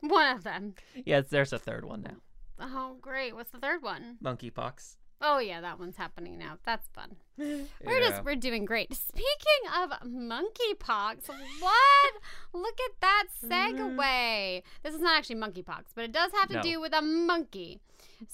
One 0.01 0.35
of 0.35 0.43
them. 0.43 0.75
Yes, 1.05 1.27
there's 1.29 1.53
a 1.53 1.59
third 1.59 1.85
one 1.85 2.01
now. 2.01 2.15
Oh, 2.59 2.97
great. 3.01 3.35
What's 3.35 3.51
the 3.51 3.59
third 3.59 3.81
one? 3.81 4.17
Monkeypox. 4.23 4.97
Oh 5.23 5.37
yeah, 5.37 5.61
that 5.61 5.77
one's 5.79 5.97
happening 5.97 6.39
now. 6.39 6.57
That's 6.65 6.87
fun. 6.89 7.15
We're 7.37 7.99
just 7.99 8.23
we're 8.23 8.35
doing 8.35 8.65
great. 8.65 8.91
Speaking 8.95 9.69
of 9.79 9.91
monkeypox, 10.03 11.27
what? 11.59 12.13
Look 12.53 12.77
at 12.85 12.99
that 13.01 13.25
segue. 13.45 14.63
This 14.83 14.95
is 14.95 15.01
not 15.01 15.17
actually 15.17 15.35
monkeypox, 15.35 15.83
but 15.93 16.05
it 16.05 16.11
does 16.11 16.31
have 16.33 16.49
to 16.49 16.55
No. 16.55 16.61
do 16.63 16.81
with 16.81 16.93
a 16.95 17.01
monkey. 17.03 17.79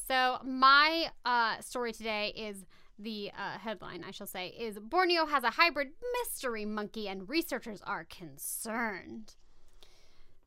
So 0.07 0.37
my 0.45 1.07
uh, 1.25 1.59
story 1.59 1.91
today 1.91 2.33
is 2.35 2.65
the 2.97 3.31
uh, 3.37 3.57
headline, 3.57 4.05
I 4.07 4.11
shall 4.11 4.27
say, 4.27 4.47
is 4.57 4.79
Borneo 4.79 5.25
has 5.25 5.43
a 5.43 5.51
hybrid 5.51 5.89
mystery 6.23 6.63
monkey, 6.65 7.07
and 7.09 7.27
researchers 7.29 7.81
are 7.85 8.05
concerned. 8.05 9.35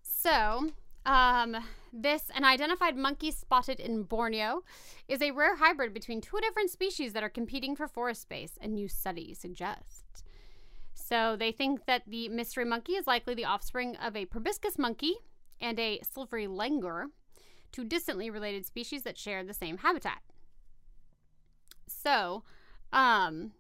So, 0.03 0.71
um, 1.07 1.57
this 1.93 2.25
an 2.35 2.45
identified 2.45 2.97
monkey 2.97 3.31
spotted 3.31 3.81
in 3.81 4.05
Borneo 4.05 4.63
is 5.09 5.23
a 5.23 5.31
rare 5.31 5.57
hybrid 5.57 5.93
between 5.93 6.21
two 6.21 6.39
different 6.41 6.71
species 6.71 7.13
that 7.13 7.23
are 7.23 7.29
competing 7.29 7.75
for 7.75 7.89
forest 7.89 8.23
space, 8.23 8.59
a 8.61 8.69
new 8.69 8.89
study 8.89 9.35
suggests. 9.35 10.23
So 10.95 11.37
they 11.37 11.51
think 11.51 11.87
that 11.87 12.03
the 12.07 12.29
mystery 12.29 12.65
monkey 12.65 12.93
is 12.93 13.07
likely 13.07 13.35
the 13.35 13.45
offspring 13.45 13.97
of 13.97 14.15
a 14.15 14.27
proboscis 14.27 14.79
monkey 14.79 15.15
and 15.61 15.79
a 15.79 16.01
silvery 16.03 16.47
langur, 16.47 17.07
two 17.73 17.85
distantly 17.85 18.31
related 18.31 18.65
species 18.65 19.03
that 19.03 19.19
share 19.19 19.43
the 19.43 19.55
same 19.55 19.79
habitat. 19.79 20.21
So, 21.89 22.45
um, 22.93 23.53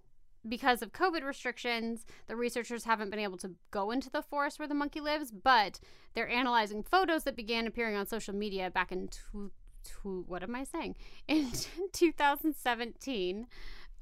because 0.48 0.82
of 0.82 0.92
COVID 0.92 1.22
restrictions, 1.22 2.06
the 2.26 2.36
researchers 2.36 2.84
haven't 2.84 3.10
been 3.10 3.18
able 3.18 3.38
to 3.38 3.52
go 3.70 3.90
into 3.90 4.10
the 4.10 4.22
forest 4.22 4.58
where 4.58 4.68
the 4.68 4.74
monkey 4.74 5.00
lives, 5.00 5.30
but 5.30 5.80
they're 6.14 6.28
analyzing 6.28 6.82
photos 6.82 7.24
that 7.24 7.36
began 7.36 7.66
appearing 7.66 7.96
on 7.96 8.06
social 8.06 8.34
media 8.34 8.70
back 8.70 8.90
in 8.90 9.08
tw- 9.08 9.52
tw- 9.84 10.26
what 10.26 10.42
am 10.42 10.54
I 10.54 10.64
saying? 10.64 10.96
In 11.28 11.50
2017. 11.92 13.46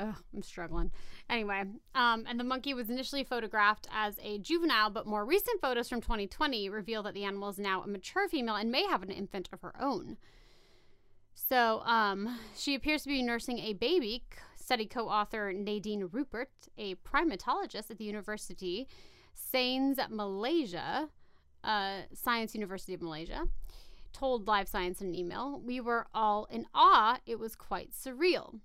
Ugh, 0.00 0.14
I'm 0.32 0.42
struggling. 0.42 0.92
Anyway, 1.28 1.64
um, 1.96 2.24
and 2.28 2.38
the 2.38 2.44
monkey 2.44 2.72
was 2.72 2.88
initially 2.88 3.24
photographed 3.24 3.88
as 3.92 4.16
a 4.22 4.38
juvenile, 4.38 4.90
but 4.90 5.08
more 5.08 5.24
recent 5.24 5.60
photos 5.60 5.88
from 5.88 6.00
2020 6.00 6.68
reveal 6.70 7.02
that 7.02 7.14
the 7.14 7.24
animal 7.24 7.48
is 7.48 7.58
now 7.58 7.82
a 7.82 7.88
mature 7.88 8.28
female 8.28 8.54
and 8.54 8.70
may 8.70 8.84
have 8.86 9.02
an 9.02 9.10
infant 9.10 9.48
of 9.52 9.60
her 9.62 9.74
own. 9.80 10.16
So, 11.34 11.80
um, 11.80 12.38
she 12.56 12.74
appears 12.76 13.02
to 13.02 13.08
be 13.08 13.22
nursing 13.22 13.58
a 13.58 13.72
baby. 13.72 14.22
Study 14.68 14.84
co-author 14.84 15.50
Nadine 15.54 16.08
Ruppert, 16.08 16.68
a 16.76 16.94
primatologist 16.96 17.90
at 17.90 17.96
the 17.96 18.04
University 18.04 18.86
Sains 19.32 19.98
Malaysia, 20.10 21.08
uh, 21.64 22.02
Science 22.12 22.54
University 22.54 22.92
of 22.92 23.00
Malaysia, 23.00 23.48
told 24.12 24.46
Live 24.46 24.68
Science 24.68 25.00
in 25.00 25.06
an 25.06 25.14
email, 25.14 25.58
"We 25.58 25.80
were 25.80 26.06
all 26.12 26.44
in 26.50 26.66
awe. 26.74 27.18
It 27.24 27.38
was 27.38 27.56
quite 27.56 27.92
surreal." 27.92 28.60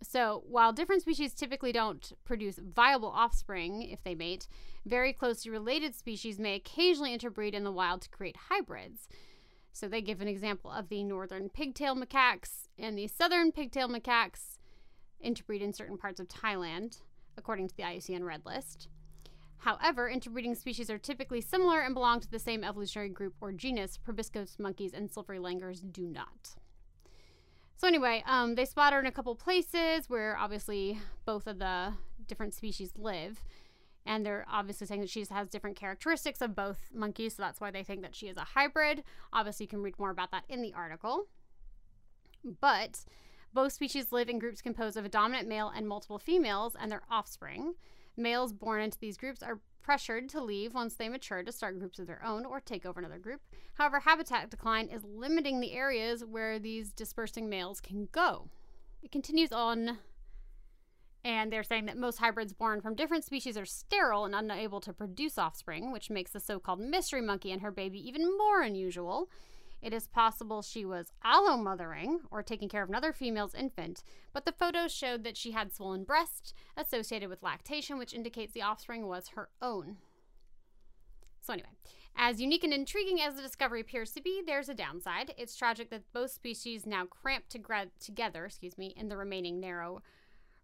So, 0.00 0.44
while 0.46 0.72
different 0.72 1.02
species 1.02 1.34
typically 1.34 1.72
don't 1.72 2.12
produce 2.22 2.58
viable 2.58 3.10
offspring 3.10 3.82
if 3.82 4.04
they 4.04 4.14
mate, 4.14 4.46
very 4.86 5.12
closely 5.12 5.50
related 5.50 5.96
species 5.96 6.38
may 6.38 6.54
occasionally 6.54 7.12
interbreed 7.12 7.56
in 7.56 7.64
the 7.64 7.72
wild 7.72 8.02
to 8.02 8.10
create 8.10 8.36
hybrids. 8.48 9.08
So, 9.72 9.88
they 9.88 10.02
give 10.02 10.20
an 10.20 10.28
example 10.28 10.70
of 10.70 10.88
the 10.88 11.02
northern 11.02 11.48
pigtail 11.48 11.96
macaques 11.96 12.68
and 12.78 12.96
the 12.96 13.08
southern 13.08 13.50
pigtail 13.50 13.88
macaques 13.88 14.60
interbreed 15.22 15.62
in 15.62 15.72
certain 15.72 15.96
parts 15.96 16.20
of 16.20 16.28
Thailand, 16.28 17.00
according 17.36 17.68
to 17.68 17.76
the 17.76 17.82
IUCN 17.82 18.24
Red 18.24 18.44
List. 18.44 18.88
However, 19.58 20.08
interbreeding 20.08 20.56
species 20.56 20.90
are 20.90 20.98
typically 20.98 21.40
similar 21.40 21.80
and 21.80 21.94
belong 21.94 22.18
to 22.20 22.30
the 22.30 22.40
same 22.40 22.64
evolutionary 22.64 23.08
group 23.08 23.34
or 23.40 23.52
genus. 23.52 23.96
Proboscis 23.96 24.58
monkeys 24.58 24.92
and 24.92 25.10
silvery 25.10 25.38
langurs 25.38 25.80
do 25.80 26.08
not. 26.08 26.56
So 27.76 27.86
anyway, 27.86 28.24
um, 28.26 28.56
they 28.56 28.64
spot 28.64 28.92
her 28.92 29.00
in 29.00 29.06
a 29.06 29.12
couple 29.12 29.34
places 29.34 30.08
where 30.08 30.36
obviously 30.36 30.98
both 31.24 31.46
of 31.46 31.58
the 31.58 31.94
different 32.26 32.54
species 32.54 32.92
live, 32.96 33.42
and 34.04 34.26
they're 34.26 34.46
obviously 34.50 34.86
saying 34.86 35.00
that 35.00 35.10
she 35.10 35.24
has 35.30 35.48
different 35.48 35.76
characteristics 35.76 36.40
of 36.40 36.56
both 36.56 36.78
monkeys, 36.92 37.36
so 37.36 37.42
that's 37.42 37.60
why 37.60 37.70
they 37.70 37.84
think 37.84 38.02
that 38.02 38.14
she 38.14 38.26
is 38.26 38.36
a 38.36 38.40
hybrid. 38.40 39.04
Obviously, 39.32 39.64
you 39.64 39.68
can 39.68 39.82
read 39.82 39.98
more 39.98 40.10
about 40.10 40.32
that 40.32 40.44
in 40.48 40.62
the 40.62 40.72
article. 40.74 41.26
But 42.60 43.04
both 43.54 43.72
species 43.72 44.12
live 44.12 44.28
in 44.28 44.38
groups 44.38 44.62
composed 44.62 44.96
of 44.96 45.04
a 45.04 45.08
dominant 45.08 45.48
male 45.48 45.72
and 45.74 45.86
multiple 45.86 46.18
females 46.18 46.76
and 46.78 46.90
their 46.90 47.02
offspring. 47.10 47.74
Males 48.16 48.52
born 48.52 48.82
into 48.82 48.98
these 48.98 49.16
groups 49.16 49.42
are 49.42 49.60
pressured 49.82 50.28
to 50.28 50.42
leave 50.42 50.74
once 50.74 50.94
they 50.94 51.08
mature 51.08 51.42
to 51.42 51.52
start 51.52 51.78
groups 51.78 51.98
of 51.98 52.06
their 52.06 52.24
own 52.24 52.44
or 52.44 52.60
take 52.60 52.86
over 52.86 53.00
another 53.00 53.18
group. 53.18 53.40
However, 53.74 54.00
habitat 54.00 54.50
decline 54.50 54.88
is 54.88 55.04
limiting 55.04 55.60
the 55.60 55.72
areas 55.72 56.24
where 56.24 56.58
these 56.58 56.92
dispersing 56.92 57.48
males 57.48 57.80
can 57.80 58.08
go. 58.12 58.48
It 59.02 59.10
continues 59.10 59.50
on, 59.50 59.98
and 61.24 61.52
they're 61.52 61.64
saying 61.64 61.86
that 61.86 61.96
most 61.96 62.18
hybrids 62.18 62.52
born 62.52 62.80
from 62.80 62.94
different 62.94 63.24
species 63.24 63.58
are 63.58 63.64
sterile 63.64 64.24
and 64.24 64.34
unable 64.34 64.80
to 64.80 64.92
produce 64.92 65.38
offspring, 65.38 65.92
which 65.92 66.10
makes 66.10 66.30
the 66.30 66.40
so 66.40 66.60
called 66.60 66.80
mystery 66.80 67.20
monkey 67.20 67.50
and 67.50 67.62
her 67.62 67.72
baby 67.72 67.98
even 68.06 68.36
more 68.38 68.62
unusual. 68.62 69.28
It 69.82 69.92
is 69.92 70.06
possible 70.06 70.62
she 70.62 70.84
was 70.84 71.12
allomothering 71.24 72.20
or 72.30 72.42
taking 72.42 72.68
care 72.68 72.84
of 72.84 72.88
another 72.88 73.12
female's 73.12 73.54
infant, 73.54 74.04
but 74.32 74.44
the 74.44 74.52
photos 74.52 74.94
showed 74.94 75.24
that 75.24 75.36
she 75.36 75.50
had 75.50 75.72
swollen 75.72 76.04
breasts 76.04 76.54
associated 76.76 77.28
with 77.28 77.42
lactation, 77.42 77.98
which 77.98 78.14
indicates 78.14 78.52
the 78.52 78.62
offspring 78.62 79.08
was 79.08 79.28
her 79.28 79.48
own. 79.60 79.96
So, 81.40 81.52
anyway, 81.52 81.70
as 82.16 82.40
unique 82.40 82.62
and 82.62 82.72
intriguing 82.72 83.20
as 83.20 83.34
the 83.34 83.42
discovery 83.42 83.80
appears 83.80 84.12
to 84.12 84.22
be, 84.22 84.42
there's 84.46 84.68
a 84.68 84.74
downside. 84.74 85.34
It's 85.36 85.56
tragic 85.56 85.90
that 85.90 86.12
both 86.12 86.30
species 86.30 86.86
now 86.86 87.04
cramped 87.04 87.50
to 87.50 87.90
together, 87.98 88.46
excuse 88.46 88.78
me, 88.78 88.94
in 88.96 89.08
the 89.08 89.16
remaining 89.16 89.58
narrow 89.58 90.02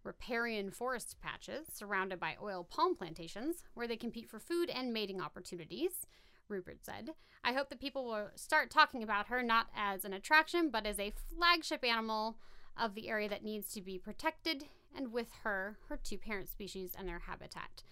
riparian 0.03 0.71
forest 0.71 1.17
patches 1.21 1.67
surrounded 1.73 2.21
by 2.21 2.37
oil 2.41 2.63
palm 2.63 2.95
plantations, 2.95 3.63
where 3.73 3.87
they 3.87 3.97
compete 3.97 4.29
for 4.29 4.39
food 4.39 4.69
and 4.69 4.93
mating 4.93 5.19
opportunities. 5.19 6.07
Ruppert 6.49 6.83
said. 6.83 7.11
I 7.43 7.53
hope 7.53 7.69
that 7.69 7.79
people 7.79 8.05
will 8.05 8.29
start 8.35 8.69
talking 8.69 9.01
about 9.01 9.27
her 9.27 9.41
not 9.41 9.67
as 9.75 10.03
an 10.03 10.13
attraction, 10.13 10.69
but 10.69 10.85
as 10.85 10.99
a 10.99 11.13
flagship 11.33 11.85
animal 11.85 12.37
of 12.77 12.95
the 12.95 13.09
area 13.09 13.29
that 13.29 13.43
needs 13.43 13.71
to 13.73 13.81
be 13.81 13.97
protected, 13.97 14.65
and 14.95 15.13
with 15.13 15.27
her, 15.43 15.77
her 15.87 15.97
two 15.97 16.17
parent 16.17 16.49
species 16.49 16.93
and 16.97 17.07
their 17.07 17.19
habitat. 17.19 17.83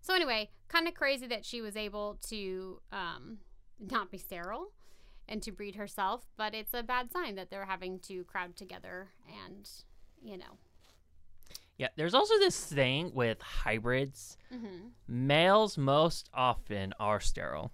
So, 0.00 0.14
anyway, 0.14 0.50
kind 0.68 0.86
of 0.86 0.94
crazy 0.94 1.26
that 1.26 1.44
she 1.44 1.60
was 1.60 1.76
able 1.76 2.18
to 2.28 2.80
um, 2.92 3.38
not 3.78 4.10
be 4.10 4.18
sterile 4.18 4.72
and 5.28 5.42
to 5.42 5.50
breed 5.50 5.74
herself, 5.74 6.26
but 6.36 6.54
it's 6.54 6.72
a 6.74 6.82
bad 6.82 7.12
sign 7.12 7.34
that 7.34 7.50
they're 7.50 7.64
having 7.64 7.98
to 8.00 8.24
crowd 8.24 8.56
together 8.56 9.08
and, 9.44 9.68
you 10.22 10.38
know. 10.38 10.58
Yeah, 11.78 11.88
there's 11.96 12.14
also 12.14 12.38
this 12.38 12.64
thing 12.64 13.10
with 13.14 13.42
hybrids. 13.42 14.38
Mm-hmm. 14.54 14.88
Males 15.08 15.76
most 15.76 16.30
often 16.32 16.94
are 16.98 17.20
sterile, 17.20 17.72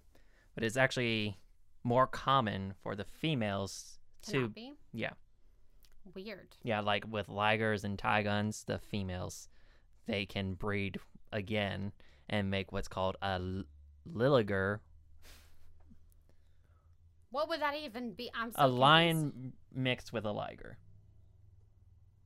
but 0.55 0.65
it's 0.65 0.77
actually 0.77 1.39
more 1.85 2.07
common 2.07 2.75
for 2.83 2.95
the 2.95 3.05
females 3.05 3.99
To 4.25 4.31
to 4.33 4.41
not 4.43 4.55
be. 4.55 4.75
yeah. 4.93 5.11
Weird. 6.15 6.57
Yeah, 6.63 6.81
like 6.81 7.05
with 7.09 7.29
ligers 7.29 7.85
and 7.85 7.99
tigons, 7.99 8.65
the 8.67 8.79
females 8.79 9.49
they 10.07 10.27
can 10.27 10.55
breed 10.55 10.99
again 11.33 11.93
and 12.29 12.51
make 12.51 12.73
what's 12.73 12.89
called 12.89 13.17
a 13.23 13.39
l- 13.41 13.63
liliger, 14.13 14.81
What 17.31 17.49
would 17.49 17.61
that 17.63 17.75
even 17.77 18.13
be? 18.13 18.31
I'm 18.35 18.51
so 18.53 18.57
a 18.59 18.63
confused. 18.63 18.79
lion 18.79 19.53
mixed 19.73 20.13
with 20.13 20.25
a 20.27 20.33
liger. 20.33 20.77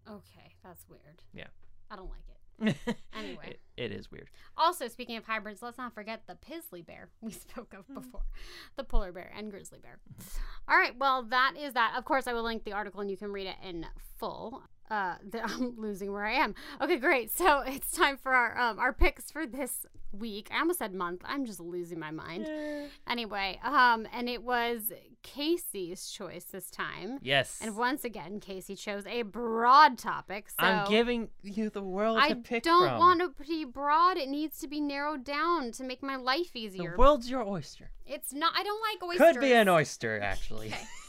Okay, 0.08 0.54
that's 0.64 0.84
weird. 0.88 1.22
Yeah. 1.32 1.46
I 1.90 1.96
don't 1.96 2.10
like 2.10 2.28
it. 2.28 2.35
Anyway. 3.14 3.44
It- 3.50 3.60
it 3.76 3.92
is 3.92 4.10
weird. 4.10 4.30
Also, 4.56 4.88
speaking 4.88 5.18
of 5.18 5.24
hybrids, 5.24 5.60
let's 5.60 5.76
not 5.76 5.92
forget 5.92 6.22
the 6.26 6.34
pizzly 6.34 6.84
bear 6.84 7.10
we 7.20 7.30
spoke 7.30 7.74
of 7.74 7.84
Hmm. 7.86 7.94
before 7.94 8.22
the 8.76 8.84
polar 8.84 9.12
bear 9.12 9.30
and 9.36 9.50
grizzly 9.50 9.78
bear. 9.82 9.98
All 10.66 10.78
right, 10.78 10.96
well, 10.98 11.22
that 11.24 11.54
is 11.58 11.74
that. 11.74 11.92
Of 11.96 12.06
course, 12.06 12.26
I 12.26 12.32
will 12.32 12.42
link 12.44 12.64
the 12.64 12.72
article 12.72 13.00
and 13.02 13.10
you 13.10 13.18
can 13.18 13.30
read 13.32 13.46
it 13.48 13.56
in 13.62 13.84
full. 14.18 14.62
Uh, 14.90 15.14
the, 15.28 15.42
I'm 15.42 15.74
losing 15.78 16.12
where 16.12 16.24
I 16.24 16.32
am. 16.32 16.54
Okay, 16.80 16.96
great. 16.96 17.30
So 17.32 17.60
it's 17.66 17.90
time 17.90 18.16
for 18.16 18.32
our 18.32 18.58
um, 18.58 18.78
our 18.78 18.92
picks 18.92 19.30
for 19.30 19.46
this 19.46 19.86
week. 20.12 20.48
I 20.52 20.60
almost 20.60 20.78
said 20.78 20.94
month. 20.94 21.22
I'm 21.24 21.44
just 21.44 21.60
losing 21.60 21.98
my 21.98 22.10
mind. 22.10 22.48
Anyway, 23.08 23.60
um, 23.62 24.06
and 24.12 24.28
it 24.28 24.42
was 24.42 24.92
Casey's 25.22 26.08
choice 26.08 26.44
this 26.44 26.70
time. 26.70 27.18
Yes. 27.22 27.58
And 27.60 27.76
once 27.76 28.04
again, 28.04 28.40
Casey 28.40 28.76
chose 28.76 29.04
a 29.06 29.22
broad 29.22 29.98
topic. 29.98 30.48
So 30.48 30.64
I'm 30.64 30.88
giving 30.88 31.28
you 31.42 31.68
the 31.68 31.82
world 31.82 32.18
I 32.20 32.28
to 32.30 32.36
pick 32.36 32.62
don't 32.62 32.88
from. 32.88 32.98
want 32.98 33.20
to 33.20 33.44
be 33.44 33.64
broad. 33.64 34.16
It 34.16 34.28
needs 34.28 34.58
to 34.60 34.68
be 34.68 34.80
narrowed 34.80 35.24
down 35.24 35.72
to 35.72 35.84
make 35.84 36.02
my 36.02 36.16
life 36.16 36.54
easier. 36.54 36.92
the 36.92 36.96
world's 36.96 37.28
your 37.28 37.42
oyster. 37.46 37.90
it's 38.06 38.32
not. 38.32 38.52
I 38.56 38.62
don't 38.62 38.80
like 38.80 39.02
oysters. 39.02 39.32
Could 39.32 39.40
be 39.40 39.52
an 39.52 39.68
oyster, 39.68 40.20
actually. 40.20 40.72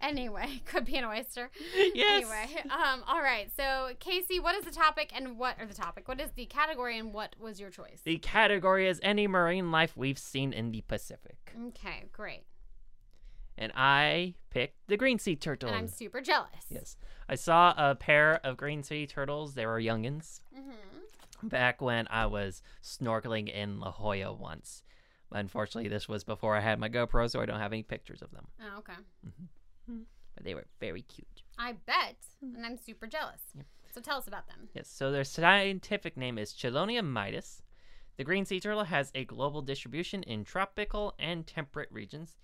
Anyway, 0.00 0.62
could 0.66 0.84
be 0.86 0.96
an 0.96 1.04
oyster. 1.04 1.50
yes. 1.94 2.24
Anyway, 2.24 2.62
um, 2.70 3.02
all 3.06 3.20
right. 3.20 3.50
So, 3.56 3.90
Casey, 4.00 4.40
what 4.40 4.54
is 4.54 4.64
the 4.64 4.70
topic 4.70 5.10
and 5.14 5.38
what, 5.38 5.56
are 5.60 5.66
the 5.66 5.74
topic? 5.74 6.08
What 6.08 6.20
is 6.20 6.30
the 6.34 6.46
category 6.46 6.98
and 6.98 7.12
what 7.12 7.36
was 7.38 7.60
your 7.60 7.70
choice? 7.70 8.00
The 8.04 8.18
category 8.18 8.88
is 8.88 8.98
any 9.02 9.26
marine 9.26 9.70
life 9.70 9.96
we've 9.96 10.18
seen 10.18 10.52
in 10.52 10.70
the 10.70 10.80
Pacific. 10.82 11.52
Okay, 11.68 12.04
great. 12.12 12.44
And 13.58 13.72
I 13.76 14.34
picked 14.48 14.76
the 14.88 14.96
green 14.96 15.18
sea 15.18 15.36
turtle. 15.36 15.68
And 15.68 15.76
I'm 15.76 15.86
super 15.88 16.22
jealous. 16.22 16.48
Yes. 16.70 16.96
I 17.28 17.34
saw 17.34 17.74
a 17.76 17.94
pair 17.94 18.40
of 18.42 18.56
green 18.56 18.82
sea 18.82 19.06
turtles. 19.06 19.54
They 19.54 19.66
were 19.66 19.80
youngins 19.80 20.40
Mm-hmm. 20.58 21.48
back 21.48 21.80
when 21.82 22.06
I 22.10 22.26
was 22.26 22.62
snorkeling 22.82 23.48
in 23.52 23.80
La 23.80 23.90
Jolla 23.92 24.32
once. 24.32 24.82
Unfortunately, 25.32 25.88
this 25.88 26.08
was 26.08 26.24
before 26.24 26.56
I 26.56 26.60
had 26.60 26.78
my 26.80 26.88
GoPro, 26.88 27.30
so 27.30 27.40
I 27.40 27.46
don't 27.46 27.60
have 27.60 27.72
any 27.72 27.82
pictures 27.82 28.20
of 28.22 28.30
them. 28.32 28.46
Oh, 28.60 28.78
okay. 28.78 28.94
Mm-hmm. 29.90 30.02
But 30.34 30.44
they 30.44 30.54
were 30.54 30.66
very 30.78 31.02
cute. 31.02 31.42
I 31.58 31.72
bet, 31.72 32.16
mm. 32.44 32.54
and 32.54 32.64
I'm 32.64 32.78
super 32.78 33.06
jealous. 33.06 33.40
So 33.92 34.00
tell 34.00 34.18
us 34.18 34.28
about 34.28 34.46
them. 34.46 34.68
Yes, 34.74 34.88
so 34.88 35.10
their 35.10 35.24
scientific 35.24 36.16
name 36.16 36.38
is 36.38 36.52
Chelonia 36.52 37.02
mydas. 37.02 37.62
The 38.16 38.24
green 38.24 38.44
sea 38.44 38.60
turtle 38.60 38.84
has 38.84 39.10
a 39.14 39.24
global 39.24 39.62
distribution 39.62 40.22
in 40.22 40.44
tropical 40.44 41.14
and 41.18 41.46
temperate 41.46 41.90
regions. 41.90 42.38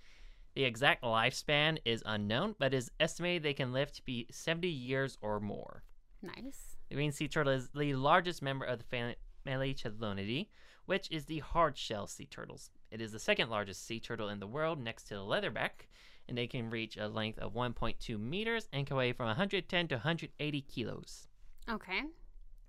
The 0.55 0.65
exact 0.65 1.03
lifespan 1.03 1.79
is 1.85 2.03
unknown, 2.07 2.57
but 2.59 2.73
is 2.73 2.91
estimated 2.99 3.43
they 3.43 3.53
can 3.53 3.73
live 3.73 3.93
to 3.93 4.03
be 4.05 4.27
70 4.31 4.69
years 4.69 5.19
or 5.21 5.39
more. 5.39 5.83
Nice. 6.23 6.77
The 6.89 6.95
green 6.95 7.13
sea 7.13 7.29
turtle 7.29 7.53
is 7.53 7.69
the 7.69 7.95
largest 7.95 8.41
member 8.43 8.65
of 8.65 8.79
the 8.79 9.15
family 9.45 9.75
Cheloniidae, 9.75 10.49
which 10.87 11.11
is 11.11 11.27
the 11.27 11.41
hard 11.41 11.77
shell 11.77 12.07
sea 12.07 12.27
turtles. 12.27 12.71
It 12.91 13.01
is 13.01 13.13
the 13.13 13.19
second 13.19 13.51
largest 13.51 13.87
sea 13.87 14.01
turtle 14.01 14.31
in 14.31 14.41
the 14.41 14.47
world 14.47 14.81
next 14.81 15.05
to 15.09 15.15
the 15.15 15.21
leatherback, 15.21 15.89
and 16.29 16.37
they 16.37 16.47
can 16.47 16.71
reach 16.71 16.97
a 16.97 17.09
length 17.09 17.39
of 17.39 17.55
1.2 17.55 18.19
meters 18.19 18.69
and 18.73 18.87
can 18.87 18.97
weigh 18.97 19.13
from 19.13 19.27
110 19.27 19.89
to 19.89 19.95
180 19.97 20.61
kilos. 20.63 21.29
Okay. 21.69 22.03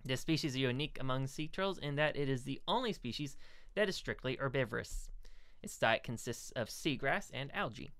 This 0.04 0.22
species 0.22 0.52
is 0.52 0.58
unique 0.58 0.98
among 1.00 1.28
sea 1.28 1.48
turtles 1.48 1.80
in 1.80 1.96
that 1.96 2.16
it 2.16 2.30
is 2.30 2.44
the 2.44 2.62
only 2.68 2.94
species 2.94 3.38
that 3.76 3.90
is 3.90 3.96
strictly 3.96 4.38
herbivorous. 4.40 5.10
Its 5.62 5.78
diet 5.78 6.04
consists 6.04 6.52
of 6.52 6.70
seagrass 6.70 7.30
and 7.34 7.54
algae. 7.54 7.92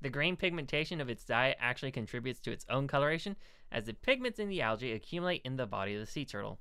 The 0.00 0.10
green 0.10 0.36
pigmentation 0.36 1.00
of 1.00 1.08
its 1.08 1.24
diet 1.24 1.56
actually 1.60 1.90
contributes 1.90 2.40
to 2.40 2.52
its 2.52 2.66
own 2.68 2.86
coloration, 2.86 3.36
as 3.72 3.84
the 3.84 3.94
pigments 3.94 4.38
in 4.38 4.48
the 4.48 4.62
algae 4.62 4.92
accumulate 4.92 5.42
in 5.44 5.56
the 5.56 5.66
body 5.66 5.94
of 5.94 6.00
the 6.00 6.06
sea 6.06 6.24
turtle. 6.24 6.58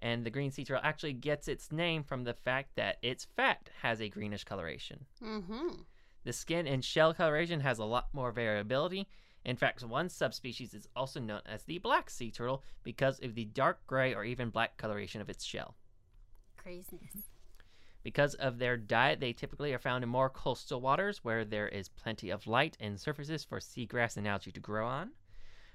And 0.00 0.24
the 0.24 0.30
green 0.30 0.50
sea 0.50 0.64
turtle 0.64 0.84
actually 0.84 1.12
gets 1.12 1.48
its 1.48 1.70
name 1.70 2.02
from 2.02 2.24
the 2.24 2.34
fact 2.34 2.76
that 2.76 2.98
its 3.02 3.24
fat 3.36 3.70
has 3.82 4.00
a 4.00 4.08
greenish 4.08 4.44
coloration. 4.44 5.04
Mm-hmm. 5.22 5.82
The 6.28 6.34
skin 6.34 6.66
and 6.66 6.84
shell 6.84 7.14
coloration 7.14 7.60
has 7.60 7.78
a 7.78 7.86
lot 7.86 8.08
more 8.12 8.32
variability. 8.32 9.08
In 9.46 9.56
fact, 9.56 9.82
one 9.82 10.10
subspecies 10.10 10.74
is 10.74 10.86
also 10.94 11.20
known 11.20 11.40
as 11.46 11.62
the 11.62 11.78
black 11.78 12.10
sea 12.10 12.30
turtle 12.30 12.62
because 12.84 13.18
of 13.20 13.34
the 13.34 13.46
dark 13.46 13.86
gray 13.86 14.12
or 14.14 14.26
even 14.26 14.50
black 14.50 14.76
coloration 14.76 15.22
of 15.22 15.30
its 15.30 15.42
shell. 15.42 15.74
Craziness. 16.58 17.30
Because 18.02 18.34
of 18.34 18.58
their 18.58 18.76
diet, 18.76 19.20
they 19.20 19.32
typically 19.32 19.72
are 19.72 19.78
found 19.78 20.04
in 20.04 20.10
more 20.10 20.28
coastal 20.28 20.82
waters 20.82 21.24
where 21.24 21.46
there 21.46 21.66
is 21.66 21.88
plenty 21.88 22.28
of 22.28 22.46
light 22.46 22.76
and 22.78 23.00
surfaces 23.00 23.42
for 23.42 23.58
seagrass 23.58 24.18
and 24.18 24.28
algae 24.28 24.52
to 24.52 24.60
grow 24.60 24.86
on. 24.86 25.12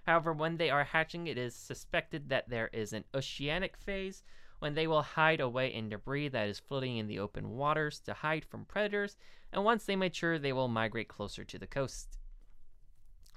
However, 0.04 0.34
when 0.34 0.58
they 0.58 0.70
are 0.70 0.84
hatching, 0.84 1.26
it 1.26 1.40
is 1.40 1.56
suspected 1.56 2.30
that 2.30 2.48
there 2.48 2.70
is 2.72 2.94
an 2.94 3.06
oceanic 3.16 3.76
phase 3.76 4.22
when 4.60 4.76
they 4.76 4.86
will 4.86 5.02
hide 5.02 5.40
away 5.40 5.74
in 5.74 5.90
debris 5.90 6.28
that 6.28 6.48
is 6.48 6.60
floating 6.60 6.98
in 6.98 7.08
the 7.08 7.18
open 7.18 7.50
waters 7.58 8.00
to 8.02 8.14
hide 8.14 8.46
from 8.46 8.66
predators, 8.66 9.18
and 9.54 9.64
once 9.64 9.86
they 9.86 9.96
mature, 9.96 10.40
they 10.40 10.52
will 10.52 10.68
migrate 10.68 11.08
closer 11.08 11.44
to 11.44 11.60
the 11.60 11.68
coast. 11.68 12.18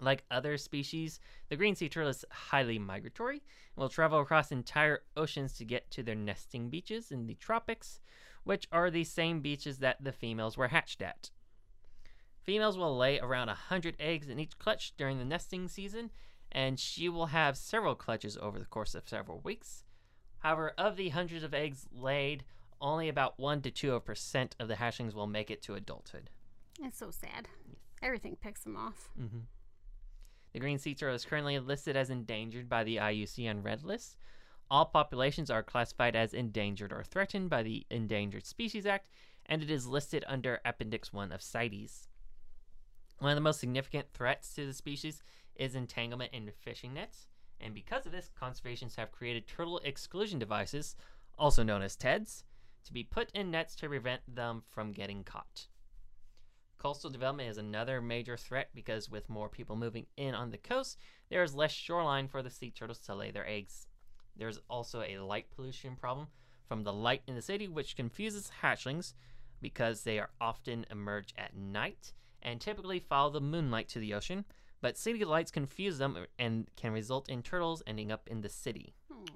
Like 0.01 0.25
other 0.31 0.57
species, 0.57 1.21
the 1.49 1.57
green 1.57 1.75
sea 1.75 1.89
turtle 1.89 2.11
is 2.11 2.25
highly 2.31 2.79
migratory 2.79 3.37
and 3.37 3.83
will 3.83 3.89
travel 3.89 4.21
across 4.21 4.51
entire 4.51 5.03
oceans 5.17 5.53
to 5.55 5.65
get 5.65 5.91
to 5.93 6.03
their 6.03 6.15
nesting 6.15 6.69
beaches 6.69 7.11
in 7.11 7.27
the 7.27 7.35
tropics, 7.35 8.01
which 8.45 8.67
are 8.73 8.91
the 8.91 9.05
same 9.05 9.41
beaches 9.41 9.79
that 9.79 10.03
the 10.03 10.13
females 10.13 10.57
were 10.57 10.69
hatched 10.69 11.03
at. 11.03 11.31
Females 12.43 12.79
will 12.79 12.97
lay 12.97 13.19
around 13.19 13.49
100 13.49 13.97
eggs 13.99 14.29
in 14.29 14.39
each 14.39 14.59
clutch 14.59 14.93
during 14.97 15.19
the 15.19 15.25
nesting 15.25 15.67
season, 15.69 16.11
and 16.53 16.79
she 16.79 17.09
will 17.09 17.27
have 17.27 17.57
several 17.57 17.95
clutches 17.95 18.39
over 18.41 18.59
the 18.59 18.65
course 18.65 18.95
of 18.95 19.09
several 19.09 19.41
weeks. 19.41 19.85
However, 20.39 20.73
of 20.79 20.97
the 20.97 21.09
hundreds 21.09 21.43
of 21.43 21.55
eggs 21.55 21.87
laid, 21.91 22.45
only 22.81 23.09
about 23.09 23.39
1 23.39 23.63
to 23.63 23.71
2 23.71 24.01
percent 24.01 24.57
of 24.59 24.69
the 24.69 24.75
hatchlings 24.75 25.15
will 25.15 25.27
make 25.27 25.51
it 25.51 25.63
to 25.63 25.75
adulthood. 25.75 26.31
It's 26.83 26.99
so 26.99 27.11
sad. 27.11 27.49
Everything 28.03 28.37
picks 28.41 28.63
them 28.63 28.77
off. 28.77 29.11
Mm-hmm. 29.21 29.41
The 30.53 30.61
green 30.61 30.79
sea 30.79 30.95
turtle 30.95 31.17
is 31.17 31.25
currently 31.25 31.59
listed 31.59 31.97
as 31.97 32.11
endangered 32.11 32.69
by 32.69 32.85
the 32.85 32.97
IUCN 32.97 33.65
Red 33.65 33.83
List. 33.83 34.17
All 34.71 34.87
populations 34.87 35.51
are 35.51 35.63
classified 35.63 36.17
as 36.17 36.35
endangered 36.35 36.93
or 36.93 37.05
threatened 37.05 37.51
by 37.51 37.63
the 37.63 37.87
Endangered 37.91 38.47
Species 38.47 38.87
Act, 38.87 39.09
and 39.47 39.63
it 39.63 39.71
is 39.71 39.87
listed 39.87 40.25
under 40.27 40.61
Appendix 40.65 41.13
1 41.13 41.31
of 41.31 41.43
CITES. 41.43 42.09
One 43.19 43.31
of 43.31 43.37
the 43.37 43.43
most 43.43 43.61
significant 43.61 44.13
threats 44.13 44.55
to 44.55 44.67
the 44.67 44.73
species 44.73 45.23
is 45.55 45.75
entanglement 45.75 46.33
in 46.33 46.51
fishing 46.51 46.95
nets, 46.95 47.29
and 47.61 47.75
because 47.75 48.07
of 48.07 48.13
this, 48.13 48.31
conservationists 48.41 48.97
have 48.97 49.13
created 49.13 49.47
turtle 49.47 49.81
exclusion 49.85 50.39
devices, 50.39 50.97
also 51.39 51.63
known 51.63 51.83
as 51.83 51.97
TEDs, 51.97 52.43
to 52.87 52.93
be 52.93 53.05
put 53.05 53.31
in 53.33 53.51
nets 53.51 53.75
to 53.77 53.89
prevent 53.89 54.23
them 54.33 54.63
from 54.71 54.93
getting 54.93 55.25
caught. 55.25 55.67
Coastal 56.79 57.11
development 57.11 57.49
is 57.49 57.59
another 57.59 58.01
major 58.01 58.37
threat 58.37 58.69
because 58.75 59.11
with 59.11 59.29
more 59.29 59.49
people 59.49 59.77
moving 59.77 60.07
in 60.17 60.35
on 60.35 60.51
the 60.51 60.59
coast, 60.59 60.99
there 61.31 61.43
is 61.43 61.55
less 61.55 61.73
shoreline 61.73 62.29
for 62.29 62.43
the 62.43 62.51
sea 62.51 62.71
turtles 62.71 62.99
to 63.01 63.15
lay 63.15 63.31
their 63.31 63.49
eggs. 63.49 63.87
There's 64.37 64.61
also 64.69 65.03
a 65.03 65.19
light 65.19 65.47
pollution 65.55 65.97
problem 65.97 66.29
from 66.69 66.85
the 66.85 66.93
light 66.93 67.23
in 67.27 67.35
the 67.35 67.43
city, 67.43 67.67
which 67.67 67.97
confuses 67.97 68.51
hatchlings 68.63 69.15
because 69.61 70.03
they 70.03 70.19
are 70.19 70.31
often 70.41 70.85
emerge 70.91 71.33
at 71.39 71.57
night 71.57 72.13
and 72.43 72.61
typically 72.61 73.01
follow 73.01 73.31
the 73.31 73.41
moonlight 73.41 73.89
to 73.89 73.99
the 73.99 74.15
ocean. 74.15 74.45
But 74.83 74.99
city 74.99 75.25
lights 75.25 75.51
confuse 75.51 75.99
them 75.99 76.27
and 76.39 76.69
can 76.77 76.93
result 76.93 77.29
in 77.31 77.43
turtles 77.43 77.83
ending 77.87 78.13
up 78.13 78.29
in 78.29 78.43
the 78.43 78.49
city. 78.49 78.95
Aw. 79.11 79.36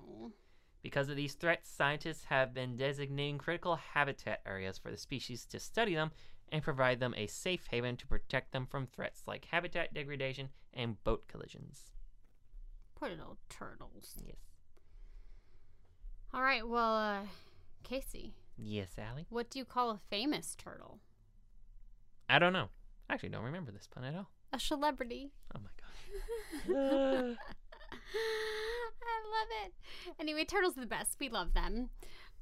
Because 0.83 1.09
of 1.09 1.17
these 1.17 1.35
threats, 1.35 1.69
scientists 1.71 2.25
have 2.25 2.55
been 2.55 2.77
designating 2.77 3.39
critical 3.39 3.77
habitat 3.77 4.41
areas 4.47 4.79
for 4.79 4.91
the 4.91 4.97
species 4.97 5.45
to 5.47 5.61
study 5.61 5.95
them 5.95 6.11
and 6.51 6.63
provide 6.63 7.01
them 7.01 7.15
a 7.17 7.27
safe 7.27 7.67
haven 7.71 7.97
to 7.99 8.07
protect 8.07 8.53
them 8.53 8.67
from 8.67 8.87
threats 8.87 9.23
like 9.27 9.45
habitat 9.47 9.93
degradation 9.93 10.49
and 10.73 11.03
boat 11.05 11.29
collisions. 11.29 11.91
Poor 12.95 13.11
little 13.11 13.37
turtles. 13.49 14.15
Yes. 14.27 14.37
All 16.33 16.43
right. 16.43 16.67
Well, 16.67 16.97
uh, 16.97 17.21
Casey, 17.83 18.35
Yes, 18.57 18.91
Allie? 18.99 19.27
what 19.31 19.51
do 19.51 19.59
you 19.59 19.65
call 19.65 19.91
a 19.91 19.99
famous 20.11 20.55
turtle? 20.57 20.99
I 22.29 22.39
don't 22.39 22.53
know. 22.53 22.69
I 23.09 23.15
actually 23.15 23.31
don't 23.31 23.45
remember 23.45 23.71
this 23.73 23.87
pun 23.87 24.05
at 24.05 24.15
all. 24.15 24.29
A 24.53 24.61
celebrity. 24.61 25.33
Oh 25.55 25.61
my 25.61 25.71
god. 26.77 27.39
I 28.15 29.21
love 29.39 29.49
it. 29.67 29.73
Anyway, 30.21 30.45
turtles 30.45 30.77
are 30.77 30.81
the 30.81 30.87
best. 30.87 31.17
We 31.21 31.29
love 31.29 31.55
them. 31.55 31.91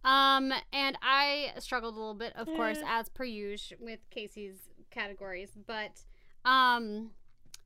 Um, 0.05 0.53
and 0.73 0.97
I 1.03 1.53
struggled 1.59 1.95
a 1.95 1.99
little 1.99 2.15
bit, 2.15 2.33
of 2.37 2.47
course, 2.47 2.79
as 2.87 3.09
per 3.09 3.25
usual, 3.25 3.79
with 3.81 3.99
Casey's 4.11 4.57
categories, 4.91 5.51
but 5.67 6.05
um, 6.45 7.11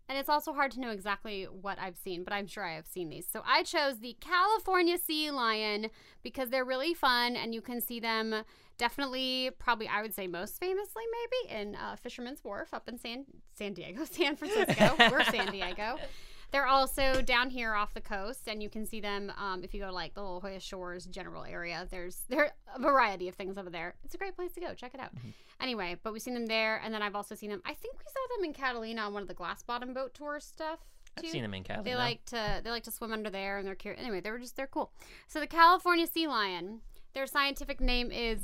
and 0.08 0.18
it's 0.18 0.28
also 0.28 0.52
hard 0.52 0.70
to 0.72 0.80
know 0.80 0.90
exactly 0.90 1.44
what 1.44 1.78
I've 1.78 1.96
seen, 1.96 2.24
but 2.24 2.32
I'm 2.32 2.46
sure 2.46 2.64
I 2.64 2.74
have 2.74 2.86
seen 2.86 3.08
these. 3.08 3.26
So 3.30 3.42
I 3.46 3.62
chose 3.62 4.00
the 4.00 4.16
California 4.20 4.98
sea 4.98 5.30
lion 5.30 5.88
because 6.22 6.50
they're 6.50 6.64
really 6.64 6.94
fun, 6.94 7.36
and 7.36 7.54
you 7.54 7.60
can 7.60 7.80
see 7.80 8.00
them 8.00 8.42
definitely, 8.78 9.50
probably, 9.58 9.88
I 9.88 10.02
would 10.02 10.14
say 10.14 10.26
most 10.26 10.58
famously, 10.58 11.02
maybe 11.12 11.60
in 11.60 11.76
uh, 11.76 11.96
Fisherman's 11.96 12.42
Wharf 12.42 12.74
up 12.74 12.88
in 12.88 12.98
San 12.98 13.24
San 13.54 13.74
Diego, 13.74 14.04
San 14.10 14.36
Francisco. 14.36 14.96
We're 15.10 15.24
San 15.24 15.52
Diego. 15.52 15.96
They're 16.52 16.66
also 16.66 17.22
down 17.22 17.48
here 17.48 17.74
off 17.74 17.94
the 17.94 18.00
coast, 18.02 18.46
and 18.46 18.62
you 18.62 18.68
can 18.68 18.84
see 18.84 19.00
them 19.00 19.32
um, 19.38 19.64
if 19.64 19.72
you 19.72 19.80
go 19.80 19.86
to 19.86 19.92
like 19.92 20.12
the 20.12 20.20
La 20.20 20.38
Jolla 20.38 20.60
Shores 20.60 21.06
general 21.06 21.44
area. 21.44 21.88
There's 21.90 22.24
there 22.28 22.52
a 22.74 22.78
variety 22.78 23.28
of 23.28 23.34
things 23.34 23.56
over 23.56 23.70
there. 23.70 23.94
It's 24.04 24.14
a 24.14 24.18
great 24.18 24.36
place 24.36 24.52
to 24.52 24.60
go. 24.60 24.74
Check 24.74 24.92
it 24.92 25.00
out. 25.00 25.12
Anyway, 25.60 25.96
but 26.02 26.12
we've 26.12 26.20
seen 26.20 26.34
them 26.34 26.46
there, 26.46 26.80
and 26.84 26.92
then 26.92 27.00
I've 27.00 27.16
also 27.16 27.34
seen 27.34 27.48
them. 27.48 27.62
I 27.64 27.72
think 27.72 27.94
we 27.94 28.04
saw 28.06 28.36
them 28.36 28.44
in 28.44 28.52
Catalina 28.52 29.00
on 29.00 29.14
one 29.14 29.22
of 29.22 29.28
the 29.28 29.34
glass 29.34 29.62
bottom 29.62 29.94
boat 29.94 30.12
tour 30.12 30.40
stuff. 30.40 30.80
I've 31.16 31.24
too. 31.24 31.30
seen 31.30 31.42
them 31.42 31.54
in 31.54 31.62
Catalina. 31.62 31.88
They 31.88 31.96
like 31.96 32.24
to 32.26 32.60
they 32.62 32.70
like 32.70 32.84
to 32.84 32.90
swim 32.90 33.12
under 33.12 33.30
there 33.30 33.58
and 33.58 33.66
they're 33.66 33.74
cute. 33.74 33.96
Anyway, 33.98 34.20
they 34.20 34.30
were 34.30 34.38
just 34.38 34.56
they're 34.56 34.66
cool. 34.66 34.92
So 35.28 35.40
the 35.40 35.46
California 35.46 36.06
sea 36.06 36.26
lion, 36.26 36.80
their 37.14 37.26
scientific 37.26 37.80
name 37.80 38.12
is 38.12 38.40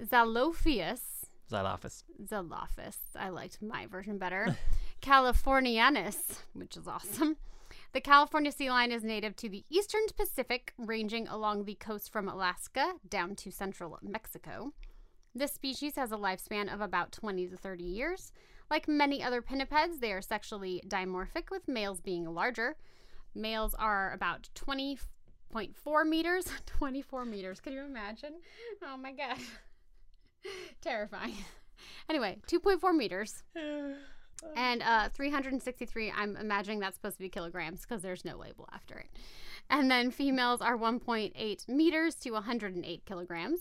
Xalophius. 0.00 1.00
Xylophus. 1.50 2.04
Zalophus. 2.24 2.96
I 3.16 3.28
liked 3.28 3.60
my 3.60 3.86
version 3.86 4.18
better. 4.18 4.56
Californianus, 5.00 6.40
which 6.52 6.76
is 6.76 6.86
awesome. 6.86 7.36
The 7.92 8.00
California 8.00 8.52
sea 8.52 8.70
lion 8.70 8.92
is 8.92 9.02
native 9.02 9.34
to 9.36 9.48
the 9.48 9.64
eastern 9.68 10.02
Pacific, 10.16 10.72
ranging 10.78 11.26
along 11.26 11.64
the 11.64 11.74
coast 11.74 12.12
from 12.12 12.28
Alaska 12.28 12.94
down 13.08 13.34
to 13.36 13.50
central 13.50 13.98
Mexico. 14.02 14.72
This 15.34 15.52
species 15.52 15.96
has 15.96 16.12
a 16.12 16.16
lifespan 16.16 16.72
of 16.72 16.80
about 16.80 17.12
20 17.12 17.48
to 17.48 17.56
30 17.56 17.84
years. 17.84 18.32
Like 18.70 18.86
many 18.86 19.22
other 19.22 19.42
pinnipeds, 19.42 20.00
they 20.00 20.12
are 20.12 20.22
sexually 20.22 20.82
dimorphic, 20.86 21.50
with 21.50 21.66
males 21.66 22.00
being 22.00 22.24
larger. 22.32 22.76
Males 23.34 23.74
are 23.74 24.12
about 24.12 24.48
20.4 24.54 26.06
meters. 26.06 26.46
24 26.66 27.24
meters. 27.24 27.60
Can 27.60 27.72
you 27.72 27.82
imagine? 27.82 28.34
Oh 28.84 28.96
my 28.96 29.12
god. 29.12 29.38
Terrifying. 30.80 31.34
Anyway, 32.08 32.38
2.4 32.46 32.94
meters 32.94 33.42
and 34.56 34.82
uh, 34.82 35.08
363. 35.10 36.12
I'm 36.16 36.36
imagining 36.36 36.80
that's 36.80 36.96
supposed 36.96 37.16
to 37.16 37.22
be 37.22 37.28
kilograms 37.28 37.82
because 37.82 38.02
there's 38.02 38.24
no 38.24 38.36
label 38.36 38.68
after 38.72 38.96
it. 38.98 39.08
And 39.68 39.90
then 39.90 40.10
females 40.10 40.60
are 40.60 40.76
1.8 40.76 41.68
meters 41.68 42.14
to 42.16 42.30
108 42.32 43.04
kilograms. 43.04 43.60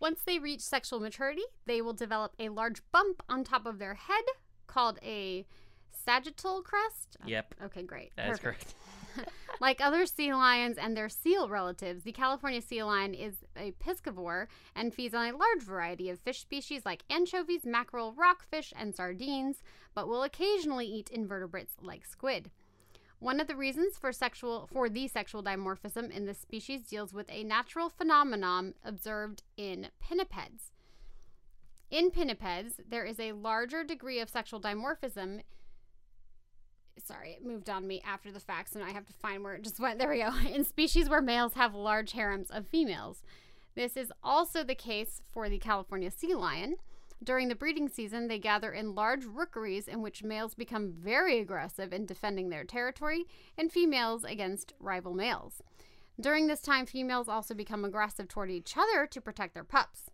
Once 0.00 0.20
they 0.26 0.38
reach 0.38 0.60
sexual 0.60 1.00
maturity, 1.00 1.42
they 1.66 1.80
will 1.80 1.92
develop 1.94 2.34
a 2.38 2.48
large 2.50 2.82
bump 2.92 3.22
on 3.28 3.44
top 3.44 3.64
of 3.64 3.78
their 3.78 3.94
head 3.94 4.24
called 4.66 4.98
a 5.02 5.46
sagittal 5.90 6.62
crest. 6.62 7.16
Yep, 7.24 7.54
Okay, 7.66 7.82
great. 7.82 8.12
that 8.16 8.30
is 8.30 8.38
correct. 8.38 8.74
Like 9.60 9.80
other 9.80 10.04
sea 10.04 10.34
lions 10.34 10.78
and 10.78 10.96
their 10.96 11.08
seal 11.08 11.48
relatives, 11.48 12.02
the 12.02 12.12
California 12.12 12.60
sea 12.60 12.82
lion 12.82 13.14
is 13.14 13.36
a 13.56 13.72
piscivore 13.72 14.48
and 14.74 14.92
feeds 14.92 15.14
on 15.14 15.26
a 15.26 15.36
large 15.36 15.62
variety 15.62 16.10
of 16.10 16.18
fish 16.18 16.40
species 16.40 16.82
like 16.84 17.04
anchovies, 17.08 17.64
mackerel, 17.64 18.12
rockfish, 18.12 18.72
and 18.76 18.94
sardines, 18.94 19.62
but 19.94 20.08
will 20.08 20.22
occasionally 20.22 20.86
eat 20.86 21.08
invertebrates 21.10 21.76
like 21.80 22.04
squid. 22.04 22.50
One 23.20 23.40
of 23.40 23.46
the 23.46 23.56
reasons 23.56 23.96
for 23.96 24.12
sexual 24.12 24.68
for 24.70 24.88
the 24.88 25.08
sexual 25.08 25.42
dimorphism 25.42 26.10
in 26.10 26.26
this 26.26 26.38
species 26.38 26.82
deals 26.82 27.14
with 27.14 27.30
a 27.30 27.44
natural 27.44 27.88
phenomenon 27.88 28.74
observed 28.84 29.44
in 29.56 29.88
pinnipeds. 30.02 30.72
In 31.90 32.10
pinnipeds, 32.10 32.80
there 32.86 33.04
is 33.04 33.20
a 33.20 33.32
larger 33.32 33.84
degree 33.84 34.18
of 34.18 34.28
sexual 34.28 34.60
dimorphism 34.60 35.42
sorry, 37.02 37.32
it 37.32 37.44
moved 37.44 37.70
on 37.70 37.86
me 37.86 38.02
after 38.04 38.30
the 38.30 38.40
facts, 38.40 38.74
and 38.74 38.84
I 38.84 38.90
have 38.90 39.06
to 39.06 39.12
find 39.12 39.42
where 39.42 39.54
it 39.54 39.62
just 39.62 39.80
went. 39.80 39.98
There 40.04 40.10
we 40.10 40.18
go. 40.18 40.32
In 40.52 40.64
species 40.64 41.08
where 41.08 41.22
males 41.22 41.54
have 41.54 41.74
large 41.74 42.12
harems 42.12 42.50
of 42.50 42.66
females. 42.68 43.22
This 43.74 43.96
is 43.96 44.12
also 44.22 44.62
the 44.62 44.74
case 44.74 45.22
for 45.32 45.48
the 45.48 45.58
California 45.58 46.10
sea 46.10 46.34
lion. 46.34 46.76
During 47.22 47.48
the 47.48 47.54
breeding 47.54 47.88
season, 47.88 48.28
they 48.28 48.38
gather 48.38 48.72
in 48.72 48.94
large 48.94 49.24
rookeries 49.24 49.88
in 49.88 50.02
which 50.02 50.22
males 50.22 50.54
become 50.54 50.92
very 50.92 51.38
aggressive 51.38 51.92
in 51.92 52.06
defending 52.06 52.50
their 52.50 52.64
territory 52.64 53.24
and 53.56 53.72
females 53.72 54.24
against 54.24 54.74
rival 54.78 55.14
males. 55.14 55.62
During 56.20 56.46
this 56.46 56.60
time, 56.60 56.86
females 56.86 57.28
also 57.28 57.54
become 57.54 57.84
aggressive 57.84 58.28
toward 58.28 58.50
each 58.50 58.76
other 58.76 59.06
to 59.06 59.20
protect 59.20 59.54
their 59.54 59.64
pups. 59.64 60.10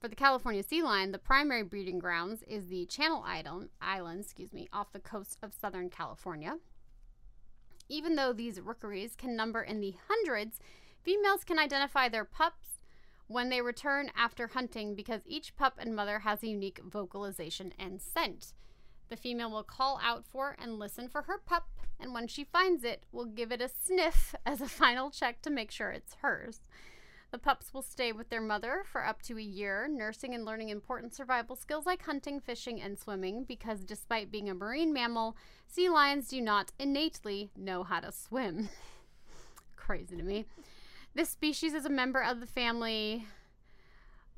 For 0.00 0.08
the 0.08 0.14
California 0.14 0.62
sea 0.62 0.82
lion, 0.82 1.12
the 1.12 1.18
primary 1.18 1.62
breeding 1.62 1.98
grounds 1.98 2.42
is 2.42 2.66
the 2.66 2.86
Channel 2.86 3.22
Island, 3.26 3.70
Island, 3.80 4.20
excuse 4.20 4.52
me, 4.52 4.68
off 4.72 4.92
the 4.92 4.98
coast 4.98 5.38
of 5.42 5.54
Southern 5.54 5.88
California. 5.88 6.58
Even 7.88 8.16
though 8.16 8.32
these 8.32 8.60
rookeries 8.60 9.14
can 9.16 9.36
number 9.36 9.62
in 9.62 9.80
the 9.80 9.94
hundreds, 10.08 10.58
females 11.02 11.44
can 11.44 11.58
identify 11.58 12.08
their 12.08 12.24
pups 12.24 12.80
when 13.26 13.48
they 13.48 13.60
return 13.60 14.10
after 14.16 14.48
hunting 14.48 14.94
because 14.94 15.22
each 15.26 15.56
pup 15.56 15.74
and 15.78 15.96
mother 15.96 16.20
has 16.20 16.42
a 16.42 16.48
unique 16.48 16.80
vocalization 16.84 17.72
and 17.78 18.00
scent. 18.00 18.52
The 19.08 19.16
female 19.16 19.50
will 19.50 19.62
call 19.62 20.00
out 20.02 20.24
for 20.26 20.56
and 20.60 20.78
listen 20.78 21.08
for 21.08 21.22
her 21.22 21.38
pup, 21.38 21.68
and 22.00 22.12
when 22.12 22.26
she 22.26 22.44
finds 22.44 22.84
it, 22.84 23.04
will 23.12 23.26
give 23.26 23.52
it 23.52 23.60
a 23.60 23.68
sniff 23.68 24.34
as 24.44 24.60
a 24.60 24.68
final 24.68 25.10
check 25.10 25.42
to 25.42 25.50
make 25.50 25.70
sure 25.70 25.90
it's 25.90 26.16
hers. 26.22 26.60
The 27.34 27.38
pups 27.40 27.74
will 27.74 27.82
stay 27.82 28.12
with 28.12 28.28
their 28.28 28.40
mother 28.40 28.84
for 28.92 29.04
up 29.04 29.20
to 29.22 29.36
a 29.36 29.42
year, 29.42 29.88
nursing 29.90 30.36
and 30.36 30.44
learning 30.44 30.68
important 30.68 31.16
survival 31.16 31.56
skills 31.56 31.84
like 31.84 32.04
hunting, 32.04 32.38
fishing, 32.38 32.80
and 32.80 32.96
swimming 32.96 33.42
because 33.42 33.80
despite 33.80 34.30
being 34.30 34.48
a 34.48 34.54
marine 34.54 34.92
mammal, 34.92 35.36
sea 35.66 35.88
lions 35.88 36.28
do 36.28 36.40
not 36.40 36.70
innately 36.78 37.50
know 37.56 37.82
how 37.82 37.98
to 37.98 38.12
swim. 38.12 38.68
Crazy 39.76 40.16
to 40.16 40.22
me. 40.22 40.44
This 41.16 41.28
species 41.28 41.74
is 41.74 41.84
a 41.84 41.90
member 41.90 42.22
of 42.22 42.38
the 42.38 42.46
family 42.46 43.26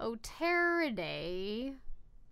Oteridae, 0.01 1.75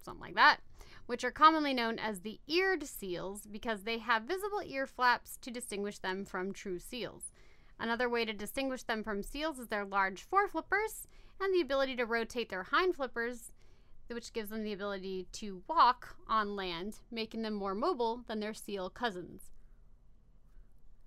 something 0.02 0.22
like 0.22 0.34
that, 0.36 0.60
which 1.04 1.24
are 1.24 1.30
commonly 1.30 1.74
known 1.74 1.98
as 1.98 2.20
the 2.20 2.40
eared 2.46 2.86
seals 2.86 3.42
because 3.42 3.82
they 3.82 3.98
have 3.98 4.22
visible 4.22 4.62
ear 4.64 4.86
flaps 4.86 5.36
to 5.42 5.50
distinguish 5.50 5.98
them 5.98 6.24
from 6.24 6.54
true 6.54 6.78
seals. 6.78 7.34
Another 7.78 8.08
way 8.08 8.24
to 8.24 8.32
distinguish 8.32 8.82
them 8.84 9.02
from 9.02 9.22
seals 9.22 9.58
is 9.58 9.68
their 9.68 9.84
large 9.84 10.28
foreflippers 10.28 11.06
and 11.40 11.52
the 11.52 11.60
ability 11.60 11.96
to 11.96 12.06
rotate 12.06 12.48
their 12.48 12.62
hind 12.64 12.94
flippers, 12.94 13.52
which 14.08 14.32
gives 14.32 14.50
them 14.50 14.62
the 14.62 14.72
ability 14.72 15.26
to 15.32 15.62
walk 15.68 16.16
on 16.28 16.56
land, 16.56 16.98
making 17.10 17.42
them 17.42 17.54
more 17.54 17.74
mobile 17.74 18.22
than 18.28 18.40
their 18.40 18.54
seal 18.54 18.88
cousins. 18.88 19.50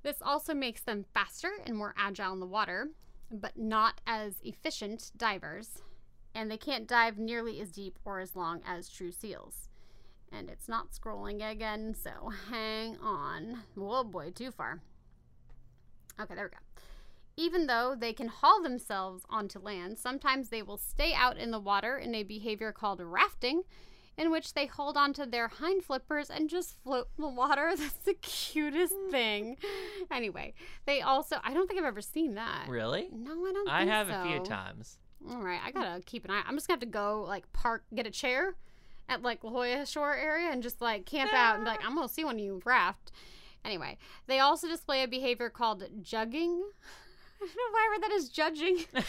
This 0.03 0.22
also 0.22 0.53
makes 0.53 0.82
them 0.82 1.05
faster 1.13 1.51
and 1.65 1.76
more 1.76 1.93
agile 1.97 2.34
in 2.34 2.39
the 2.39 2.45
water, 2.45 2.89
but 3.32 3.57
not 3.57 4.01
as 4.05 4.36
efficient 4.43 5.11
divers, 5.18 5.82
and 6.34 6.49
they 6.49 6.57
can't 6.57 6.88
dive 6.88 7.18
nearly 7.18 7.59
as 7.59 7.72
deep 7.72 7.97
or 8.05 8.20
as 8.20 8.36
long 8.36 8.61
as 8.65 8.89
true 8.89 9.11
seals. 9.11 9.70
And 10.32 10.49
it's 10.49 10.68
not 10.68 10.91
scrolling 10.91 11.49
again, 11.49 11.95
so 11.95 12.32
hang 12.49 12.97
on. 12.97 13.63
Whoa, 13.76 14.03
boy, 14.03 14.32
too 14.32 14.51
far. 14.51 14.82
Okay, 16.20 16.36
there 16.36 16.45
we 16.45 16.49
go. 16.49 16.57
Even 17.36 17.68
though 17.68 17.95
they 17.97 18.13
can 18.13 18.28
haul 18.28 18.63
themselves 18.63 19.24
onto 19.30 19.59
land, 19.59 19.97
sometimes 19.99 20.49
they 20.49 20.63
will 20.63 20.78
stay 20.78 21.13
out 21.13 21.38
in 21.38 21.51
the 21.51 21.59
water 21.59 21.97
in 21.97 22.15
a 22.15 22.24
behavior 22.24 22.72
called 22.72 22.99
rafting, 22.99 23.61
in 24.18 24.32
which 24.32 24.53
they 24.53 24.65
hold 24.65 24.97
onto 24.97 25.26
their 25.26 25.47
hind 25.47 25.84
flippers 25.84 26.32
and 26.32 26.49
just 26.49 26.82
float 26.84 27.09
in 27.15 27.22
the 27.22 27.30
water. 27.30 27.74
That's 27.78 27.93
the 27.93 28.15
cutest 28.15 28.93
mm. 28.93 29.11
thing. 29.11 29.57
Anyway, 30.09 30.55
they 30.86 31.01
also, 31.01 31.38
I 31.43 31.53
don't 31.53 31.68
think 31.68 31.80
I've 31.80 31.86
ever 31.86 32.01
seen 32.01 32.34
that. 32.36 32.68
Really? 32.68 33.09
No, 33.13 33.32
I 33.32 33.51
don't 33.51 33.65
think 33.65 33.70
I 33.70 33.80
think 33.82 33.91
have 33.91 34.09
a 34.09 34.24
few 34.24 34.39
times. 34.43 34.97
All 35.30 35.41
right, 35.41 35.59
I 35.63 35.72
gotta 35.72 36.01
keep 36.01 36.26
an 36.26 36.32
eye. 36.32 36.43
I'm 36.47 36.55
just 36.55 36.68
gonna 36.68 36.76
have 36.76 36.82
to 36.82 36.86
go 36.86 37.24
like 37.28 37.51
park, 37.53 37.84
get 37.93 38.07
a 38.07 38.11
chair 38.11 38.55
at 39.09 39.22
like 39.22 39.43
La 39.43 39.51
Jolla 39.51 39.86
Shore 39.86 40.15
area, 40.15 40.49
and 40.51 40.63
just 40.63 40.82
like 40.82 41.05
camp 41.05 41.34
out 41.34 41.55
and 41.55 41.65
be 41.65 41.70
like, 41.70 41.86
I'm 41.86 41.95
gonna 41.95 42.07
see 42.07 42.24
when 42.24 42.39
you 42.39 42.61
raft. 42.65 43.11
Anyway, 43.66 43.97
they 44.28 44.39
also 44.39 44.68
display 44.68 45.03
a 45.03 45.08
behavior 45.08 45.49
called 45.49 45.84
jugging. 46.01 46.62
I 47.41 47.45
don't 47.45 47.55
know 47.55 47.72
why 47.72 47.88
I 47.88 47.91
read 47.91 48.03
that 48.03 48.12
as 48.16 48.30
judging. 48.30 48.78
Can 48.88 49.03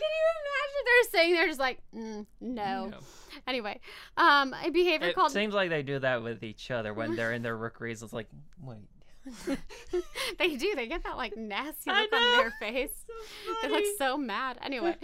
you 0.00 0.26
imagine? 0.40 0.84
They're 0.84 1.10
saying 1.10 1.34
they're 1.34 1.46
just 1.46 1.60
like, 1.60 1.78
mm, 1.94 2.26
no. 2.40 2.86
No. 2.86 2.98
Anyway, 3.46 3.80
um, 4.16 4.54
a 4.64 4.70
behavior 4.70 5.08
It 5.08 5.14
called 5.14 5.32
seems 5.32 5.54
like 5.54 5.70
they 5.70 5.82
do 5.82 5.98
that 5.98 6.22
with 6.22 6.42
each 6.42 6.70
other 6.70 6.94
when 6.94 7.16
they're 7.16 7.32
in 7.32 7.42
their 7.42 7.56
rookeries. 7.64 8.02
It's 8.02 8.12
like, 8.12 8.28
wait. 8.60 8.78
they 10.38 10.56
do. 10.56 10.74
They 10.74 10.88
get 10.88 11.04
that 11.04 11.16
like 11.16 11.36
nasty 11.36 11.90
look 11.90 12.12
on 12.12 12.38
their 12.38 12.52
face. 12.58 13.04
They 13.62 13.68
look 13.68 13.84
so 13.96 14.16
mad. 14.16 14.58
Anyway, 14.62 14.96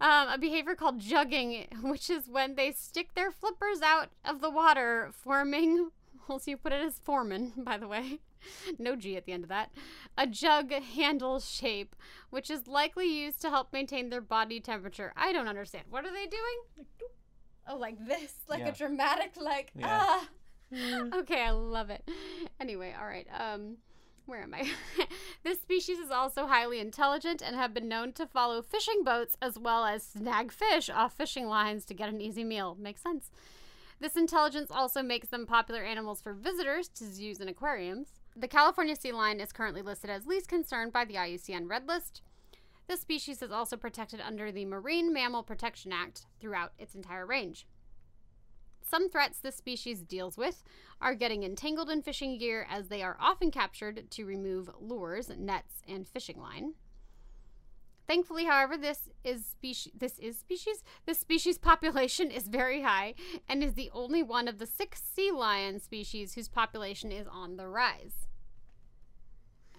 um, 0.00 0.28
a 0.28 0.38
behavior 0.38 0.76
called 0.76 1.00
jugging, 1.00 1.66
which 1.82 2.08
is 2.08 2.28
when 2.28 2.54
they 2.54 2.70
stick 2.72 3.14
their 3.14 3.32
flippers 3.32 3.82
out 3.82 4.10
of 4.24 4.40
the 4.40 4.50
water, 4.50 5.10
forming. 5.12 5.90
Well, 6.28 6.38
so 6.38 6.50
you 6.50 6.56
put 6.56 6.72
it 6.72 6.82
as 6.84 6.98
foreman, 7.04 7.52
by 7.56 7.76
the 7.76 7.88
way. 7.88 8.20
No 8.78 8.94
G 8.94 9.16
at 9.16 9.24
the 9.24 9.32
end 9.32 9.42
of 9.42 9.48
that. 9.48 9.70
A 10.18 10.26
jug 10.26 10.70
handle 10.70 11.40
shape, 11.40 11.96
which 12.30 12.50
is 12.50 12.66
likely 12.66 13.06
used 13.06 13.40
to 13.42 13.50
help 13.50 13.72
maintain 13.72 14.10
their 14.10 14.20
body 14.20 14.60
temperature. 14.60 15.12
I 15.16 15.32
don't 15.32 15.48
understand. 15.48 15.84
What 15.90 16.04
are 16.04 16.12
they 16.12 16.26
doing? 16.26 16.86
Oh, 17.66 17.76
like 17.76 18.06
this, 18.06 18.34
like 18.48 18.60
Yeah. 18.60 18.68
a 18.68 18.72
dramatic, 18.72 19.32
like 19.40 19.72
Yeah. 19.74 19.86
ah. 20.00 20.28
okay, 21.14 21.42
I 21.42 21.50
love 21.52 21.88
it. 21.90 22.06
Anyway, 22.60 22.94
all 22.98 23.06
right. 23.06 23.26
Um, 23.38 23.78
where 24.26 24.42
am 24.42 24.54
I? 24.54 24.68
this 25.42 25.60
species 25.60 25.98
is 25.98 26.10
also 26.10 26.46
highly 26.46 26.80
intelligent 26.80 27.40
and 27.42 27.56
have 27.56 27.72
been 27.74 27.88
known 27.88 28.12
to 28.14 28.26
follow 28.26 28.60
fishing 28.62 29.04
boats 29.04 29.36
as 29.40 29.58
well 29.58 29.84
as 29.84 30.02
snag 30.02 30.52
fish 30.52 30.90
off 30.90 31.14
fishing 31.16 31.46
lines 31.46 31.84
to 31.86 31.94
get 31.94 32.08
an 32.08 32.20
easy 32.20 32.44
meal. 32.44 32.76
Makes 32.78 33.02
sense. 33.02 33.30
This 34.00 34.16
intelligence 34.16 34.70
also 34.70 35.02
makes 35.02 35.28
them 35.28 35.46
popular 35.46 35.82
animals 35.82 36.20
for 36.20 36.34
visitors 36.34 36.88
to 36.88 37.04
zoos 37.04 37.40
and 37.40 37.48
aquariums. 37.48 38.08
The 38.36 38.48
California 38.48 38.96
sea 38.96 39.12
lion 39.12 39.40
is 39.40 39.52
currently 39.52 39.82
listed 39.82 40.10
as 40.10 40.26
least 40.26 40.48
concern 40.48 40.90
by 40.90 41.04
the 41.04 41.14
IUCN 41.14 41.68
Red 41.68 41.86
List. 41.86 42.20
This 42.86 43.00
species 43.00 43.40
is 43.40 43.50
also 43.50 43.76
protected 43.76 44.20
under 44.20 44.52
the 44.52 44.66
Marine 44.66 45.12
Mammal 45.12 45.42
Protection 45.42 45.92
Act 45.92 46.26
throughout 46.40 46.72
its 46.78 46.94
entire 46.94 47.24
range. 47.24 47.66
Some 48.82 49.08
threats 49.08 49.38
this 49.38 49.56
species 49.56 50.02
deals 50.02 50.36
with 50.36 50.62
are 51.00 51.14
getting 51.14 51.42
entangled 51.42 51.88
in 51.88 52.02
fishing 52.02 52.36
gear 52.36 52.66
as 52.68 52.88
they 52.88 53.02
are 53.02 53.16
often 53.18 53.50
captured 53.50 54.10
to 54.10 54.26
remove 54.26 54.68
lures, 54.78 55.30
nets, 55.34 55.82
and 55.88 56.06
fishing 56.06 56.38
line. 56.38 56.74
Thankfully, 58.06 58.44
however, 58.44 58.76
this 58.76 59.08
is 59.24 59.46
species 59.46 59.92
this 59.98 60.18
is 60.18 60.38
species 60.38 60.84
this 61.06 61.18
species 61.18 61.56
population 61.56 62.30
is 62.30 62.48
very 62.48 62.82
high 62.82 63.14
and 63.48 63.64
is 63.64 63.74
the 63.74 63.90
only 63.94 64.22
one 64.22 64.46
of 64.46 64.58
the 64.58 64.66
six 64.66 65.02
sea 65.14 65.30
lion 65.30 65.80
species 65.80 66.34
whose 66.34 66.48
population 66.48 67.10
is 67.10 67.26
on 67.26 67.56
the 67.56 67.66
rise. 67.66 68.28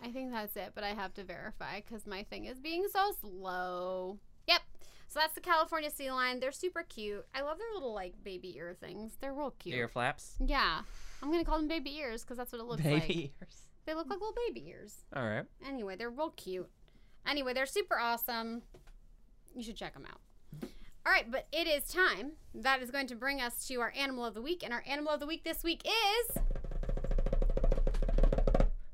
I 0.03 0.11
think 0.11 0.31
that's 0.31 0.55
it, 0.55 0.71
but 0.75 0.83
I 0.83 0.89
have 0.89 1.13
to 1.15 1.23
verify 1.23 1.81
because 1.81 2.05
my 2.05 2.23
thing 2.23 2.45
is 2.45 2.59
being 2.59 2.85
so 2.91 3.11
slow. 3.21 4.19
Yep. 4.47 4.61
So 5.07 5.19
that's 5.19 5.35
the 5.35 5.41
California 5.41 5.89
sea 5.91 6.11
lion. 6.11 6.39
They're 6.39 6.51
super 6.51 6.83
cute. 6.83 7.25
I 7.33 7.41
love 7.41 7.57
their 7.57 7.73
little 7.73 7.93
like 7.93 8.13
baby 8.23 8.55
ear 8.57 8.75
things. 8.79 9.17
They're 9.21 9.33
real 9.33 9.53
cute. 9.59 9.75
Ear 9.75 9.87
flaps. 9.87 10.35
Yeah. 10.45 10.81
I'm 11.21 11.31
gonna 11.31 11.45
call 11.45 11.57
them 11.57 11.67
baby 11.67 11.95
ears 11.95 12.23
because 12.23 12.37
that's 12.37 12.51
what 12.51 12.59
it 12.61 12.65
looks 12.65 12.83
Baby 12.83 12.95
like. 12.95 13.15
ears. 13.15 13.61
They 13.85 13.93
look 13.93 14.09
like 14.09 14.19
little 14.19 14.35
baby 14.47 14.67
ears. 14.67 15.03
All 15.15 15.23
right. 15.23 15.45
Anyway, 15.65 15.95
they're 15.95 16.09
real 16.09 16.31
cute. 16.31 16.69
Anyway, 17.27 17.53
they're 17.53 17.65
super 17.65 17.97
awesome. 17.99 18.61
You 19.55 19.63
should 19.63 19.75
check 19.75 19.93
them 19.93 20.05
out. 20.05 20.19
All 21.05 21.11
right, 21.11 21.29
but 21.31 21.47
it 21.51 21.67
is 21.67 21.87
time. 21.87 22.31
That 22.53 22.81
is 22.81 22.89
going 22.91 23.07
to 23.07 23.15
bring 23.15 23.39
us 23.41 23.67
to 23.67 23.75
our 23.81 23.93
animal 23.97 24.25
of 24.25 24.33
the 24.33 24.41
week, 24.41 24.63
and 24.63 24.73
our 24.73 24.83
animal 24.87 25.13
of 25.13 25.19
the 25.19 25.27
week 25.27 25.43
this 25.43 25.63
week 25.63 25.81
is 25.85 26.37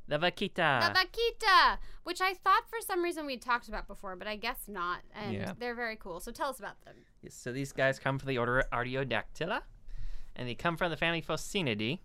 The 0.07 0.17
vaquita. 0.19 0.81
the 0.93 0.99
vaquita, 0.99 1.77
which 2.03 2.19
I 2.19 2.33
thought 2.33 2.63
for 2.69 2.79
some 2.85 3.01
reason 3.01 3.25
we'd 3.25 3.41
talked 3.41 3.69
about 3.69 3.87
before, 3.87 4.17
but 4.17 4.27
I 4.27 4.35
guess 4.35 4.67
not. 4.67 4.99
And 5.15 5.33
Yeah. 5.33 5.53
they're 5.57 5.75
very 5.75 5.95
cool. 5.95 6.19
So 6.19 6.31
tell 6.33 6.49
us 6.49 6.59
about 6.59 6.81
them. 6.83 6.95
Yes, 7.21 7.33
So 7.33 7.53
these 7.53 7.71
guys 7.71 7.97
come 7.97 8.19
from 8.19 8.27
the 8.27 8.37
order 8.37 8.63
Artiodactyla, 8.73 9.61
and 10.35 10.49
they 10.49 10.55
come 10.55 10.75
from 10.75 10.91
the 10.91 10.97
family 10.97 11.21
Phocoenidae. 11.21 11.99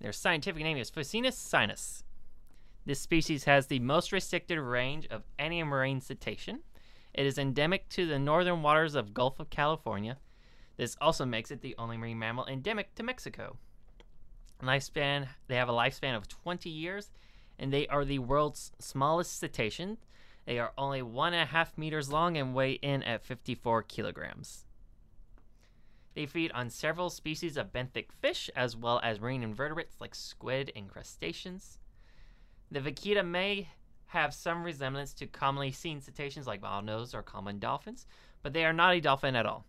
Their 0.00 0.12
scientific 0.12 0.62
name 0.64 0.76
is 0.76 0.90
Phocinus 0.90 1.38
sinus. 1.38 2.02
This 2.86 3.00
species 3.00 3.44
has 3.44 3.66
the 3.66 3.80
most 3.80 4.12
restricted 4.12 4.60
range 4.60 5.08
of 5.08 5.24
any 5.40 5.60
marine 5.64 6.00
cetacean. 6.00 6.60
It 7.12 7.26
is 7.26 7.36
endemic 7.36 7.88
to 7.90 8.06
the 8.06 8.18
northern 8.18 8.62
waters 8.62 8.94
of 8.94 9.12
Gulf 9.12 9.40
of 9.40 9.50
California. 9.50 10.18
This 10.76 10.96
also 11.00 11.24
makes 11.24 11.50
it 11.50 11.62
the 11.62 11.74
only 11.78 11.96
marine 11.96 12.20
mammal 12.20 12.46
endemic 12.46 12.94
to 12.94 13.02
Mexico. 13.02 13.56
Lifespan, 14.62 15.26
they 15.48 15.56
have 15.56 15.68
a 15.68 15.72
lifespan 15.72 16.16
of 16.16 16.28
20 16.28 16.70
years, 16.70 17.10
and 17.58 17.72
they 17.72 17.88
are 17.88 18.04
the 18.04 18.20
world's 18.20 18.70
smallest 18.78 19.36
cetacean. 19.36 19.98
They 20.44 20.60
are 20.60 20.72
only 20.78 21.02
one 21.02 21.34
and 21.34 21.42
a 21.42 21.46
half 21.46 21.76
meters 21.76 22.12
long 22.12 22.36
and 22.36 22.54
weigh 22.54 22.74
in 22.74 23.02
at 23.02 23.24
54 23.24 23.82
kilograms. 23.82 24.64
They 26.14 26.26
feed 26.26 26.52
on 26.52 26.70
several 26.70 27.10
species 27.10 27.56
of 27.56 27.72
benthic 27.72 28.12
fish 28.12 28.48
as 28.54 28.76
well 28.76 29.00
as 29.02 29.20
marine 29.20 29.42
invertebrates 29.42 30.00
like 30.00 30.14
squid 30.14 30.70
and 30.76 30.88
crustaceans. 30.88 31.78
The 32.76 32.82
vaquita 32.82 33.24
may 33.24 33.70
have 34.08 34.34
some 34.34 34.62
resemblance 34.62 35.14
to 35.14 35.26
commonly 35.26 35.72
seen 35.72 36.02
cetaceans 36.02 36.46
like 36.46 36.60
bottlenose 36.60 37.14
or 37.14 37.22
common 37.22 37.58
dolphins, 37.58 38.06
but 38.42 38.52
they 38.52 38.66
are 38.66 38.72
not 38.74 38.92
a 38.92 39.00
dolphin 39.00 39.34
at 39.34 39.46
all. 39.46 39.64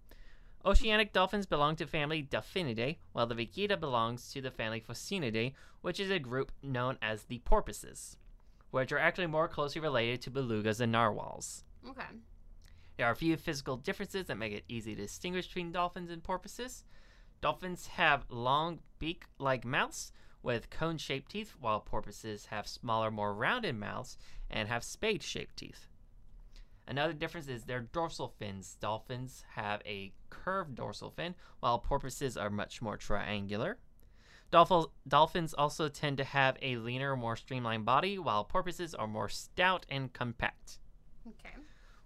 Oceanic 0.66 1.14
dolphins 1.14 1.46
belong 1.46 1.78
to 1.78 1.88
family 1.88 2.22
Delphinidae, 2.22 2.98
while 3.14 3.26
the 3.26 3.34
vaquita 3.34 3.80
belongs 3.80 4.30
to 4.34 4.42
the 4.42 4.52
family 4.52 4.82
Phocoenidae, 4.82 5.54
which 5.80 6.02
is 6.02 6.12
a 6.12 6.20
group 6.20 6.52
known 6.62 6.98
as 7.02 7.24
the 7.24 7.40
porpoises, 7.46 8.18
which 8.72 8.92
are 8.92 9.00
actually 9.00 9.28
more 9.28 9.48
closely 9.48 9.80
related 9.80 10.22
to 10.24 10.30
belugas 10.30 10.82
and 10.82 10.92
narwhals. 10.92 11.64
Okay. 11.88 12.04
There 12.98 13.08
are 13.08 13.14
a 13.14 13.16
few 13.16 13.38
physical 13.38 13.78
differences 13.78 14.26
that 14.26 14.36
make 14.36 14.52
it 14.52 14.66
easy 14.68 14.96
to 14.96 15.04
distinguish 15.04 15.48
between 15.48 15.72
dolphins 15.72 16.12
and 16.12 16.22
porpoises. 16.22 16.84
Dolphins 17.40 17.88
have 17.88 18.26
long 18.28 18.82
beak 19.00 19.24
like 19.40 19.64
mouths 19.64 20.12
with 20.42 20.70
cone 20.70 20.98
shaped 20.98 21.32
teeth, 21.32 21.56
while 21.60 21.80
porpoises 21.80 22.48
have 22.48 22.68
smaller, 22.68 23.12
more 23.12 23.34
rounded 23.34 23.76
mouths 23.76 24.18
and 24.50 24.68
have 24.68 24.84
spade 24.84 25.24
shaped 25.24 25.58
teeth. 25.58 25.88
Another 26.88 27.14
difference 27.14 27.48
is 27.50 27.66
their 27.66 27.82
dorsal 27.82 28.34
fins. 28.40 28.78
Dolphins 28.80 29.44
have 29.56 29.82
a 29.86 30.14
curved 30.30 30.76
dorsal 30.76 31.12
fin, 31.12 31.36
while 31.60 31.80
porpoises 31.80 32.38
are 32.38 32.50
much 32.50 32.82
more 32.82 32.96
triangular. 32.96 33.78
Dolphins, 34.50 34.88
dolphins 35.06 35.54
also 35.54 35.90
tend 35.90 36.18
to 36.18 36.24
have 36.24 36.58
a 36.62 36.78
leaner, 36.78 37.18
more 37.18 37.36
streamlined 37.36 37.84
body, 37.84 38.18
while 38.18 38.46
porpoises 38.46 38.96
are 38.96 39.08
more 39.08 39.28
stout 39.28 39.86
and 39.90 40.14
compact. 40.14 40.80
Okay. 41.28 41.56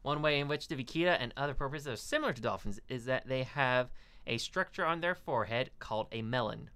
One 0.01 0.23
way 0.23 0.39
in 0.39 0.47
which 0.47 0.67
the 0.67 0.75
vaquita 0.75 1.15
and 1.19 1.32
other 1.38 1.53
porpoises 1.53 1.88
are 1.88 1.95
similar 1.95 2.34
to 2.34 2.41
dolphins 2.41 2.79
is 2.89 3.05
that 3.05 3.27
they 3.27 3.43
have 3.43 3.91
a 4.25 4.39
structure 4.39 4.86
on 4.86 5.01
their 5.01 5.13
forehead 5.13 5.69
called 5.77 6.07
a 6.11 6.23
melon. 6.23 6.71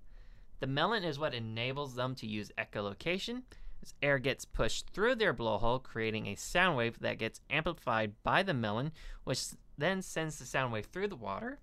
The 0.59 0.67
melon 0.67 1.03
is 1.03 1.19
what 1.19 1.33
enables 1.33 1.95
them 1.95 2.15
to 2.15 2.27
use 2.27 2.51
echolocation. 2.57 3.43
As 3.81 3.93
air 4.01 4.19
gets 4.19 4.45
pushed 4.45 4.89
through 4.89 5.15
their 5.15 5.33
blowhole, 5.33 5.83
creating 5.83 6.27
a 6.27 6.35
sound 6.35 6.77
wave 6.77 6.99
that 6.99 7.19
gets 7.19 7.41
amplified 7.49 8.13
by 8.23 8.41
the 8.41 8.53
melon, 8.53 8.91
which 9.25 9.47
then 9.77 10.01
sends 10.01 10.39
the 10.39 10.45
sound 10.45 10.73
wave 10.73 10.85
through 10.85 11.09
the 11.09 11.15
water. 11.15 11.59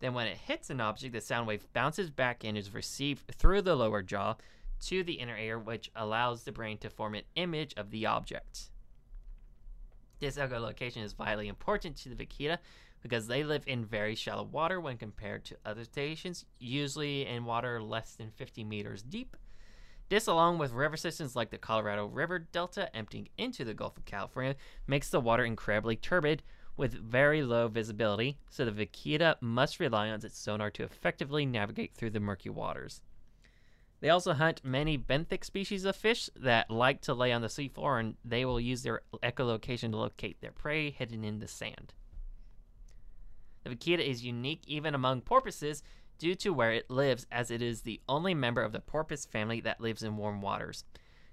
Then, 0.00 0.14
when 0.14 0.26
it 0.26 0.36
hits 0.36 0.70
an 0.70 0.80
object, 0.80 1.12
the 1.12 1.20
sound 1.20 1.46
wave 1.46 1.72
bounces 1.72 2.10
back 2.10 2.42
and 2.42 2.58
is 2.58 2.74
received 2.74 3.28
through 3.38 3.62
the 3.62 3.76
lower 3.76 4.02
jaw 4.02 4.34
to 4.86 5.04
the 5.04 5.14
inner 5.14 5.38
ear, 5.38 5.58
which 5.58 5.92
allows 5.94 6.42
the 6.42 6.50
brain 6.50 6.78
to 6.78 6.90
form 6.90 7.14
an 7.14 7.22
image 7.36 7.74
of 7.76 7.90
the 7.90 8.06
object. 8.06 8.70
This 10.18 10.36
echolocation 10.36 11.02
is 11.02 11.12
vitally 11.12 11.48
important 11.48 11.96
to 11.98 12.08
the 12.08 12.16
vaquita 12.16 12.58
because 13.02 13.26
they 13.26 13.44
live 13.44 13.64
in 13.66 13.84
very 13.84 14.14
shallow 14.14 14.44
water 14.44 14.80
when 14.80 14.96
compared 14.96 15.44
to 15.44 15.56
other 15.66 15.84
cetaceans, 15.84 16.44
usually 16.58 17.26
in 17.26 17.44
water 17.44 17.82
less 17.82 18.14
than 18.14 18.30
50 18.30 18.64
meters 18.64 19.02
deep. 19.02 19.36
This, 20.08 20.26
along 20.26 20.58
with 20.58 20.72
river 20.72 20.96
systems 20.96 21.34
like 21.34 21.50
the 21.50 21.58
Colorado 21.58 22.06
River 22.06 22.38
Delta 22.38 22.94
emptying 22.94 23.28
into 23.38 23.64
the 23.64 23.74
Gulf 23.74 23.96
of 23.96 24.04
California, 24.04 24.56
makes 24.86 25.08
the 25.08 25.20
water 25.20 25.44
incredibly 25.44 25.96
turbid 25.96 26.42
with 26.76 26.92
very 26.92 27.42
low 27.42 27.68
visibility, 27.68 28.38
so 28.50 28.64
the 28.64 28.70
vaquita 28.70 29.36
must 29.40 29.80
rely 29.80 30.08
on 30.08 30.24
its 30.24 30.38
sonar 30.38 30.70
to 30.70 30.82
effectively 30.82 31.44
navigate 31.44 31.94
through 31.94 32.10
the 32.10 32.20
murky 32.20 32.48
waters. 32.48 33.00
They 34.00 34.10
also 34.10 34.32
hunt 34.32 34.64
many 34.64 34.98
benthic 34.98 35.44
species 35.44 35.84
of 35.84 35.94
fish 35.94 36.28
that 36.36 36.70
like 36.70 37.02
to 37.02 37.14
lay 37.14 37.32
on 37.32 37.40
the 37.40 37.48
seafloor, 37.48 38.00
and 38.00 38.16
they 38.24 38.44
will 38.44 38.60
use 38.60 38.82
their 38.82 39.02
echolocation 39.22 39.92
to 39.92 39.96
locate 39.96 40.40
their 40.40 40.50
prey 40.50 40.90
hidden 40.90 41.24
in 41.24 41.38
the 41.38 41.48
sand. 41.48 41.94
The 43.64 43.70
vaquita 43.70 44.00
is 44.00 44.24
unique 44.24 44.62
even 44.66 44.94
among 44.94 45.22
porpoises 45.22 45.82
due 46.18 46.34
to 46.36 46.52
where 46.52 46.72
it 46.72 46.90
lives, 46.90 47.26
as 47.30 47.50
it 47.50 47.62
is 47.62 47.82
the 47.82 48.00
only 48.08 48.34
member 48.34 48.62
of 48.62 48.72
the 48.72 48.80
porpoise 48.80 49.26
family 49.26 49.60
that 49.60 49.80
lives 49.80 50.02
in 50.02 50.16
warm 50.16 50.40
waters. 50.40 50.84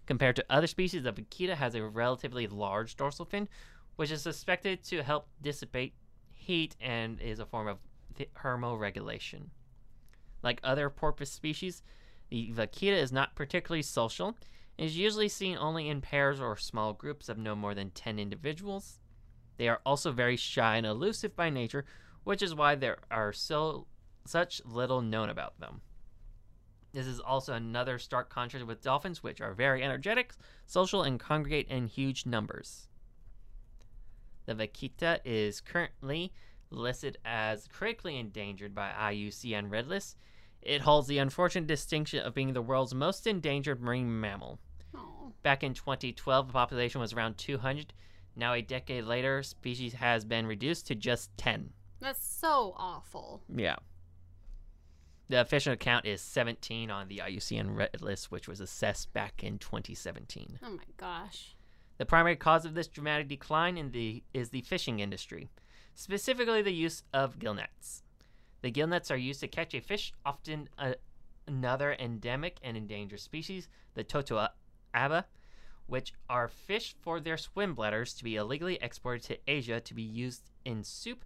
Compared 0.06 0.36
to 0.36 0.46
other 0.50 0.68
species, 0.68 1.04
the 1.04 1.12
vaquita 1.12 1.56
has 1.56 1.76
a 1.76 1.84
relatively 1.84 2.48
large 2.48 2.96
dorsal 2.96 3.26
fin, 3.26 3.48
which 3.96 4.12
is 4.12 4.22
suspected 4.22 4.84
to 4.84 5.04
help 5.04 5.28
dissipate 5.42 5.94
heat 6.32 6.76
and 6.82 7.22
is 7.22 7.40
a 7.40 7.46
form 7.46 7.68
of 7.68 7.78
thermoregulation. 8.16 9.50
Like 10.42 10.60
other 10.64 10.90
porpoise 10.90 11.32
species, 11.32 11.84
the 12.30 12.52
vaquita 12.52 12.96
is 12.96 13.12
not 13.12 13.36
particularly 13.36 13.84
social 13.84 14.38
and 14.78 14.88
is 14.88 14.98
usually 14.98 15.28
seen 15.28 15.58
only 15.58 15.90
in 15.90 16.02
pairs 16.02 16.40
or 16.40 16.58
small 16.58 16.94
groups 16.94 17.30
of 17.30 17.38
no 17.38 17.56
more 17.56 17.76
than 17.76 17.92
10 17.92 18.18
individuals. 18.18 19.00
They 19.58 19.68
are 19.68 19.82
also 19.86 20.12
very 20.12 20.38
shy 20.38 20.78
and 20.78 20.86
elusive 20.86 21.36
by 21.36 21.50
nature, 21.50 21.86
which 22.24 22.42
is 22.42 22.56
why 22.56 22.76
there 22.76 22.98
are 23.10 23.34
so 23.34 23.88
such 24.26 24.62
little 24.66 25.02
known 25.02 25.30
about 25.30 25.60
them. 25.60 25.82
This 26.92 27.06
is 27.06 27.20
also 27.20 27.54
another 27.54 28.00
stark 28.00 28.30
contrast 28.30 28.66
with 28.66 28.82
dolphins, 28.82 29.22
which 29.22 29.42
are 29.42 29.54
very 29.54 29.84
energetic, 29.84 30.34
social, 30.66 31.04
and 31.04 31.20
congregate 31.20 31.68
in 31.68 31.88
huge 31.88 32.26
numbers. 32.26 32.88
The 34.46 34.56
vaquita 34.56 35.20
is 35.24 35.62
currently 35.62 36.34
listed 36.72 37.18
as 37.24 37.68
critically 37.68 38.18
endangered 38.18 38.74
by 38.74 38.92
IUCN 38.92 39.70
Red 39.70 39.88
List. 39.88 40.18
It 40.62 40.82
holds 40.82 41.08
the 41.08 41.20
unfortunate 41.20 41.68
distinction 41.68 42.26
of 42.26 42.34
being 42.34 42.54
the 42.54 42.62
world's 42.62 42.96
most 42.96 43.28
endangered 43.28 43.82
marine 43.82 44.20
mammal. 44.20 44.60
Back 45.42 45.64
in 45.64 45.74
2012, 45.74 46.48
the 46.48 46.54
population 46.54 47.00
was 47.00 47.14
around 47.14 47.38
200. 47.38 47.94
Now, 48.36 48.54
a 48.54 48.62
decade 48.62 49.06
later, 49.06 49.42
species 49.44 49.94
has 49.94 50.26
been 50.26 50.46
reduced 50.46 50.88
to 50.88 50.96
just 50.96 51.36
10. 51.38 51.72
That's 52.00 52.26
so 52.26 52.74
awful. 52.78 53.42
Yeah. 53.54 53.76
The 55.30 55.42
official 55.42 55.76
count 55.76 56.06
is 56.06 56.22
17 56.22 56.90
on 56.90 57.08
the 57.08 57.22
IUCN 57.24 57.76
Red 57.76 58.02
List, 58.02 58.32
which 58.32 58.48
was 58.48 58.60
assessed 58.60 59.14
back 59.14 59.44
in 59.44 59.60
2017. 59.60 60.60
Oh 60.64 60.72
my 60.72 60.84
gosh. 60.98 61.56
The 62.00 62.06
primary 62.06 62.36
cause 62.36 62.66
of 62.66 62.74
this 62.74 62.88
dramatic 62.88 63.28
decline 63.28 63.78
in 63.78 63.92
the 63.92 64.24
is 64.34 64.50
the 64.50 64.62
fishing 64.62 65.00
industry, 65.00 65.50
specifically 65.94 66.62
the 66.62 66.74
use 66.74 67.04
of 67.14 67.38
gill 67.38 67.54
nets. 67.54 68.04
The 68.62 68.72
gill 68.72 68.88
nets 68.88 69.12
are 69.12 69.18
used 69.18 69.42
to 69.42 69.48
catch 69.48 69.74
a 69.76 69.82
fish, 69.82 70.14
often 70.26 70.70
a, 70.78 70.96
another 71.46 71.96
endemic 72.00 72.58
and 72.64 72.76
endangered 72.76 73.20
species, 73.20 73.68
the 73.94 74.04
totoaba, 74.04 75.26
which 75.88 76.14
are 76.30 76.48
fished 76.48 76.96
for 77.02 77.20
their 77.20 77.38
swim 77.38 77.76
bladders 77.76 78.14
to 78.16 78.24
be 78.24 78.36
illegally 78.36 78.78
exported 78.82 79.24
to 79.24 79.38
Asia 79.46 79.80
to 79.82 79.94
be 79.94 80.02
used 80.02 80.50
in 80.66 80.84
soup 80.84 81.26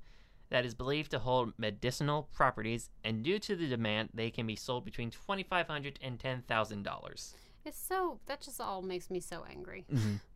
that 0.53 0.65
is 0.67 0.75
believed 0.75 1.09
to 1.09 1.17
hold 1.17 1.51
medicinal 1.57 2.29
properties, 2.31 2.91
and 3.03 3.23
due 3.23 3.39
to 3.39 3.55
the 3.55 3.67
demand, 3.67 4.09
they 4.13 4.29
can 4.29 4.45
be 4.45 4.55
sold 4.55 4.85
between 4.85 5.09
$2,500 5.09 5.95
and 5.99 6.19
$10,000. 6.19 7.33
It's 7.65 7.79
so 7.81 8.19
that 8.27 8.39
just 8.41 8.61
all 8.61 8.83
makes 8.83 9.09
me 9.09 9.19
so 9.19 9.43
angry. 9.49 9.83
Mhm. 9.91 10.19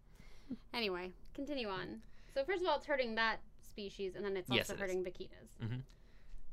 Anyway, 0.73 1.11
continue 1.35 1.67
on. 1.67 2.01
So 2.33 2.43
first 2.45 2.61
of 2.63 2.67
all, 2.69 2.77
it's 2.77 2.85
hurting 2.85 3.15
that 3.15 3.41
species, 3.69 4.15
and 4.15 4.23
then 4.25 4.35
it's 4.37 4.49
Yes, 4.49 4.69
also 4.69 4.73
it 4.73 4.75
is. 4.77 4.81
hurting 4.81 5.03
vaquitas. 5.03 5.81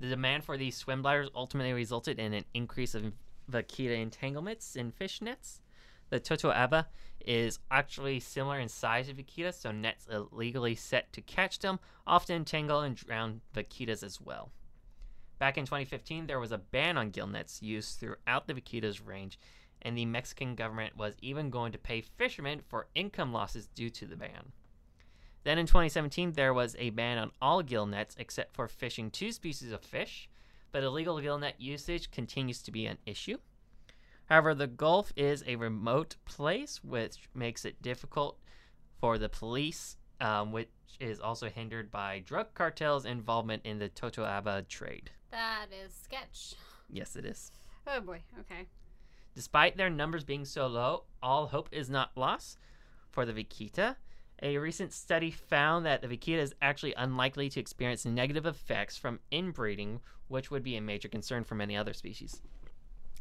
The 0.00 0.08
demand 0.08 0.44
for 0.44 0.56
these 0.58 0.76
swim 0.76 1.00
bladders 1.00 1.30
ultimately 1.34 1.72
resulted 1.72 2.18
in 2.18 2.34
an 2.34 2.44
increase 2.52 2.94
of 2.96 3.12
vaquita 3.50 3.96
entanglements 3.96 4.74
in 4.76 4.90
fish 4.90 5.22
nets. 5.22 5.60
The 6.10 6.20
totoaba 6.20 6.86
is 7.26 7.58
actually 7.70 8.20
similar 8.20 8.60
in 8.60 8.68
size 8.68 9.08
to 9.08 9.14
vaquita, 9.14 9.52
so 9.54 9.72
nets 9.72 10.06
illegally 10.06 10.74
set 10.74 11.12
to 11.12 11.22
catch 11.22 11.58
them 11.58 11.80
often 12.06 12.36
entangle 12.36 12.80
and 12.80 12.94
drown 12.94 13.40
vaquitas 13.54 14.02
as 14.02 14.20
well. 14.20 14.50
Back 15.38 15.58
in 15.58 15.64
2015, 15.64 16.26
there 16.26 16.38
was 16.38 16.52
a 16.52 16.58
ban 16.58 16.96
on 16.96 17.10
gill 17.10 17.26
nets 17.26 17.62
used 17.62 17.98
throughout 17.98 18.46
the 18.46 18.54
vaquita's 18.54 19.00
range, 19.00 19.38
and 19.82 19.96
the 19.96 20.06
Mexican 20.06 20.54
government 20.54 20.96
was 20.96 21.14
even 21.20 21.50
going 21.50 21.72
to 21.72 21.78
pay 21.78 22.00
fishermen 22.00 22.60
for 22.66 22.88
income 22.94 23.32
losses 23.32 23.66
due 23.66 23.90
to 23.90 24.06
the 24.06 24.16
ban. 24.16 24.52
Then 25.42 25.58
in 25.58 25.66
2017, 25.66 26.32
there 26.32 26.54
was 26.54 26.74
a 26.78 26.90
ban 26.90 27.18
on 27.18 27.30
all 27.40 27.62
gill 27.62 27.86
nets 27.86 28.16
except 28.18 28.54
for 28.54 28.66
fishing 28.68 29.10
two 29.10 29.32
species 29.32 29.72
of 29.72 29.82
fish, 29.82 30.28
but 30.72 30.82
illegal 30.82 31.20
gill 31.20 31.38
net 31.38 31.60
usage 31.60 32.10
continues 32.10 32.62
to 32.62 32.70
be 32.70 32.86
an 32.86 32.98
issue. 33.04 33.38
However, 34.26 34.54
the 34.54 34.66
Gulf 34.66 35.12
is 35.16 35.44
a 35.46 35.56
remote 35.56 36.16
place, 36.24 36.82
which 36.82 37.28
makes 37.34 37.64
it 37.64 37.82
difficult 37.82 38.38
for 39.00 39.18
the 39.18 39.28
police, 39.28 39.96
um, 40.20 40.52
which 40.52 40.70
is 41.00 41.20
also 41.20 41.48
hindered 41.48 41.90
by 41.90 42.20
drug 42.20 42.54
cartels' 42.54 43.04
involvement 43.04 43.62
in 43.64 43.78
the 43.78 43.88
Totoaba 43.88 44.66
trade. 44.68 45.10
That 45.30 45.66
is 45.84 45.92
sketch. 45.92 46.54
Yes, 46.88 47.16
it 47.16 47.24
is. 47.24 47.52
Oh 47.86 48.00
boy. 48.00 48.22
Okay. 48.40 48.66
Despite 49.34 49.76
their 49.76 49.90
numbers 49.90 50.24
being 50.24 50.44
so 50.44 50.68
low, 50.68 51.04
all 51.22 51.48
hope 51.48 51.68
is 51.72 51.90
not 51.90 52.12
lost 52.16 52.58
for 53.10 53.26
the 53.26 53.32
vaquita. 53.32 53.96
A 54.42 54.58
recent 54.58 54.92
study 54.92 55.30
found 55.30 55.84
that 55.86 56.02
the 56.02 56.08
vaquita 56.08 56.40
is 56.40 56.54
actually 56.62 56.94
unlikely 56.94 57.48
to 57.50 57.60
experience 57.60 58.04
negative 58.04 58.46
effects 58.46 58.96
from 58.96 59.20
inbreeding, 59.30 60.00
which 60.28 60.50
would 60.50 60.62
be 60.62 60.76
a 60.76 60.80
major 60.80 61.08
concern 61.08 61.44
for 61.44 61.54
many 61.56 61.76
other 61.76 61.92
species. 61.92 62.40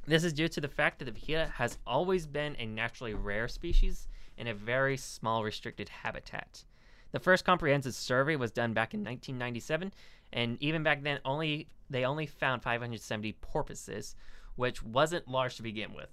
This 0.05 0.25
is 0.25 0.33
due 0.33 0.49
to 0.49 0.59
the 0.59 0.67
fact 0.67 0.99
that 0.99 1.05
the 1.05 1.11
vaquita 1.11 1.51
has 1.51 1.77
always 1.87 2.27
been 2.27 2.57
a 2.59 2.65
naturally 2.65 3.13
rare 3.13 3.47
species 3.47 4.09
in 4.37 4.47
a 4.47 4.53
very 4.53 4.97
small 4.97 5.45
restricted 5.45 5.87
habitat. 5.87 6.65
The 7.13 7.21
first 7.21 7.45
comprehensive 7.45 7.93
survey 7.93 8.35
was 8.35 8.51
done 8.51 8.73
back 8.73 8.93
in 8.93 8.99
1997, 8.99 9.93
and 10.33 10.57
even 10.59 10.83
back 10.83 11.03
then, 11.03 11.19
only 11.23 11.69
they 11.89 12.03
only 12.03 12.25
found 12.25 12.63
570 12.63 13.31
porpoises, 13.33 14.15
which 14.55 14.83
wasn't 14.83 15.27
large 15.27 15.55
to 15.55 15.63
begin 15.63 15.93
with. 15.93 16.09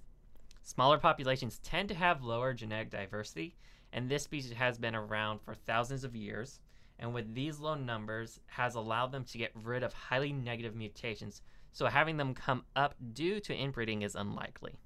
Smaller 0.63 0.97
populations 0.97 1.59
tend 1.59 1.89
to 1.89 1.95
have 1.95 2.23
lower 2.23 2.53
genetic 2.53 2.91
diversity, 2.91 3.55
and 3.91 4.07
this 4.07 4.23
species 4.23 4.53
has 4.53 4.77
been 4.77 4.95
around 4.95 5.41
for 5.41 5.53
thousands 5.53 6.05
of 6.05 6.15
years. 6.15 6.61
And 6.99 7.15
with 7.15 7.33
these 7.33 7.59
low 7.59 7.73
numbers, 7.73 8.39
has 8.45 8.75
allowed 8.75 9.11
them 9.11 9.25
to 9.25 9.37
get 9.39 9.51
rid 9.55 9.81
of 9.81 9.91
highly 9.91 10.31
negative 10.31 10.75
mutations. 10.75 11.41
So 11.71 11.85
having 11.87 12.17
them 12.17 12.33
come 12.33 12.65
up 12.75 12.95
due 13.13 13.39
to 13.41 13.53
inbreeding 13.55 14.01
is 14.01 14.15
unlikely. 14.15 14.79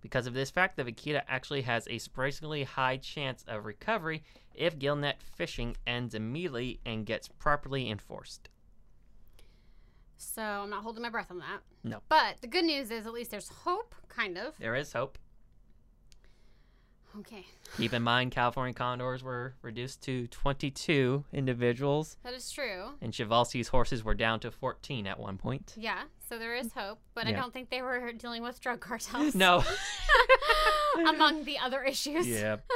Because 0.00 0.26
of 0.26 0.34
this 0.34 0.50
fact, 0.50 0.76
the 0.76 0.84
vaquita 0.84 1.22
actually 1.26 1.62
has 1.62 1.86
a 1.88 1.98
surprisingly 1.98 2.64
high 2.64 2.96
chance 2.96 3.44
of 3.48 3.64
recovery 3.64 4.22
if 4.54 4.78
gillnet 4.78 5.20
fishing 5.34 5.76
ends 5.86 6.14
immediately 6.14 6.80
and 6.86 7.06
gets 7.06 7.28
properly 7.28 7.90
enforced. 7.90 8.48
So 10.16 10.42
I'm 10.42 10.70
not 10.70 10.82
holding 10.82 11.02
my 11.02 11.10
breath 11.10 11.30
on 11.30 11.38
that. 11.38 11.60
No. 11.84 12.00
But 12.08 12.36
the 12.40 12.46
good 12.46 12.64
news 12.64 12.90
is 12.90 13.06
at 13.06 13.12
least 13.12 13.30
there's 13.30 13.48
hope, 13.48 13.94
kind 14.08 14.38
of. 14.38 14.56
There 14.58 14.74
is 14.74 14.92
hope. 14.92 15.18
Okay. 17.20 17.46
Keep 17.76 17.92
in 17.92 18.02
mind, 18.02 18.32
California 18.32 18.74
condors 18.74 19.22
were 19.22 19.54
reduced 19.62 20.02
to 20.02 20.26
22 20.28 21.24
individuals, 21.32 22.16
That 22.22 22.34
is 22.34 22.50
true. 22.50 22.90
and 23.00 23.12
Przewalski's 23.12 23.68
horses 23.68 24.04
were 24.04 24.14
down 24.14 24.40
to 24.40 24.50
14 24.50 25.06
at 25.06 25.18
one 25.18 25.38
point. 25.38 25.74
Yeah. 25.76 26.02
So 26.28 26.38
there 26.38 26.54
is 26.54 26.72
hope, 26.72 26.98
but 27.14 27.26
I 27.26 27.32
don't 27.32 27.52
think 27.52 27.70
they 27.70 27.82
were 27.82 28.12
dealing 28.18 28.42
with 28.42 28.60
drug 28.60 28.80
cartels. 28.80 29.34
No. 29.34 29.64
among 31.08 31.44
the 31.44 31.58
other 31.58 31.82
issues. 31.82 32.26
yeah. 32.26 32.56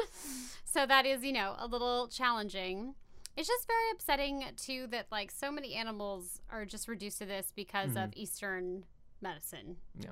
So 0.72 0.86
that 0.86 1.04
is, 1.04 1.24
you 1.24 1.32
know, 1.32 1.56
a 1.58 1.66
little 1.66 2.06
challenging. 2.06 2.94
It's 3.36 3.48
just 3.48 3.66
very 3.66 3.90
upsetting 3.92 4.44
too 4.56 4.86
that 4.92 5.06
like 5.10 5.32
so 5.32 5.50
many 5.50 5.74
animals 5.74 6.40
are 6.48 6.64
just 6.64 6.86
reduced 6.86 7.18
to 7.18 7.26
this 7.26 7.52
because 7.56 7.90
of 7.90 8.10
mm-hmm. 8.10 8.20
Eastern 8.20 8.84
medicine. 9.20 9.78
Yeah. 9.98 10.10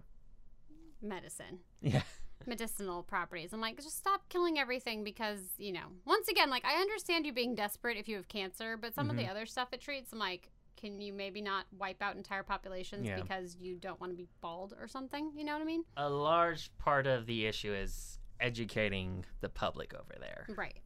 Medicine. 1.01 1.61
Yeah. 1.81 2.03
Medicinal 2.47 3.03
properties. 3.03 3.53
I'm 3.53 3.61
like, 3.61 3.77
just 3.77 3.99
stop 3.99 4.29
killing 4.29 4.59
everything 4.59 5.05
because, 5.05 5.41
you 5.59 5.73
know, 5.73 5.87
once 6.05 6.29
again, 6.29 6.51
like 6.51 6.65
I 6.65 6.81
understand 6.81 7.27
you 7.27 7.33
being 7.33 7.55
desperate 7.55 7.97
if 7.97 8.09
you 8.09 8.17
have 8.17 8.29
cancer, 8.29 8.77
but 8.77 8.95
some 8.95 9.11
of 9.11 9.17
the 9.17 9.27
other 9.27 9.45
stuff 9.47 9.69
it 9.73 9.81
treats, 9.81 10.13
I'm 10.13 10.19
like, 10.19 10.51
can 10.77 11.01
you 11.01 11.13
maybe 11.13 11.41
not 11.43 11.67
wipe 11.77 12.01
out 12.03 12.17
entire 12.17 12.43
populations 12.45 13.07
Yeah. 13.07 13.21
because 13.21 13.57
you 13.61 13.77
don't 13.77 14.01
want 14.01 14.13
to 14.13 14.17
be 14.17 14.29
bald 14.41 14.75
or 14.81 14.87
something? 14.87 15.33
You 15.37 15.45
know 15.45 15.53
what 15.55 15.63
I 15.63 15.65
mean? 15.65 15.85
A 15.97 16.09
large 16.09 16.71
part 16.79 17.07
of 17.07 17.27
the 17.27 17.47
issue 17.47 17.73
is 17.75 18.19
educating 18.41 19.25
the 19.41 19.49
public 19.49 19.93
over 19.93 20.15
there. 20.21 20.47
Right. 20.57 20.79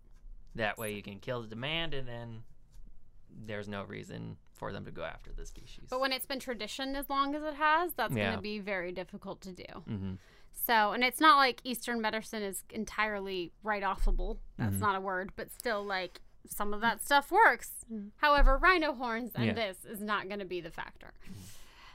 That 0.54 0.78
way 0.78 0.94
you 0.94 1.02
can 1.02 1.18
kill 1.18 1.42
the 1.42 1.48
demand 1.48 1.92
and 1.94 2.08
then 2.08 2.42
there's 3.46 3.68
no 3.68 3.84
reason 3.84 4.36
for 4.54 4.72
them 4.72 4.84
to 4.84 4.90
go 4.90 5.02
after 5.04 5.32
the 5.32 5.44
species. 5.46 5.88
But 5.90 6.00
when 6.00 6.12
it's 6.12 6.26
been 6.26 6.38
tradition 6.40 6.94
as 6.96 7.08
long 7.10 7.34
as 7.34 7.42
it 7.42 7.54
has, 7.54 7.92
that's 7.94 8.14
going 8.14 8.34
to 8.36 8.40
be 8.40 8.58
very 8.60 8.92
difficult 8.92 9.40
to 9.42 9.52
do. 9.52 9.64
hmm 9.86 10.12
So, 10.54 10.92
and 10.92 11.02
it's 11.02 11.20
not 11.20 11.36
like 11.38 11.60
Eastern 11.64 12.00
medicine 12.00 12.42
is 12.42 12.62
entirely 12.70 13.52
right 13.62 13.82
offable. 13.82 14.38
That's 14.58 14.76
Mhm. 14.76 14.80
not 14.80 14.96
a 14.96 15.00
word, 15.00 15.32
but 15.36 15.50
still, 15.50 15.82
like 15.84 16.20
some 16.46 16.72
of 16.74 16.80
that 16.80 17.00
stuff 17.00 17.30
works. 17.30 17.84
However, 18.16 18.58
rhino 18.58 18.92
horns 18.94 19.32
and 19.34 19.44
Yeah. 19.46 19.52
this 19.52 19.84
is 19.84 20.00
not 20.00 20.28
going 20.28 20.40
to 20.40 20.44
be 20.44 20.60
the 20.60 20.70
factor. 20.70 21.12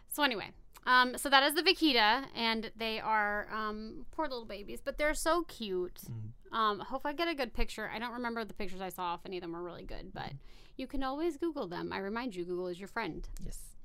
So 0.09 0.23
anyway, 0.23 0.51
um, 0.85 1.17
so 1.17 1.29
that 1.29 1.43
is 1.43 1.53
the 1.53 1.61
vaquita, 1.63 2.27
and 2.33 2.71
they 2.75 2.99
are 2.99 3.47
um, 3.53 4.05
poor 4.11 4.27
little 4.27 4.45
babies, 4.45 4.79
but 4.83 4.97
they're 4.97 5.13
so 5.13 5.43
cute. 5.43 6.01
Um, 6.51 6.79
hope 6.79 7.05
I 7.05 7.13
get 7.13 7.27
a 7.27 7.35
good 7.35 7.53
picture. 7.53 7.89
I 7.93 7.99
don't 7.99 8.13
remember 8.13 8.43
the 8.45 8.53
pictures 8.53 8.79
I 8.81 8.89
saw 8.89 9.15
if 9.15 9.21
any 9.25 9.37
of 9.37 9.41
them 9.41 9.51
were 9.51 9.61
really 9.63 9.83
good, 9.83 10.13
but 10.13 10.31
you 10.77 10.87
can 10.87 11.03
always 11.03 11.37
Google 11.37 11.67
them. 11.67 11.91
I 11.91 11.97
remind 11.99 12.35
you, 12.35 12.45
Google 12.45 12.67
is 12.67 12.79
your 12.79 12.87
friend. 12.87 13.27
Yes. 13.43 13.75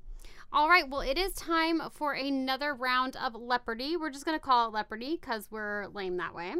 All 0.54 0.68
right, 0.68 0.86
well, 0.86 1.00
it 1.00 1.16
is 1.16 1.32
time 1.32 1.80
for 1.92 2.12
another 2.12 2.74
round 2.74 3.16
of 3.16 3.32
Leopardy. 3.32 3.98
We're 3.98 4.10
just 4.10 4.26
going 4.26 4.38
to 4.38 4.44
call 4.44 4.68
it 4.68 4.74
Leopardy 4.74 5.18
because 5.18 5.48
we're 5.50 5.86
lame 5.94 6.18
that 6.18 6.34
way. 6.34 6.54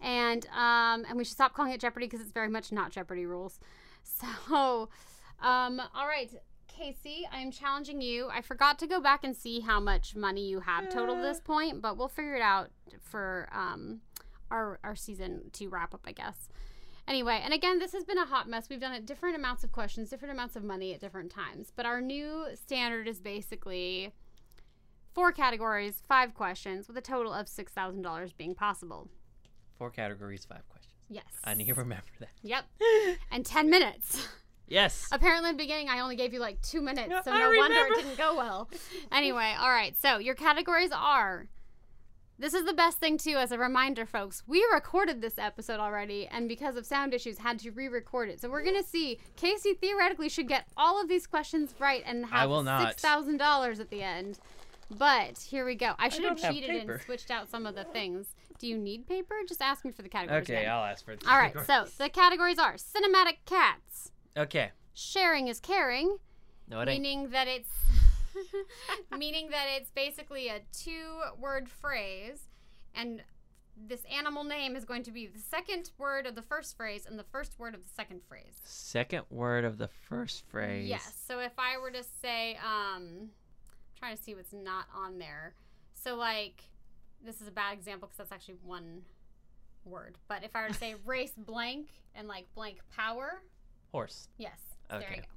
And 0.00 0.44
um, 0.48 1.04
and 1.08 1.16
we 1.16 1.22
should 1.22 1.34
stop 1.34 1.54
calling 1.54 1.70
it 1.70 1.80
Jeopardy 1.80 2.06
because 2.06 2.20
it's 2.20 2.32
very 2.32 2.48
much 2.48 2.72
not 2.72 2.90
Jeopardy 2.90 3.26
rules. 3.26 3.58
So, 4.04 4.88
um, 5.40 5.80
all 5.94 6.08
right, 6.08 6.28
Casey, 6.66 7.28
I'm 7.30 7.52
challenging 7.52 8.00
you. 8.00 8.28
I 8.32 8.40
forgot 8.40 8.80
to 8.80 8.88
go 8.88 9.00
back 9.00 9.22
and 9.22 9.36
see 9.36 9.60
how 9.60 9.78
much 9.78 10.16
money 10.16 10.48
you 10.48 10.58
have 10.58 10.88
total 10.88 11.14
at 11.14 11.22
this 11.22 11.40
point, 11.40 11.80
but 11.80 11.96
we'll 11.96 12.08
figure 12.08 12.34
it 12.34 12.42
out 12.42 12.70
for 13.00 13.48
um, 13.52 14.00
our, 14.50 14.80
our 14.82 14.96
season 14.96 15.50
to 15.52 15.68
wrap 15.68 15.94
up, 15.94 16.00
I 16.04 16.10
guess. 16.10 16.48
Anyway, 17.12 17.38
and 17.44 17.52
again, 17.52 17.78
this 17.78 17.92
has 17.92 18.04
been 18.04 18.16
a 18.16 18.24
hot 18.24 18.48
mess. 18.48 18.70
We've 18.70 18.80
done 18.80 18.94
it 18.94 19.04
different 19.04 19.36
amounts 19.36 19.64
of 19.64 19.70
questions, 19.70 20.08
different 20.08 20.32
amounts 20.32 20.56
of 20.56 20.64
money 20.64 20.94
at 20.94 21.00
different 21.00 21.30
times. 21.30 21.70
But 21.76 21.84
our 21.84 22.00
new 22.00 22.46
standard 22.54 23.06
is 23.06 23.20
basically 23.20 24.14
four 25.12 25.30
categories, 25.30 26.02
five 26.08 26.32
questions, 26.32 26.88
with 26.88 26.96
a 26.96 27.02
total 27.02 27.34
of 27.34 27.48
$6,000 27.48 28.36
being 28.38 28.54
possible. 28.54 29.10
Four 29.76 29.90
categories, 29.90 30.46
five 30.46 30.66
questions. 30.70 30.94
Yes. 31.10 31.26
I 31.44 31.52
need 31.52 31.66
to 31.66 31.74
remember 31.74 32.06
that. 32.20 32.30
Yep. 32.44 32.64
and 33.30 33.44
10 33.44 33.68
minutes. 33.68 34.26
Yes. 34.66 35.06
Apparently, 35.12 35.50
in 35.50 35.56
the 35.58 35.62
beginning, 35.62 35.90
I 35.90 36.00
only 36.00 36.16
gave 36.16 36.32
you 36.32 36.40
like 36.40 36.62
two 36.62 36.80
minutes, 36.80 37.12
so 37.26 37.30
no 37.30 37.52
wonder 37.54 37.76
it 37.76 37.96
didn't 37.96 38.16
go 38.16 38.38
well. 38.38 38.70
anyway, 39.12 39.54
all 39.60 39.68
right. 39.68 39.94
So 40.00 40.16
your 40.16 40.34
categories 40.34 40.92
are. 40.94 41.46
This 42.42 42.54
is 42.54 42.64
the 42.64 42.72
best 42.72 42.98
thing 42.98 43.18
too, 43.18 43.36
as 43.36 43.52
a 43.52 43.56
reminder, 43.56 44.04
folks. 44.04 44.42
We 44.48 44.66
recorded 44.72 45.22
this 45.22 45.38
episode 45.38 45.78
already, 45.78 46.26
and 46.26 46.48
because 46.48 46.74
of 46.74 46.84
sound 46.84 47.14
issues, 47.14 47.38
had 47.38 47.60
to 47.60 47.70
re-record 47.70 48.30
it. 48.30 48.40
So 48.40 48.50
we're 48.50 48.64
gonna 48.64 48.82
see. 48.82 49.20
Casey 49.36 49.74
theoretically 49.74 50.28
should 50.28 50.48
get 50.48 50.66
all 50.76 51.00
of 51.00 51.06
these 51.06 51.28
questions 51.28 51.72
right 51.78 52.02
and 52.04 52.26
have 52.26 52.42
I 52.42 52.46
will 52.46 52.64
not. 52.64 52.88
six 52.88 53.00
thousand 53.00 53.36
dollars 53.36 53.78
at 53.78 53.90
the 53.90 54.02
end. 54.02 54.40
But 54.90 55.38
here 55.38 55.64
we 55.64 55.76
go. 55.76 55.92
I 56.00 56.08
should 56.08 56.24
have 56.24 56.36
don't 56.38 56.46
have 56.46 56.52
cheated 56.52 56.88
and 56.88 57.00
switched 57.02 57.30
out 57.30 57.48
some 57.48 57.64
of 57.64 57.76
the 57.76 57.84
things. 57.84 58.34
Do 58.58 58.66
you 58.66 58.76
need 58.76 59.06
paper? 59.06 59.36
Just 59.46 59.62
ask 59.62 59.84
me 59.84 59.92
for 59.92 60.02
the 60.02 60.08
categories. 60.08 60.42
Okay, 60.42 60.62
then. 60.64 60.68
I'll 60.68 60.84
ask 60.84 61.04
for 61.04 61.14
the 61.14 61.30
all 61.30 61.38
right. 61.38 61.54
So 61.64 61.86
the 61.96 62.08
categories 62.08 62.58
are 62.58 62.74
cinematic 62.74 63.36
cats. 63.46 64.10
Okay. 64.36 64.72
Sharing 64.94 65.46
is 65.46 65.60
caring 65.60 66.18
No, 66.68 66.80
it 66.80 66.88
ain't. 66.88 67.02
meaning 67.02 67.30
that 67.30 67.46
it's 67.46 67.70
meaning 69.18 69.50
that 69.50 69.66
it's 69.76 69.90
basically 69.90 70.48
a 70.48 70.60
two 70.72 71.20
word 71.38 71.68
phrase 71.68 72.40
and 72.94 73.22
this 73.88 74.02
animal 74.04 74.44
name 74.44 74.76
is 74.76 74.84
going 74.84 75.02
to 75.02 75.10
be 75.10 75.26
the 75.26 75.38
second 75.38 75.90
word 75.98 76.26
of 76.26 76.34
the 76.34 76.42
first 76.42 76.76
phrase 76.76 77.06
and 77.08 77.18
the 77.18 77.24
first 77.24 77.58
word 77.58 77.74
of 77.74 77.82
the 77.82 77.88
second 77.94 78.20
phrase. 78.28 78.60
Second 78.64 79.22
word 79.30 79.64
of 79.64 79.78
the 79.78 79.88
first 79.88 80.44
phrase. 80.46 80.88
Yes. 80.88 81.14
So 81.26 81.40
if 81.40 81.52
I 81.58 81.78
were 81.78 81.90
to 81.90 82.04
say, 82.20 82.56
um, 82.56 83.02
I'm 83.22 83.30
trying 83.98 84.16
to 84.16 84.22
see 84.22 84.34
what's 84.34 84.52
not 84.52 84.84
on 84.94 85.18
there. 85.18 85.54
So 85.94 86.16
like, 86.16 86.62
this 87.24 87.40
is 87.40 87.48
a 87.48 87.50
bad 87.50 87.72
example 87.72 88.08
because 88.08 88.18
that's 88.18 88.32
actually 88.32 88.56
one 88.62 89.02
word. 89.86 90.16
But 90.28 90.44
if 90.44 90.54
I 90.54 90.62
were 90.62 90.68
to 90.68 90.74
say 90.74 90.94
race 91.06 91.32
blank 91.36 91.88
and 92.14 92.28
like 92.28 92.46
blank 92.54 92.78
power, 92.94 93.42
Horse. 93.90 94.28
yes. 94.36 94.58
There 94.90 94.98
Okay. 94.98 95.14
you 95.16 95.22
go. 95.22 95.28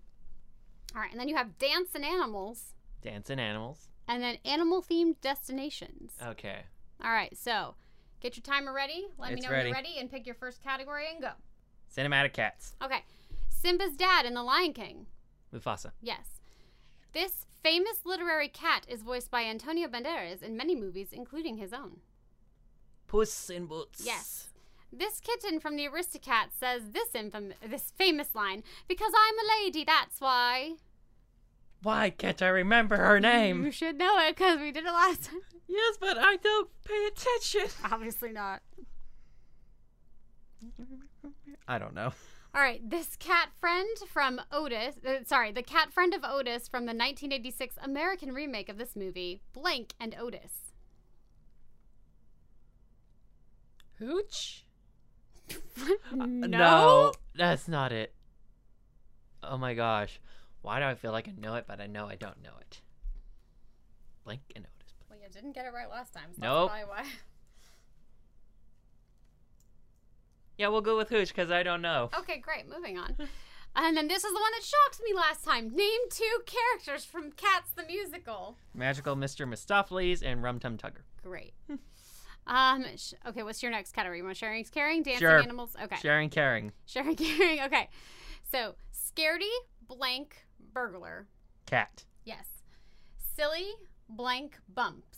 All 0.95 1.01
right, 1.01 1.11
and 1.11 1.19
then 1.19 1.27
you 1.29 1.35
have 1.37 1.57
dance 1.57 1.89
and 1.95 2.03
animals, 2.05 2.73
Dancing 3.05 3.39
animals. 3.39 3.87
and 4.07 4.21
then 4.21 4.37
animal 4.45 4.81
themed 4.83 5.15
destinations. 5.21 6.11
Okay. 6.21 6.63
All 7.03 7.11
right, 7.11 7.35
so 7.37 7.75
get 8.19 8.35
your 8.35 8.43
timer 8.43 8.73
ready. 8.73 9.07
Let 9.17 9.29
me 9.31 9.35
It's 9.37 9.45
know 9.45 9.51
when 9.51 9.65
you're 9.67 9.73
ready 9.75 9.95
and 9.99 10.09
pick 10.11 10.25
your 10.25 10.35
first 10.35 10.63
category 10.63 11.05
and 11.11 11.21
go. 11.21 11.31
Cinematic 11.95 12.33
cats. 12.33 12.75
Okay, 12.83 13.03
Simba's 13.49 13.95
dad 13.95 14.25
in 14.25 14.33
The 14.33 14.43
Lion 14.43 14.73
King. 14.73 15.05
Mufasa. 15.53 15.91
Yes. 16.01 16.41
This 17.13 17.45
famous 17.63 17.99
literary 18.05 18.47
cat 18.49 18.85
is 18.89 19.01
voiced 19.03 19.31
by 19.31 19.43
Antonio 19.43 19.87
Banderas 19.87 20.41
in 20.43 20.57
many 20.57 20.75
movies, 20.75 21.09
including 21.13 21.57
his 21.57 21.71
own. 21.73 21.97
Puss 23.07 23.49
in 23.49 23.67
Boots. 23.67 24.03
Yes. 24.05 24.49
This 24.91 25.19
kitten 25.19 25.59
from 25.59 25.75
the 25.77 25.87
Aristocat 25.87 26.47
says 26.59 26.91
this 26.91 27.09
infam- 27.09 27.53
this 27.69 27.91
famous 27.97 28.33
line, 28.35 28.63
because 28.87 29.11
I'm 29.17 29.35
a 29.39 29.63
lady, 29.63 29.83
that's 29.83 30.19
why. 30.19 30.73
Why 31.85 32.09
can't 32.09 32.41
I 32.41 32.47
remember 32.47 32.97
her 32.97 33.19
name? 33.19 33.63
You 33.63 33.69
should 33.69 33.95
know 33.95 34.17
it 34.17 34.35
because 34.35 34.59
we 34.59 34.71
did 34.71 34.85
it 34.85 34.91
last 34.91 35.25
time. 35.25 35.41
yes, 35.67 35.97
but 36.01 36.17
I 36.17 36.37
don't 36.37 36.67
pay 36.83 37.05
attention. 37.05 37.67
Obviously 37.83 38.31
not. 38.31 38.63
I 41.67 41.77
don't 41.77 41.93
know. 41.93 42.11
All 42.55 42.61
right, 42.61 42.81
this 42.89 43.15
cat 43.17 43.49
friend 43.59 43.87
from 44.11 44.41
Otis, 44.51 44.95
uh, 45.07 45.23
sorry, 45.27 45.51
the 45.51 45.61
cat 45.61 45.93
friend 45.93 46.15
of 46.15 46.23
Otis 46.23 46.67
from 46.67 46.85
the 46.85 46.95
1986 46.95 47.75
American 47.83 48.33
remake 48.33 48.67
of 48.67 48.79
this 48.79 48.95
movie, 48.95 49.43
Blank 49.53 49.93
and 49.99 50.15
Otis. 50.19 50.73
Hooch? 53.99 54.65
no. 56.11 57.13
that's 57.35 57.67
not 57.67 57.91
it. 57.91 58.11
Oh 59.43 59.59
my 59.59 59.75
gosh. 59.75 60.19
Why 60.65 60.79
do 60.79 60.85
I 60.85 60.95
feel 60.95 61.11
like 61.11 61.27
I 61.27 61.33
know 61.39 61.53
it, 61.57 61.65
but 61.67 61.79
I 61.79 61.85
know 61.85 62.07
I 62.07 62.15
don't 62.15 62.41
know 62.41 62.53
it? 62.59 62.81
Blink 64.23 64.41
and 64.55 64.65
Otis. 64.65 64.93
Well, 65.07 65.19
you 65.21 65.29
didn't 65.31 65.51
get 65.51 65.67
it 65.67 65.73
right 65.73 65.87
last 65.87 66.11
time. 66.11 66.29
So 66.33 66.41
Nope. 66.41 66.71
That's 66.71 66.85
probably 66.87 67.03
why. 67.03 67.09
Yeah, 70.57 70.69
we'll 70.69 70.79
go 70.81 70.95
with 70.95 71.09
Hooch 71.09 71.27
because 71.27 71.51
I 71.51 71.63
don't 71.63 71.81
know. 71.81 72.09
Okay, 72.17 72.37
great. 72.37 72.67
Moving 72.67 72.97
on. 72.97 73.15
And 73.77 73.97
then 73.97 74.07
this 74.07 74.23
is 74.23 74.31
the 74.31 74.39
one 74.39 74.51
that 74.53 74.63
shocked 74.63 75.01
me 75.03 75.13
last 75.13 75.43
time. 75.43 75.75
Name 75.75 75.99
two 76.09 76.39
characters 76.45 77.03
from 77.03 77.33
Cats 77.33 77.71
the 77.75 77.83
Musical. 77.83 78.55
Magical 78.73 79.17
Mr. 79.17 79.45
Mistoffelees 79.45 80.23
and 80.25 80.41
Rum 80.41 80.59
Tum 80.59 80.77
Tugger. 80.77 81.01
Great. 81.21 81.53
um. 82.47 82.85
Sh- 82.95 83.15
okay, 83.27 83.43
what's 83.43 83.61
your 83.61 83.73
next 83.73 83.91
category? 83.91 84.19
You 84.19 84.23
want 84.23 84.37
sharing, 84.37 84.63
caring, 84.63 85.03
dancing 85.03 85.27
Sure. 85.27 85.39
animals? 85.41 85.75
Okay. 85.83 85.97
Sharing 85.97 86.29
Caring. 86.29 86.71
Sharing, 86.85 87.17
caring. 87.17 87.59
Okay. 87.63 87.89
So, 88.49 88.75
scaredy 88.93 89.51
blank 89.89 90.45
burglar. 90.75 91.25
Cat. 91.65 92.03
Yes. 92.23 92.45
Silly 93.35 93.71
blank 94.07 94.59
bumps. 94.71 95.17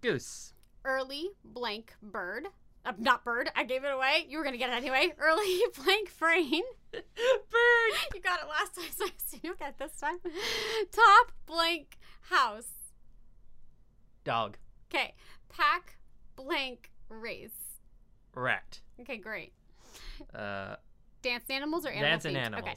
Goose. 0.00 0.54
Early 0.84 1.28
blank 1.44 1.92
bird. 2.02 2.48
Uh, 2.84 2.92
not 2.98 3.22
bird. 3.24 3.50
I 3.54 3.64
gave 3.64 3.84
it 3.84 3.92
away. 3.92 4.24
You 4.28 4.38
were 4.38 4.44
gonna 4.44 4.56
get 4.56 4.70
it 4.70 4.74
anyway. 4.74 5.12
Early 5.18 5.60
blank 5.84 6.18
brain. 6.18 6.62
Bird. 6.92 7.92
You 8.14 8.20
got 8.22 8.40
it 8.40 8.48
last 8.48 8.74
time, 8.74 9.10
so 9.18 9.36
you'll 9.42 9.54
get 9.54 9.70
it 9.70 9.78
this 9.78 10.00
time. 10.00 10.18
Top 10.90 11.32
blank 11.46 11.98
house. 12.22 12.72
Dog. 14.24 14.56
Okay. 14.92 15.14
Pack 15.50 15.98
blank 16.36 16.90
race. 17.10 17.50
Rat. 18.34 18.80
Okay, 19.00 19.18
great. 19.18 19.52
Uh, 20.34 20.76
Dance 21.22 21.44
animals 21.50 21.84
or 21.84 21.90
animal 21.90 22.08
dancing 22.08 22.36
animals. 22.36 22.62
Okay. 22.62 22.76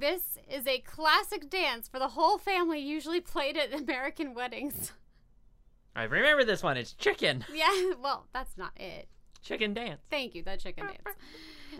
This 0.00 0.38
is 0.50 0.66
a 0.66 0.78
classic 0.78 1.50
dance 1.50 1.86
for 1.86 1.98
the 1.98 2.08
whole 2.08 2.38
family, 2.38 2.80
usually 2.80 3.20
played 3.20 3.58
at 3.58 3.74
American 3.74 4.32
weddings. 4.32 4.92
I 5.94 6.04
remember 6.04 6.42
this 6.42 6.62
one. 6.62 6.78
It's 6.78 6.94
chicken. 6.94 7.44
yeah, 7.54 7.92
well, 8.02 8.24
that's 8.32 8.56
not 8.56 8.72
it. 8.76 9.08
Chicken 9.42 9.74
dance. 9.74 10.00
Thank 10.08 10.34
you, 10.34 10.42
the 10.42 10.56
chicken 10.56 10.86
dance. 10.86 11.18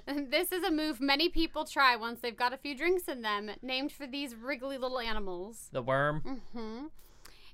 And 0.06 0.30
this 0.30 0.52
is 0.52 0.62
a 0.62 0.70
move 0.70 1.00
many 1.00 1.30
people 1.30 1.64
try 1.64 1.96
once 1.96 2.20
they've 2.20 2.36
got 2.36 2.52
a 2.52 2.58
few 2.58 2.76
drinks 2.76 3.08
in 3.08 3.22
them, 3.22 3.52
named 3.62 3.90
for 3.90 4.06
these 4.06 4.34
wriggly 4.34 4.76
little 4.76 5.00
animals. 5.00 5.70
The 5.72 5.82
worm. 5.82 6.40
Mm-hmm. 6.54 6.86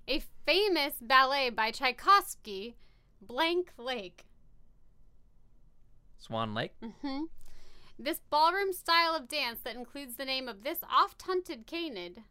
A 0.09 0.23
famous 0.45 0.95
ballet 1.01 1.51
by 1.51 1.71
Tchaikovsky, 1.71 2.77
Blank 3.23 3.73
Lake. 3.79 4.25
Swan 6.19 6.55
Lake. 6.55 6.73
hmm 7.03 7.25
This 7.99 8.21
ballroom 8.31 8.73
style 8.73 9.15
of 9.15 9.29
dance 9.29 9.61
that 9.65 9.75
includes 9.75 10.17
the 10.17 10.25
name 10.25 10.49
of 10.49 10.63
this 10.65 10.79
oft 10.91 11.23
hunted 11.23 11.67
canid. 11.67 12.23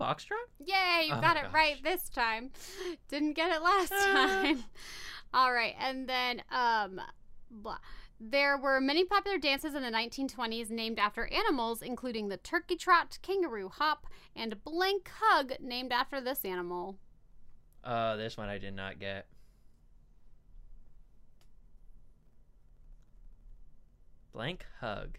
Foxtrot. 0.00 0.48
Yay, 0.58 1.06
you 1.06 1.14
Oh 1.14 1.20
got 1.20 1.36
it 1.36 1.44
gosh. 1.44 1.52
right 1.54 1.82
this 1.82 2.08
time. 2.08 2.50
Didn't 3.08 3.34
get 3.34 3.50
it 3.52 3.62
last 3.62 3.90
time. 3.90 4.64
All 5.34 5.52
right, 5.52 5.74
and 5.78 6.08
then 6.08 6.42
um 6.50 7.00
blah. 7.50 7.78
There 8.24 8.56
were 8.56 8.80
many 8.80 9.04
popular 9.04 9.36
dances 9.36 9.74
in 9.74 9.82
the 9.82 9.90
1920s 9.90 10.70
named 10.70 11.00
after 11.00 11.26
animals, 11.26 11.82
including 11.82 12.28
the 12.28 12.36
turkey 12.36 12.76
trot, 12.76 13.18
kangaroo 13.20 13.68
hop, 13.68 14.06
and 14.36 14.62
blank 14.62 15.10
hug, 15.20 15.54
named 15.60 15.92
after 15.92 16.20
this 16.20 16.44
animal. 16.44 16.98
Uh, 17.82 18.14
this 18.14 18.36
one 18.36 18.48
I 18.48 18.58
did 18.58 18.74
not 18.74 19.00
get. 19.00 19.26
Blank 24.32 24.64
hug. 24.80 25.18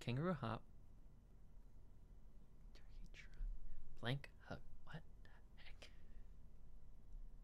Kangaroo 0.00 0.36
hop. 0.40 0.62
Blank 4.00 4.28
hug. 4.48 4.58
What 4.86 5.02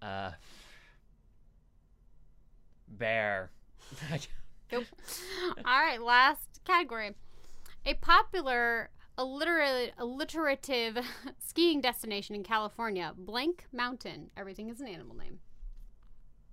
the 0.01 0.07
heck? 0.07 0.11
Uh. 0.11 0.35
Bear. 2.89 3.51
Nope. 4.71 4.85
All 5.65 5.81
right, 5.81 5.99
last 6.03 6.61
category. 6.67 7.15
A 7.87 7.95
popular 7.95 8.91
allitera- 9.17 9.93
alliterative 9.97 10.99
skiing 11.39 11.81
destination 11.81 12.35
in 12.35 12.43
California, 12.43 13.15
Blank 13.17 13.65
Mountain. 13.73 14.31
Everything 14.37 14.69
is 14.69 14.79
an 14.83 14.87
animal 14.87 15.17
name. 15.17 15.39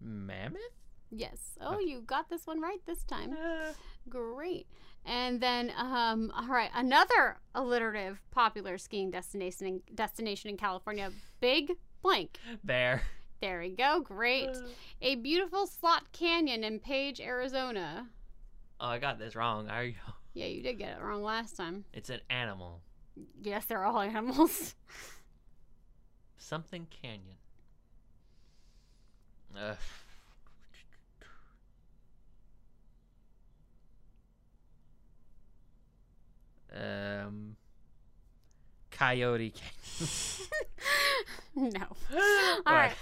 Mammoth? 0.02 0.62
Yes. 1.12 1.58
Oh, 1.62 1.80
you 1.80 2.02
got 2.02 2.30
this 2.30 2.46
one 2.48 2.60
right 2.62 2.80
this 2.86 3.04
time. 3.04 3.34
Uh, 3.34 3.74
Great. 4.10 4.68
And 5.06 5.40
then, 5.40 5.72
um, 5.78 6.32
all 6.36 6.48
right, 6.48 6.72
another 6.74 7.38
alliterative 7.54 8.20
popular 8.32 8.78
skiing 8.78 9.12
destination 9.12 9.82
destination 9.94 10.50
in 10.50 10.58
California, 10.58 11.12
Big 11.40 11.74
Blank. 12.02 12.40
bear. 12.64 13.04
There 13.42 13.60
we 13.60 13.70
go. 13.70 14.00
Great. 14.02 14.50
A 15.02 15.16
beautiful 15.16 15.68
slot 15.68 16.12
canyon 16.12 16.64
in 16.64 16.80
Page, 16.80 17.20
Arizona. 17.22 18.08
Oh, 18.80 18.88
I 18.88 18.98
got 18.98 19.20
this 19.20 19.36
wrong. 19.36 19.70
I. 19.70 19.96
Yeah, 20.38 20.48
you 20.48 20.62
did 20.62 20.80
get 20.80 20.98
it 20.98 21.02
wrong 21.02 21.24
last 21.24 21.56
time. 21.56 21.86
It's 21.94 22.10
an 22.10 22.20
animal. 22.30 22.82
Yes, 23.42 23.64
they're 23.68 23.86
all 23.86 24.02
animals. 24.02 24.76
Something 26.38 26.88
Canyon. 27.02 27.38
Ugh. 29.58 29.78
Um. 36.74 37.56
Coyote 38.92 39.54
Canyon. 41.56 41.74
no. 41.80 41.88
All 42.66 42.74
right. 42.74 42.94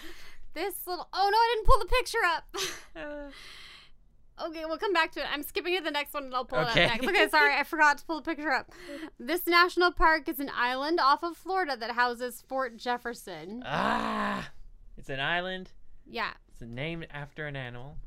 This 0.54 0.74
little. 0.86 1.08
Oh 1.14 1.30
no, 1.32 1.38
I 1.38 1.54
didn't 1.56 1.66
pull 1.68 1.80
the 1.80 1.86
picture 1.86 2.18
up. 2.26 3.32
Okay, 4.48 4.66
we'll 4.66 4.80
come 4.80 4.94
back 4.94 5.12
to 5.12 5.20
it. 5.20 5.28
I'm 5.32 5.44
skipping 5.44 5.76
it 5.76 5.84
the 5.84 5.92
next 5.92 6.12
one 6.12 6.24
and 6.24 6.34
I'll 6.34 6.44
pull 6.44 6.58
Okay. 6.58 6.86
it 6.86 6.92
up 6.92 6.92
next. 7.02 7.08
Okay, 7.08 7.30
sorry, 7.30 7.54
I 7.54 7.64
forgot 7.64 8.00
to 8.00 8.06
pull 8.06 8.16
the 8.20 8.24
picture 8.24 8.50
up. 8.52 8.72
This 9.20 9.46
national 9.46 9.92
park 9.92 10.28
is 10.28 10.40
an 10.40 10.50
island 10.56 11.00
off 11.00 11.22
of 11.24 11.38
Florida 11.38 11.78
that 11.80 11.92
houses 11.92 12.44
Fort 12.50 12.76
Jefferson. 12.76 13.62
Ah! 13.64 14.50
It's 14.98 15.10
an 15.10 15.20
island. 15.20 15.70
Yeah. 16.06 16.32
It's 16.52 16.62
named 16.62 17.08
after 17.12 17.48
an 17.48 17.56
animal. 17.56 17.98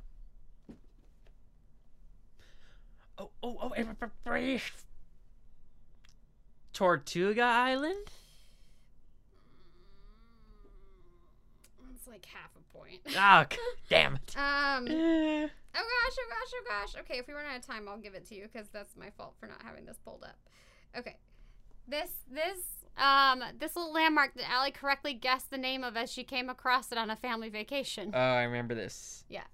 Oh, 3.18 3.30
oh, 3.42 3.58
oh! 3.62 4.60
Tortuga 6.72 7.42
Island? 7.42 8.06
It's 11.94 12.06
like 12.06 12.26
half 12.26 12.50
a 12.54 12.76
point. 12.78 13.00
Ah, 13.16 13.46
damn 13.88 14.16
it. 14.16 14.36
Um. 14.36 14.86
Eh. 14.88 15.48
Oh 15.78 15.82
gosh, 15.82 16.16
oh 16.18 16.28
gosh, 16.30 16.52
oh 16.54 16.64
gosh. 16.66 17.00
Okay, 17.02 17.18
if 17.18 17.28
we 17.28 17.34
run 17.34 17.44
out 17.44 17.58
of 17.58 17.66
time, 17.66 17.86
I'll 17.86 17.98
give 17.98 18.14
it 18.14 18.26
to 18.28 18.34
you 18.34 18.48
because 18.50 18.66
that's 18.72 18.96
my 18.96 19.10
fault 19.10 19.34
for 19.38 19.46
not 19.46 19.60
having 19.62 19.84
this 19.84 19.98
pulled 20.02 20.24
up. 20.24 20.38
Okay. 20.96 21.16
This 21.86 22.10
this 22.32 22.60
um 22.98 23.42
this 23.58 23.76
little 23.76 23.92
landmark 23.92 24.34
that 24.34 24.50
Allie 24.50 24.70
correctly 24.70 25.12
guessed 25.14 25.50
the 25.50 25.58
name 25.58 25.84
of 25.84 25.96
as 25.96 26.10
she 26.12 26.24
came 26.24 26.48
across 26.48 26.90
it 26.92 26.98
on 26.98 27.10
a 27.10 27.16
family 27.16 27.48
vacation. 27.48 28.10
Oh, 28.14 28.18
I 28.18 28.42
remember 28.44 28.74
this. 28.74 29.24
Yeah. 29.28 29.44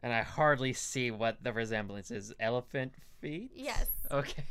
And 0.00 0.12
I 0.12 0.22
hardly 0.22 0.72
see 0.72 1.10
what 1.10 1.42
the 1.42 1.52
resemblance 1.52 2.10
is. 2.10 2.32
Elephant 2.38 2.92
feet? 3.20 3.50
yes. 3.54 3.86
Okay. 4.10 4.44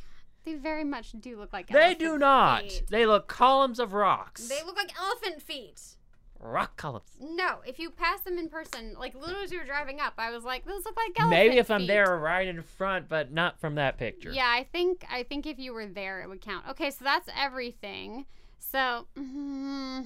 They 0.43 0.53
very 0.55 0.85
much 0.85 1.11
do 1.19 1.37
look 1.37 1.51
like 1.51 1.67
They 1.67 1.93
do 1.93 2.17
not. 2.17 2.63
feet. 2.63 2.83
They 2.89 3.05
look 3.05 3.27
columns 3.27 3.79
of 3.79 3.91
rocks. 3.93 4.47
They 4.47 4.63
look 4.63 4.77
like 4.77 4.91
elephant 4.97 5.41
feet. 5.41 5.96
Rock 6.39 6.77
columns. 6.77 7.17
No, 7.19 7.57
if 7.65 7.79
you 7.79 7.89
pass 7.89 8.21
them 8.21 8.37
in 8.37 8.47
person, 8.49 8.95
like 8.99 9.15
literally 9.15 9.43
as 9.43 9.51
you 9.51 9.57
were 9.59 9.65
driving 9.65 9.99
up, 9.99 10.13
I 10.17 10.31
was 10.31 10.43
like, 10.43 10.65
those 10.65 10.85
look 10.85 10.95
like 10.95 11.19
elephant 11.19 11.29
Maybe 11.31 11.57
if 11.57 11.71
I'm 11.71 11.87
there 11.87 12.17
right 12.17 12.47
in 12.47 12.61
front, 12.61 13.09
but 13.09 13.31
not 13.31 13.59
from 13.59 13.75
that 13.75 13.97
picture. 13.97 14.31
Yeah, 14.31 14.47
I 14.47 14.63
think 14.71 15.03
I 15.09 15.23
think 15.23 15.45
if 15.47 15.57
you 15.57 15.73
were 15.73 15.87
there, 15.87 16.21
it 16.21 16.29
would 16.29 16.41
count. 16.41 16.65
Okay, 16.69 16.91
so 16.91 17.03
that's 17.03 17.29
everything. 17.35 18.25
So, 18.59 19.07
mm, 19.17 20.05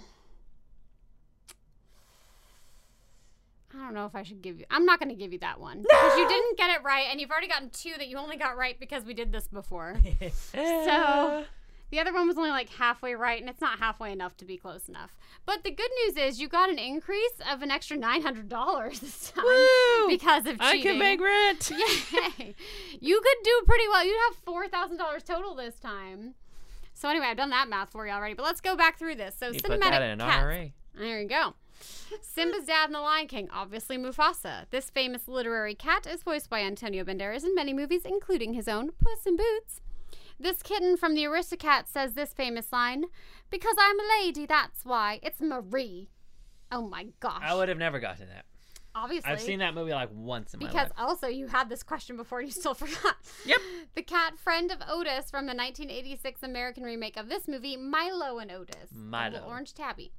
I 3.74 3.78
don't 3.78 3.94
know 3.94 4.06
if 4.06 4.16
I 4.16 4.24
should 4.24 4.42
give 4.42 4.60
you. 4.60 4.66
I'm 4.70 4.86
not 4.86 5.00
going 5.00 5.10
to 5.10 5.16
give 5.16 5.32
you 5.34 5.40
that 5.40 5.60
one 5.60 5.82
because 5.82 6.18
you 6.18 6.28
didn't 6.28 6.58
get 6.58 6.70
it 6.72 6.84
right, 6.84 7.08
and 7.10 7.20
you've 7.22 7.32
already 7.32 7.48
gotten 7.48 7.70
two 7.70 7.94
that 7.98 8.08
you 8.08 8.18
only 8.18 8.36
got 8.38 8.58
right 8.58 8.78
because 8.80 9.04
we 9.06 9.14
did 9.14 9.32
this 9.32 9.48
before. 9.48 9.96
So- 10.54 11.46
The 11.92 12.00
other 12.00 12.14
one 12.14 12.28
was 12.28 12.38
only 12.38 12.50
like 12.50 12.70
halfway 12.70 13.14
right, 13.16 13.40
and 13.40 13.50
it's 13.50 13.60
not 13.62 13.80
halfway 13.80 14.12
enough 14.14 14.38
to 14.38 14.46
be 14.46 14.58
close 14.58 14.88
enough. 14.88 15.16
But 15.46 15.64
the 15.64 15.72
good 15.72 15.90
news 16.06 16.18
is 16.18 16.40
you 16.40 16.48
got 16.48 16.70
an 16.70 16.80
increase 16.80 17.34
of 17.52 17.62
an 17.62 17.70
extra 17.70 17.98
nine 17.98 18.22
hundred 18.22 18.48
dollars 18.50 19.00
this 19.02 19.32
time 19.36 19.44
Woo! 19.44 20.08
because 20.08 20.46
of 20.46 20.60
cheating. 20.60 20.62
I 20.62 20.82
can 20.82 20.98
make 21.00 21.20
rent. 21.22 21.70
Yay! 22.40 22.56
You 23.00 23.22
could 23.22 23.44
do 23.44 23.62
pretty 23.68 23.88
well. 23.90 24.06
You'd 24.06 24.18
have 24.30 24.38
four 24.46 24.68
thousand 24.70 24.98
dollars 24.98 25.24
total 25.24 25.54
this 25.54 25.76
time. 25.80 26.36
So 26.94 27.10
anyway, 27.10 27.26
I've 27.28 27.38
done 27.38 27.50
that 27.50 27.68
math 27.68 27.92
for 27.92 28.08
you 28.08 28.14
already. 28.14 28.36
But 28.36 28.44
let's 28.44 28.62
go 28.62 28.76
back 28.76 28.98
through 28.98 29.16
this. 29.16 29.36
So 29.38 29.48
You 29.48 29.60
cinematic 29.60 29.68
put 29.68 29.80
that 29.82 30.02
in 30.02 30.10
an 30.12 30.20
cats. 30.20 30.44
IRA. 30.44 30.70
There 30.96 31.22
you 31.22 31.28
go. 31.28 31.56
Simba's 32.22 32.66
dad 32.68 32.88
in 32.88 32.94
The 32.94 33.00
Lion 33.00 33.28
King, 33.28 33.50
obviously 33.52 33.98
Mufasa. 33.98 34.66
This 34.70 34.90
famous 34.90 35.28
literary 35.28 35.74
cat 35.74 36.06
is 36.06 36.22
voiced 36.22 36.50
by 36.50 36.60
Antonio 36.62 37.04
Banderas 37.04 37.44
in 37.44 37.56
many 37.56 37.74
movies, 37.74 38.02
including 38.06 38.54
his 38.54 38.68
own 38.68 38.92
Puss 38.92 39.26
in 39.26 39.36
Boots. 39.36 39.82
This 40.42 40.64
kitten 40.64 40.98
from 40.98 41.14
the 41.14 41.24
Aristocat 41.24 41.88
says 41.88 42.14
this 42.14 42.34
famous 42.34 42.72
line 42.74 43.06
Because 43.50 43.76
I'm 43.80 44.00
a 44.00 44.04
lady, 44.22 44.46
that's 44.46 44.84
why. 44.84 45.20
It's 45.22 45.40
Marie. 45.40 46.10
Oh 46.72 46.82
my 46.88 47.08
gosh. 47.20 47.42
I 47.44 47.54
would 47.54 47.70
have 47.70 47.78
never 47.78 48.00
gotten 48.00 48.28
that. 48.30 48.46
Obviously. 48.96 49.32
I've 49.32 49.40
seen 49.40 49.60
that 49.60 49.74
movie 49.76 49.92
like 49.92 50.10
once 50.12 50.54
in 50.54 50.60
my 50.60 50.66
Because 50.68 50.90
life. 50.90 50.98
also 50.98 51.28
you 51.28 51.48
had 51.48 51.70
this 51.70 51.84
question 51.84 52.18
before 52.18 52.42
you 52.42 52.50
still 52.62 52.74
forgot. 52.74 53.16
Yep. 53.46 53.60
The 53.96 54.02
cat 54.02 54.38
friend 54.40 54.72
of 54.72 54.80
Otis 54.90 55.30
from 55.30 55.46
the 55.46 55.54
1986 55.54 56.44
American 56.44 56.84
remake 56.84 57.18
of 57.18 57.30
this 57.30 57.48
movie, 57.48 57.78
Milo 57.78 58.40
and 58.40 58.52
Otis. 58.52 58.90
Milo. 58.94 59.34
little 59.34 59.48
orange 59.50 59.74
tabby. 59.74 60.12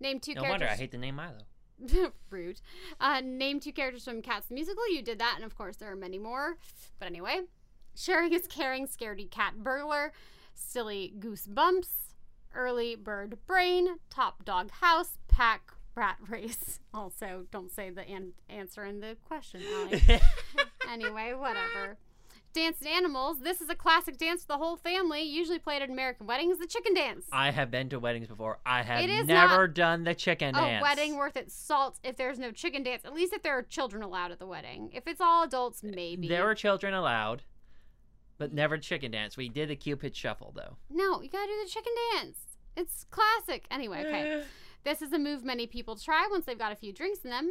Name 0.00 0.20
two 0.20 0.34
No 0.34 0.42
characters. 0.42 0.60
wonder 0.66 0.72
I 0.72 0.76
hate 0.76 0.92
the 0.92 0.98
name 0.98 1.16
Milo. 1.16 1.38
Rude. 2.30 2.60
Uh, 3.00 3.20
name 3.24 3.58
two 3.60 3.72
characters 3.72 4.04
from 4.04 4.22
Cats 4.22 4.46
the 4.46 4.54
Musical. 4.54 4.88
You 4.88 5.02
did 5.02 5.18
that, 5.18 5.34
and 5.36 5.44
of 5.44 5.56
course 5.58 5.76
there 5.76 5.90
are 5.90 5.96
many 5.96 6.18
more. 6.18 6.56
But 6.98 7.06
anyway, 7.06 7.40
sharing 7.96 8.32
is 8.32 8.46
caring. 8.46 8.86
Scaredy 8.86 9.30
cat 9.30 9.54
burglar. 9.62 10.12
Silly 10.54 11.12
goosebumps. 11.18 11.88
Early 12.54 12.94
bird 12.94 13.38
brain. 13.46 13.96
Top 14.10 14.44
dog 14.44 14.70
house. 14.70 15.18
Pack 15.28 15.72
rat 15.96 16.16
race. 16.28 16.80
Also, 16.92 17.46
don't 17.50 17.70
say 17.72 17.90
the 17.90 18.08
an- 18.08 18.32
answer 18.48 18.84
in 18.84 19.00
the 19.00 19.16
question, 19.26 19.60
anyway, 20.90 21.32
whatever. 21.34 21.96
Danced 22.52 22.86
animals. 22.86 23.40
This 23.40 23.60
is 23.60 23.68
a 23.68 23.74
classic 23.74 24.16
dance 24.16 24.42
for 24.42 24.48
the 24.48 24.58
whole 24.58 24.76
family. 24.76 25.22
Usually 25.22 25.58
played 25.58 25.82
at 25.82 25.90
American 25.90 26.28
weddings. 26.28 26.58
The 26.60 26.68
chicken 26.68 26.94
dance. 26.94 27.26
I 27.32 27.50
have 27.50 27.68
been 27.68 27.88
to 27.88 27.98
weddings 27.98 28.28
before. 28.28 28.60
I 28.64 28.82
have 28.82 29.02
It 29.02 29.10
is 29.10 29.26
never 29.26 29.66
done 29.66 30.04
the 30.04 30.14
chicken 30.14 30.50
a 30.54 30.60
dance. 30.60 30.82
wedding 30.82 31.16
worth 31.16 31.36
its 31.36 31.52
salt 31.52 31.98
if 32.04 32.16
there's 32.16 32.38
no 32.38 32.52
chicken 32.52 32.84
dance. 32.84 33.04
At 33.04 33.12
least 33.12 33.32
if 33.32 33.42
there 33.42 33.58
are 33.58 33.62
children 33.62 34.04
allowed 34.04 34.30
at 34.30 34.38
the 34.38 34.46
wedding. 34.46 34.90
If 34.94 35.08
it's 35.08 35.20
all 35.20 35.42
adults, 35.42 35.82
uh, 35.82 35.88
maybe. 35.96 36.28
There 36.28 36.44
were 36.44 36.54
children 36.54 36.94
allowed, 36.94 37.42
but 38.38 38.52
never 38.52 38.78
chicken 38.78 39.12
dance. 39.12 39.36
We 39.36 39.48
did 39.48 39.68
the 39.68 39.76
Cupid 39.76 40.14
shuffle 40.16 40.52
though. 40.54 40.76
no, 40.90 41.20
you 41.22 41.28
gotta 41.28 41.46
do 41.46 41.60
the 41.64 41.70
chicken 41.70 41.92
dance. 42.12 42.36
It's 42.76 43.04
classic. 43.10 43.66
Anyway, 43.70 44.00
okay. 44.00 44.30
Eh. 44.32 44.42
This 44.84 45.00
is 45.00 45.12
a 45.12 45.18
move 45.18 45.44
many 45.44 45.66
people 45.66 45.96
try 45.96 46.26
once 46.30 46.44
they've 46.44 46.58
got 46.58 46.72
a 46.72 46.76
few 46.76 46.92
drinks 46.92 47.20
in 47.24 47.30
them. 47.30 47.50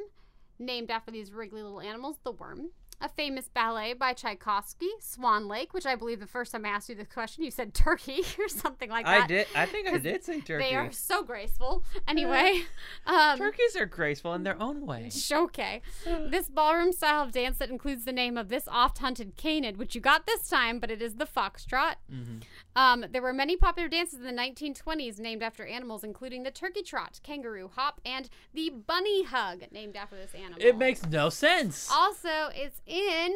Named 0.59 0.91
after 0.91 1.11
these 1.11 1.31
wriggly 1.31 1.63
little 1.63 1.81
animals, 1.81 2.17
the 2.23 2.31
worm. 2.31 2.69
A 3.03 3.09
famous 3.09 3.49
ballet 3.49 3.91
by 3.93 4.13
Tchaikovsky, 4.13 4.87
Swan 5.01 5.49
Lake, 5.49 5.73
which 5.73 5.85
I 5.85 5.93
believe 5.95 6.21
the 6.21 6.25
first 6.25 6.53
time 6.53 6.65
I 6.65 6.69
asked 6.69 6.87
you 6.87 6.95
this 6.95 7.09
question, 7.09 7.43
you 7.43 7.51
said 7.51 7.73
turkey 7.73 8.21
or 8.39 8.47
something 8.47 8.89
like 8.89 9.05
that. 9.05 9.23
I 9.25 9.27
did. 9.27 9.47
I 9.53 9.65
think 9.65 9.89
I 9.89 9.97
did 9.97 10.23
say 10.23 10.39
turkey. 10.39 10.63
They 10.69 10.73
are 10.75 10.89
so 10.93 11.21
graceful. 11.21 11.83
Anyway, 12.07 12.61
um, 13.05 13.37
Turkeys 13.37 13.75
are 13.75 13.85
graceful 13.85 14.33
in 14.35 14.43
their 14.43 14.57
own 14.61 14.85
way. 14.85 15.11
Okay. 15.33 15.81
This 16.29 16.47
ballroom 16.47 16.93
style 16.93 17.23
of 17.23 17.33
dance 17.33 17.57
that 17.57 17.69
includes 17.69 18.05
the 18.05 18.13
name 18.13 18.37
of 18.37 18.47
this 18.47 18.67
oft 18.69 18.99
hunted 18.99 19.35
canid, 19.35 19.75
which 19.77 19.95
you 19.95 19.99
got 20.01 20.25
this 20.25 20.47
time, 20.47 20.79
but 20.79 20.89
it 20.89 21.01
is 21.01 21.15
the 21.15 21.25
foxtrot. 21.25 21.95
hmm 22.09 22.37
Um, 22.75 23.05
there 23.11 23.21
were 23.21 23.33
many 23.33 23.57
popular 23.57 23.89
dances 23.89 24.19
in 24.19 24.25
the 24.25 24.41
1920s 24.41 25.19
named 25.19 25.43
after 25.43 25.65
animals, 25.65 26.03
including 26.05 26.43
the 26.43 26.51
turkey 26.51 26.83
trot, 26.83 27.19
kangaroo 27.23 27.69
hop, 27.75 27.99
and 28.05 28.29
the 28.53 28.69
bunny 28.69 29.23
hug, 29.23 29.63
named 29.71 29.95
after 29.97 30.15
this 30.15 30.33
animal. 30.33 30.57
It 30.61 30.77
makes 30.77 31.03
no 31.05 31.29
sense. 31.29 31.89
Also, 31.91 32.49
it's 32.55 32.79
in 32.93 33.35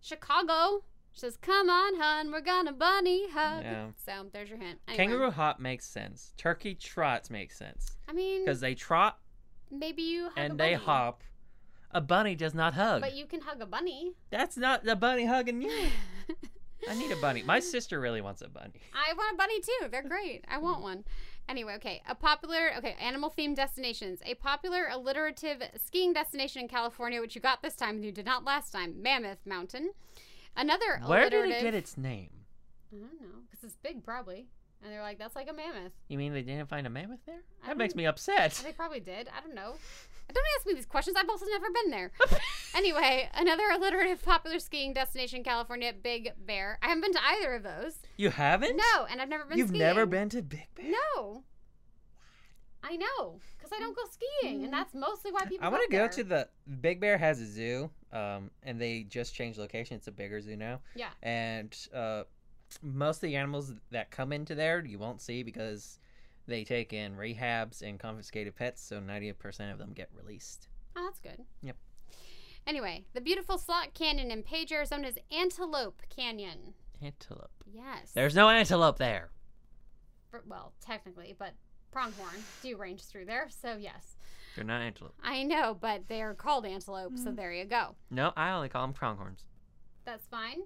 Chicago. 0.00 0.84
She 1.12 1.20
says, 1.20 1.36
"Come 1.36 1.68
on, 1.68 1.96
hun, 2.00 2.30
we're 2.32 2.40
gonna 2.40 2.72
bunny 2.72 3.28
hug." 3.30 3.62
Yeah. 3.64 3.86
So 4.04 4.26
there's 4.32 4.48
your 4.48 4.58
hint. 4.58 4.80
Anyway, 4.88 5.04
Kangaroo 5.04 5.30
hop 5.30 5.60
makes 5.60 5.86
sense. 5.86 6.32
Turkey 6.36 6.74
trots 6.74 7.28
makes 7.30 7.56
sense 7.58 7.92
I 8.08 8.12
mean, 8.12 8.44
because 8.44 8.60
they 8.60 8.74
trot 8.74 9.18
maybe 9.70 10.02
you 10.02 10.24
hug 10.24 10.38
a 10.38 10.40
and 10.40 10.58
they 10.58 10.74
hop. 10.74 11.22
A 11.90 12.00
bunny 12.00 12.34
does 12.34 12.54
not 12.54 12.72
hug. 12.74 13.02
but 13.02 13.14
you 13.14 13.26
can 13.26 13.42
hug 13.42 13.60
a 13.60 13.66
bunny. 13.66 14.14
That's 14.30 14.56
not 14.56 14.84
the 14.84 14.96
bunny 14.96 15.26
hugging 15.26 15.60
you. 15.60 15.70
I 16.88 16.94
need 16.94 17.10
a 17.10 17.16
bunny. 17.16 17.42
My 17.42 17.60
sister 17.60 18.00
really 18.00 18.20
wants 18.20 18.42
a 18.42 18.48
bunny. 18.48 18.72
I 18.94 19.12
want 19.14 19.34
a 19.34 19.36
bunny 19.36 19.60
too. 19.60 19.88
They're 19.90 20.02
great. 20.02 20.44
I 20.48 20.58
want 20.58 20.80
mm. 20.80 20.82
one. 20.82 21.04
Anyway, 21.48 21.74
okay. 21.74 22.02
A 22.08 22.14
popular, 22.14 22.72
okay, 22.78 22.96
animal 23.00 23.32
themed 23.36 23.56
destinations. 23.56 24.20
A 24.24 24.34
popular 24.34 24.88
alliterative 24.90 25.62
skiing 25.84 26.12
destination 26.12 26.62
in 26.62 26.68
California, 26.68 27.20
which 27.20 27.34
you 27.34 27.40
got 27.40 27.62
this 27.62 27.74
time 27.74 27.96
and 27.96 28.04
you 28.04 28.12
did 28.12 28.26
not 28.26 28.44
last 28.44 28.70
time 28.70 29.02
Mammoth 29.02 29.44
Mountain. 29.44 29.92
Another 30.56 31.00
Where 31.06 31.30
did 31.30 31.50
it 31.50 31.62
get 31.62 31.74
its 31.74 31.96
name? 31.96 32.30
I 32.92 32.98
don't 32.98 33.20
know. 33.20 33.38
Because 33.50 33.64
it's 33.64 33.76
big, 33.82 34.04
probably. 34.04 34.46
And 34.82 34.92
they're 34.92 35.02
like, 35.02 35.18
that's 35.18 35.36
like 35.36 35.48
a 35.48 35.52
mammoth. 35.52 35.92
You 36.08 36.18
mean 36.18 36.32
they 36.32 36.42
didn't 36.42 36.68
find 36.68 36.86
a 36.86 36.90
mammoth 36.90 37.20
there? 37.26 37.42
I 37.62 37.68
That 37.68 37.76
makes 37.76 37.94
me 37.94 38.04
upset. 38.06 38.60
They 38.64 38.72
probably 38.72 39.00
did. 39.00 39.28
I 39.28 39.40
don't 39.40 39.54
know. 39.54 39.74
Don't 40.32 40.44
ask 40.56 40.66
me 40.66 40.72
these 40.74 40.86
questions. 40.86 41.16
I've 41.18 41.28
also 41.28 41.44
never 41.46 41.66
been 41.70 41.90
there. 41.90 42.10
anyway, 42.74 43.28
another 43.34 43.64
alliterative 43.74 44.22
popular 44.24 44.58
skiing 44.60 44.94
destination 44.94 45.44
California, 45.44 45.92
Big 45.92 46.32
Bear. 46.46 46.78
I 46.82 46.86
haven't 46.88 47.02
been 47.02 47.12
to 47.12 47.18
either 47.22 47.54
of 47.56 47.62
those. 47.64 47.94
You 48.16 48.30
haven't? 48.30 48.76
No, 48.76 49.04
and 49.10 49.20
I've 49.20 49.28
never 49.28 49.44
been 49.44 49.58
You've 49.58 49.68
skiing. 49.68 49.80
never 49.82 50.06
been 50.06 50.30
to 50.30 50.40
Big 50.42 50.68
Bear? 50.74 50.90
No. 50.90 51.42
I 52.84 52.96
know, 52.96 53.40
because 53.56 53.70
I 53.72 53.78
don't 53.78 53.94
go 53.94 54.02
skiing, 54.10 54.64
and 54.64 54.72
that's 54.72 54.92
mostly 54.94 55.30
why 55.30 55.44
people. 55.44 55.64
I 55.66 55.70
want 55.70 55.88
to 55.88 55.96
go 55.96 56.08
to 56.08 56.24
the 56.24 56.48
Big 56.80 57.00
Bear 57.00 57.16
has 57.18 57.40
a 57.40 57.46
zoo, 57.46 57.90
um, 58.12 58.50
and 58.62 58.80
they 58.80 59.02
just 59.04 59.34
changed 59.34 59.58
location. 59.58 59.96
It's 59.96 60.08
a 60.08 60.12
bigger 60.12 60.40
zoo 60.40 60.56
now, 60.56 60.80
Yeah. 60.96 61.10
and 61.22 61.76
uh, 61.94 62.24
most 62.82 63.16
of 63.16 63.22
the 63.22 63.36
animals 63.36 63.72
that 63.90 64.10
come 64.10 64.32
into 64.32 64.54
there 64.54 64.84
you 64.84 64.98
won't 64.98 65.20
see 65.20 65.42
because 65.42 65.98
they 66.46 66.64
take 66.64 66.92
in 66.92 67.16
rehabs 67.16 67.82
and 67.82 67.98
confiscated 67.98 68.54
pets. 68.56 68.82
So 68.82 69.00
ninety 69.00 69.32
percent 69.32 69.72
of 69.72 69.78
them 69.78 69.92
get 69.92 70.08
released. 70.14 70.68
Oh, 70.96 71.04
that's 71.04 71.20
good. 71.20 71.44
Yep. 71.62 71.76
Anyway, 72.66 73.04
the 73.14 73.20
beautiful 73.20 73.58
Slot 73.58 73.92
Canyon 73.94 74.30
in 74.30 74.42
Page, 74.42 74.70
Arizona 74.72 75.08
is 75.08 75.18
Antelope 75.32 76.02
Canyon. 76.14 76.74
Antelope. 77.02 77.50
Yes. 77.72 78.12
There's 78.14 78.34
no 78.36 78.48
antelope 78.48 78.98
there. 78.98 79.30
For- 80.30 80.44
well, 80.46 80.72
technically, 80.80 81.34
but 81.36 81.54
pronghorn 81.90 82.36
do 82.62 82.76
range 82.76 83.02
through 83.02 83.24
there, 83.24 83.48
so 83.50 83.76
yes. 83.76 84.16
They're 84.54 84.64
not 84.64 84.80
antelope. 84.82 85.14
I 85.24 85.42
know, 85.42 85.76
but 85.80 86.06
they 86.08 86.22
are 86.22 86.34
called 86.34 86.64
antelope, 86.66 87.14
Mm. 87.14 87.24
so 87.24 87.30
there 87.32 87.52
you 87.52 87.64
go. 87.64 87.96
No, 88.10 88.32
I 88.36 88.52
only 88.52 88.68
call 88.68 88.82
them 88.82 88.92
pronghorns. 88.92 89.44
That's 90.04 90.26
fine. 90.26 90.60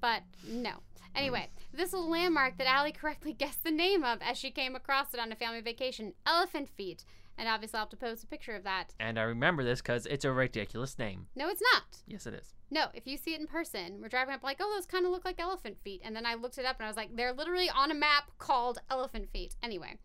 But 0.00 0.22
no. 0.46 0.82
Anyway, 1.14 1.48
this 1.72 1.92
little 1.92 2.08
landmark 2.08 2.58
that 2.58 2.66
Allie 2.68 2.92
correctly 2.92 3.32
guessed 3.38 3.64
the 3.64 3.70
name 3.70 4.04
of 4.04 4.20
as 4.22 4.38
she 4.38 4.50
came 4.50 4.76
across 4.76 5.14
it 5.14 5.20
on 5.20 5.32
a 5.32 5.36
family 5.36 5.60
vacation 5.60 6.14
Elephant 6.26 6.68
Feet. 6.68 7.04
And 7.36 7.48
obviously, 7.48 7.76
I'll 7.76 7.84
have 7.84 7.90
to 7.90 7.96
post 7.96 8.24
a 8.24 8.26
picture 8.26 8.56
of 8.56 8.64
that. 8.64 8.94
And 8.98 9.16
I 9.16 9.22
remember 9.22 9.62
this 9.62 9.80
because 9.80 10.06
it's 10.06 10.24
a 10.24 10.32
ridiculous 10.32 10.98
name. 10.98 11.28
No, 11.36 11.48
it's 11.48 11.62
not. 11.72 11.84
Yes, 12.08 12.26
it 12.26 12.34
is. 12.34 12.54
No, 12.68 12.86
if 12.94 13.06
you 13.06 13.16
see 13.16 13.32
it 13.32 13.40
in 13.40 13.46
person, 13.46 14.00
we're 14.02 14.08
driving 14.08 14.34
up 14.34 14.42
like, 14.42 14.56
oh, 14.60 14.72
those 14.74 14.86
kind 14.86 15.06
of 15.06 15.12
look 15.12 15.24
like 15.24 15.40
elephant 15.40 15.78
feet. 15.78 16.02
And 16.04 16.16
then 16.16 16.26
I 16.26 16.34
looked 16.34 16.58
it 16.58 16.64
up 16.64 16.76
and 16.78 16.84
I 16.84 16.88
was 16.88 16.96
like, 16.96 17.14
they're 17.14 17.32
literally 17.32 17.70
on 17.70 17.92
a 17.92 17.94
map 17.94 18.32
called 18.38 18.78
elephant 18.90 19.30
feet. 19.30 19.54
Anyway, 19.62 19.98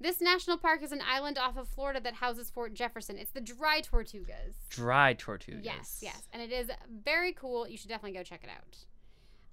this 0.00 0.20
national 0.20 0.58
park 0.58 0.82
is 0.82 0.92
an 0.92 1.02
island 1.08 1.38
off 1.38 1.56
of 1.56 1.68
Florida 1.68 2.00
that 2.00 2.14
houses 2.14 2.50
Fort 2.50 2.74
Jefferson. 2.74 3.16
It's 3.16 3.30
the 3.30 3.40
dry 3.40 3.80
tortugas. 3.80 4.54
Dry 4.68 5.14
tortugas. 5.14 5.64
Yes, 5.64 6.00
yes. 6.02 6.28
And 6.32 6.42
it 6.42 6.52
is 6.52 6.68
very 7.04 7.32
cool. 7.32 7.68
You 7.68 7.78
should 7.78 7.88
definitely 7.88 8.18
go 8.18 8.24
check 8.24 8.42
it 8.42 8.50
out. 8.50 8.76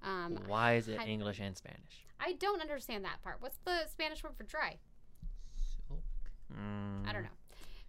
Um, 0.03 0.37
Why 0.47 0.75
is 0.75 0.87
it 0.87 0.99
I- 0.99 1.05
English 1.05 1.39
and 1.39 1.55
Spanish? 1.55 2.05
I 2.19 2.33
don't 2.33 2.61
understand 2.61 3.03
that 3.05 3.21
part. 3.21 3.37
What's 3.41 3.57
the 3.65 3.87
Spanish 3.91 4.23
word 4.23 4.33
for 4.37 4.43
dry? 4.43 4.77
Mm. 6.53 7.07
I 7.07 7.13
don't 7.13 7.23
know. 7.23 7.29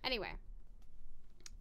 Anyway, 0.03 0.33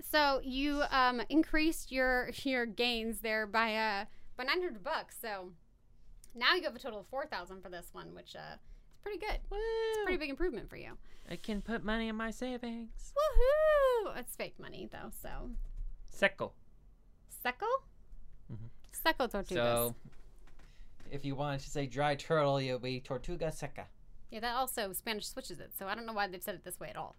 so 0.02 0.40
you 0.44 0.84
um, 0.90 1.22
increased 1.30 1.92
your 1.92 2.30
your 2.44 2.66
gains 2.66 3.20
there 3.22 3.46
by 3.48 3.76
uh 3.76 4.06
by 4.38 4.44
nine 4.44 4.62
hundred 4.62 4.84
bucks. 4.84 5.16
So 5.22 5.52
now 6.36 6.56
you 6.56 6.64
have 6.64 6.76
a 6.76 6.80
total 6.80 7.00
of 7.02 7.08
four 7.08 7.26
thousand 7.26 7.62
for 7.62 7.70
this 7.70 7.90
one, 7.94 8.14
which 8.16 8.36
uh 8.36 8.56
is 8.56 9.00
pretty 9.02 9.20
good. 9.20 9.40
Woo! 9.50 9.58
Pretty 10.04 10.18
big 10.18 10.30
improvement 10.30 10.70
for 10.70 10.78
you. 10.78 10.94
I 11.30 11.36
can 11.36 11.62
put 11.62 11.84
money 11.84 12.08
in 12.10 12.16
my 12.16 12.32
savings. 12.32 13.14
Woohoo! 13.16 14.18
It's 14.18 14.36
fake 14.36 14.60
money 14.60 14.90
though, 14.92 15.12
so 15.22 15.50
Seco. 16.06 16.54
seco, 17.30 17.66
Mhm. 18.52 18.70
seco 18.92 19.28
tortugas. 19.28 19.54
So, 19.56 19.96
if 21.12 21.26
you 21.26 21.36
wanted 21.36 21.62
to 21.62 21.70
say 21.70 21.86
dry 21.86 22.16
turtle, 22.16 22.60
you'll 22.62 22.80
be 22.80 23.00
tortuga 23.00 23.52
seca. 23.52 23.86
yeah, 24.32 24.40
that 24.40 24.56
also 24.56 24.92
Spanish 24.94 25.28
switches 25.28 25.60
it. 25.60 25.72
So 25.78 25.88
I 25.88 25.96
don't 25.96 26.06
know 26.06 26.14
why 26.14 26.28
they've 26.28 26.42
said 26.42 26.56
it 26.56 26.64
this 26.64 26.80
way 26.80 26.90
at 26.90 26.96
all. 26.98 27.16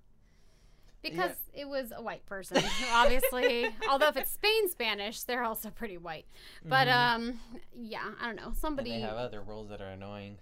Because 1.03 1.33
it 1.53 1.69
was 1.69 1.93
a 1.95 2.01
white 2.03 2.25
person, 2.25 2.63
obviously. 2.93 3.69
although 3.91 4.09
if 4.09 4.17
it's 4.17 4.31
Spain 4.31 4.71
Spanish, 4.71 5.23
they're 5.25 5.45
also 5.45 5.69
pretty 5.69 5.99
white. 5.99 6.25
But 6.65 6.89
um, 6.89 7.41
yeah, 7.79 8.01
I 8.21 8.27
don't 8.27 8.37
know. 8.37 8.47
And 8.47 8.57
Somebody 8.57 8.91
they 8.91 9.01
have 9.01 9.17
other 9.19 9.43
rules 9.43 9.69
that 9.69 9.83
are 9.83 9.89
annoying. 9.91 10.39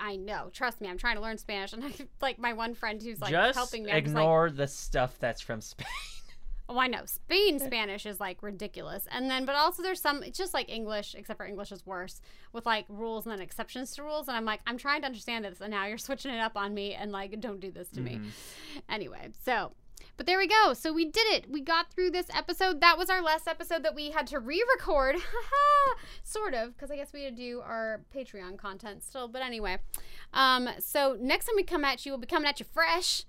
I 0.00 0.16
know. 0.16 0.50
Trust 0.52 0.80
me, 0.80 0.88
I'm 0.88 0.98
trying 0.98 1.14
to 1.16 1.22
learn 1.22 1.38
Spanish, 1.38 1.72
and 1.72 1.84
I 1.84 1.92
like 2.20 2.38
my 2.40 2.52
one 2.54 2.74
friend 2.74 3.00
who's 3.00 3.20
like 3.20 3.30
Just 3.30 3.56
helping 3.56 3.84
me. 3.84 3.92
I'm 3.92 4.02
just 4.02 4.14
like, 4.14 4.22
ignore 4.22 4.50
the 4.50 4.66
stuff 4.66 5.16
that's 5.20 5.40
from 5.40 5.60
Spain. 5.60 5.86
Oh, 6.70 6.78
I 6.78 6.86
know. 6.86 7.04
Spain 7.04 7.58
Spanish 7.58 8.06
is 8.06 8.20
like 8.20 8.42
ridiculous, 8.42 9.06
and 9.10 9.28
then 9.28 9.44
but 9.44 9.56
also 9.56 9.82
there's 9.82 10.00
some. 10.00 10.22
It's 10.22 10.38
just 10.38 10.54
like 10.54 10.70
English, 10.70 11.14
except 11.18 11.36
for 11.36 11.44
English 11.44 11.72
is 11.72 11.84
worse 11.84 12.20
with 12.52 12.64
like 12.64 12.86
rules 12.88 13.26
and 13.26 13.32
then 13.32 13.40
exceptions 13.40 13.94
to 13.96 14.04
rules. 14.04 14.28
And 14.28 14.36
I'm 14.36 14.44
like, 14.44 14.60
I'm 14.66 14.78
trying 14.78 15.00
to 15.02 15.06
understand 15.06 15.44
this, 15.44 15.60
and 15.60 15.72
now 15.72 15.86
you're 15.86 15.98
switching 15.98 16.32
it 16.32 16.38
up 16.38 16.56
on 16.56 16.72
me, 16.72 16.94
and 16.94 17.10
like, 17.10 17.38
don't 17.40 17.60
do 17.60 17.70
this 17.70 17.88
to 17.90 18.00
me. 18.00 18.20
Anyway, 18.88 19.30
so. 19.44 19.72
But 20.16 20.26
there 20.26 20.38
we 20.38 20.46
go. 20.46 20.74
So 20.74 20.92
we 20.92 21.06
did 21.06 21.26
it. 21.32 21.50
We 21.50 21.62
got 21.62 21.90
through 21.90 22.10
this 22.10 22.26
episode. 22.34 22.80
That 22.80 22.98
was 22.98 23.08
our 23.08 23.22
last 23.22 23.48
episode 23.48 23.82
that 23.84 23.94
we 23.94 24.10
had 24.10 24.26
to 24.28 24.38
re-record. 24.38 25.16
sort 26.22 26.52
of, 26.52 26.74
because 26.74 26.90
I 26.90 26.96
guess 26.96 27.12
we 27.12 27.24
had 27.24 27.36
to 27.36 27.42
do 27.42 27.60
our 27.60 28.02
Patreon 28.14 28.58
content 28.58 29.02
still. 29.02 29.28
But 29.28 29.42
anyway, 29.42 29.78
um, 30.34 30.68
so 30.78 31.16
next 31.18 31.46
time 31.46 31.56
we 31.56 31.62
come 31.62 31.84
at 31.84 32.04
you, 32.04 32.12
we'll 32.12 32.20
be 32.20 32.26
coming 32.26 32.48
at 32.48 32.60
you 32.60 32.66
fresh. 32.70 33.24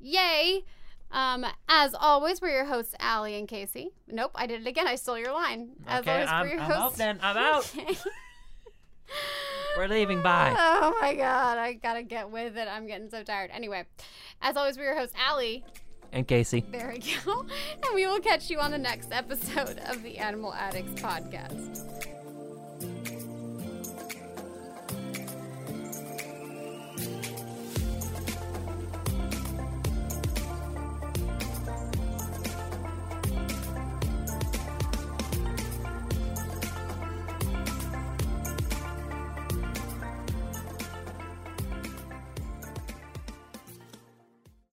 Yay! 0.00 0.64
Um, 1.10 1.46
as 1.68 1.94
always, 1.94 2.40
we're 2.40 2.50
your 2.50 2.64
hosts, 2.64 2.94
Allie 2.98 3.38
and 3.38 3.46
Casey. 3.46 3.90
Nope, 4.08 4.32
I 4.34 4.46
did 4.46 4.62
it 4.62 4.66
again. 4.66 4.88
I 4.88 4.96
stole 4.96 5.18
your 5.18 5.32
line. 5.32 5.70
As 5.86 6.00
Okay, 6.00 6.12
always, 6.12 6.28
I'm- 6.28 6.46
we're 6.46 6.52
your 6.54 6.62
I'm 6.62 6.72
out 6.72 6.96
then. 6.96 7.18
I'm 7.22 7.36
out. 7.38 7.72
Okay. 7.76 7.96
We're 9.76 9.88
leaving. 9.88 10.22
Bye. 10.22 10.54
Oh 10.84 10.96
my 11.00 11.14
god, 11.14 11.58
I 11.58 11.74
gotta 11.74 12.02
get 12.02 12.30
with 12.30 12.56
it. 12.56 12.68
I'm 12.68 12.86
getting 12.86 13.10
so 13.10 13.22
tired. 13.22 13.50
Anyway, 13.52 13.84
as 14.42 14.56
always, 14.56 14.76
we're 14.76 14.84
your 14.84 14.96
hosts, 14.98 15.14
Allie. 15.18 15.64
And 16.12 16.26
Casey. 16.28 16.64
There 16.70 16.92
we 16.92 16.98
go. 17.24 17.40
And 17.84 17.94
we 17.94 18.06
will 18.06 18.20
catch 18.20 18.50
you 18.50 18.58
on 18.60 18.70
the 18.70 18.78
next 18.78 19.12
episode 19.12 19.78
of 19.86 20.02
the 20.02 20.18
Animal 20.18 20.52
Addicts 20.54 21.00
podcast. 21.00 22.06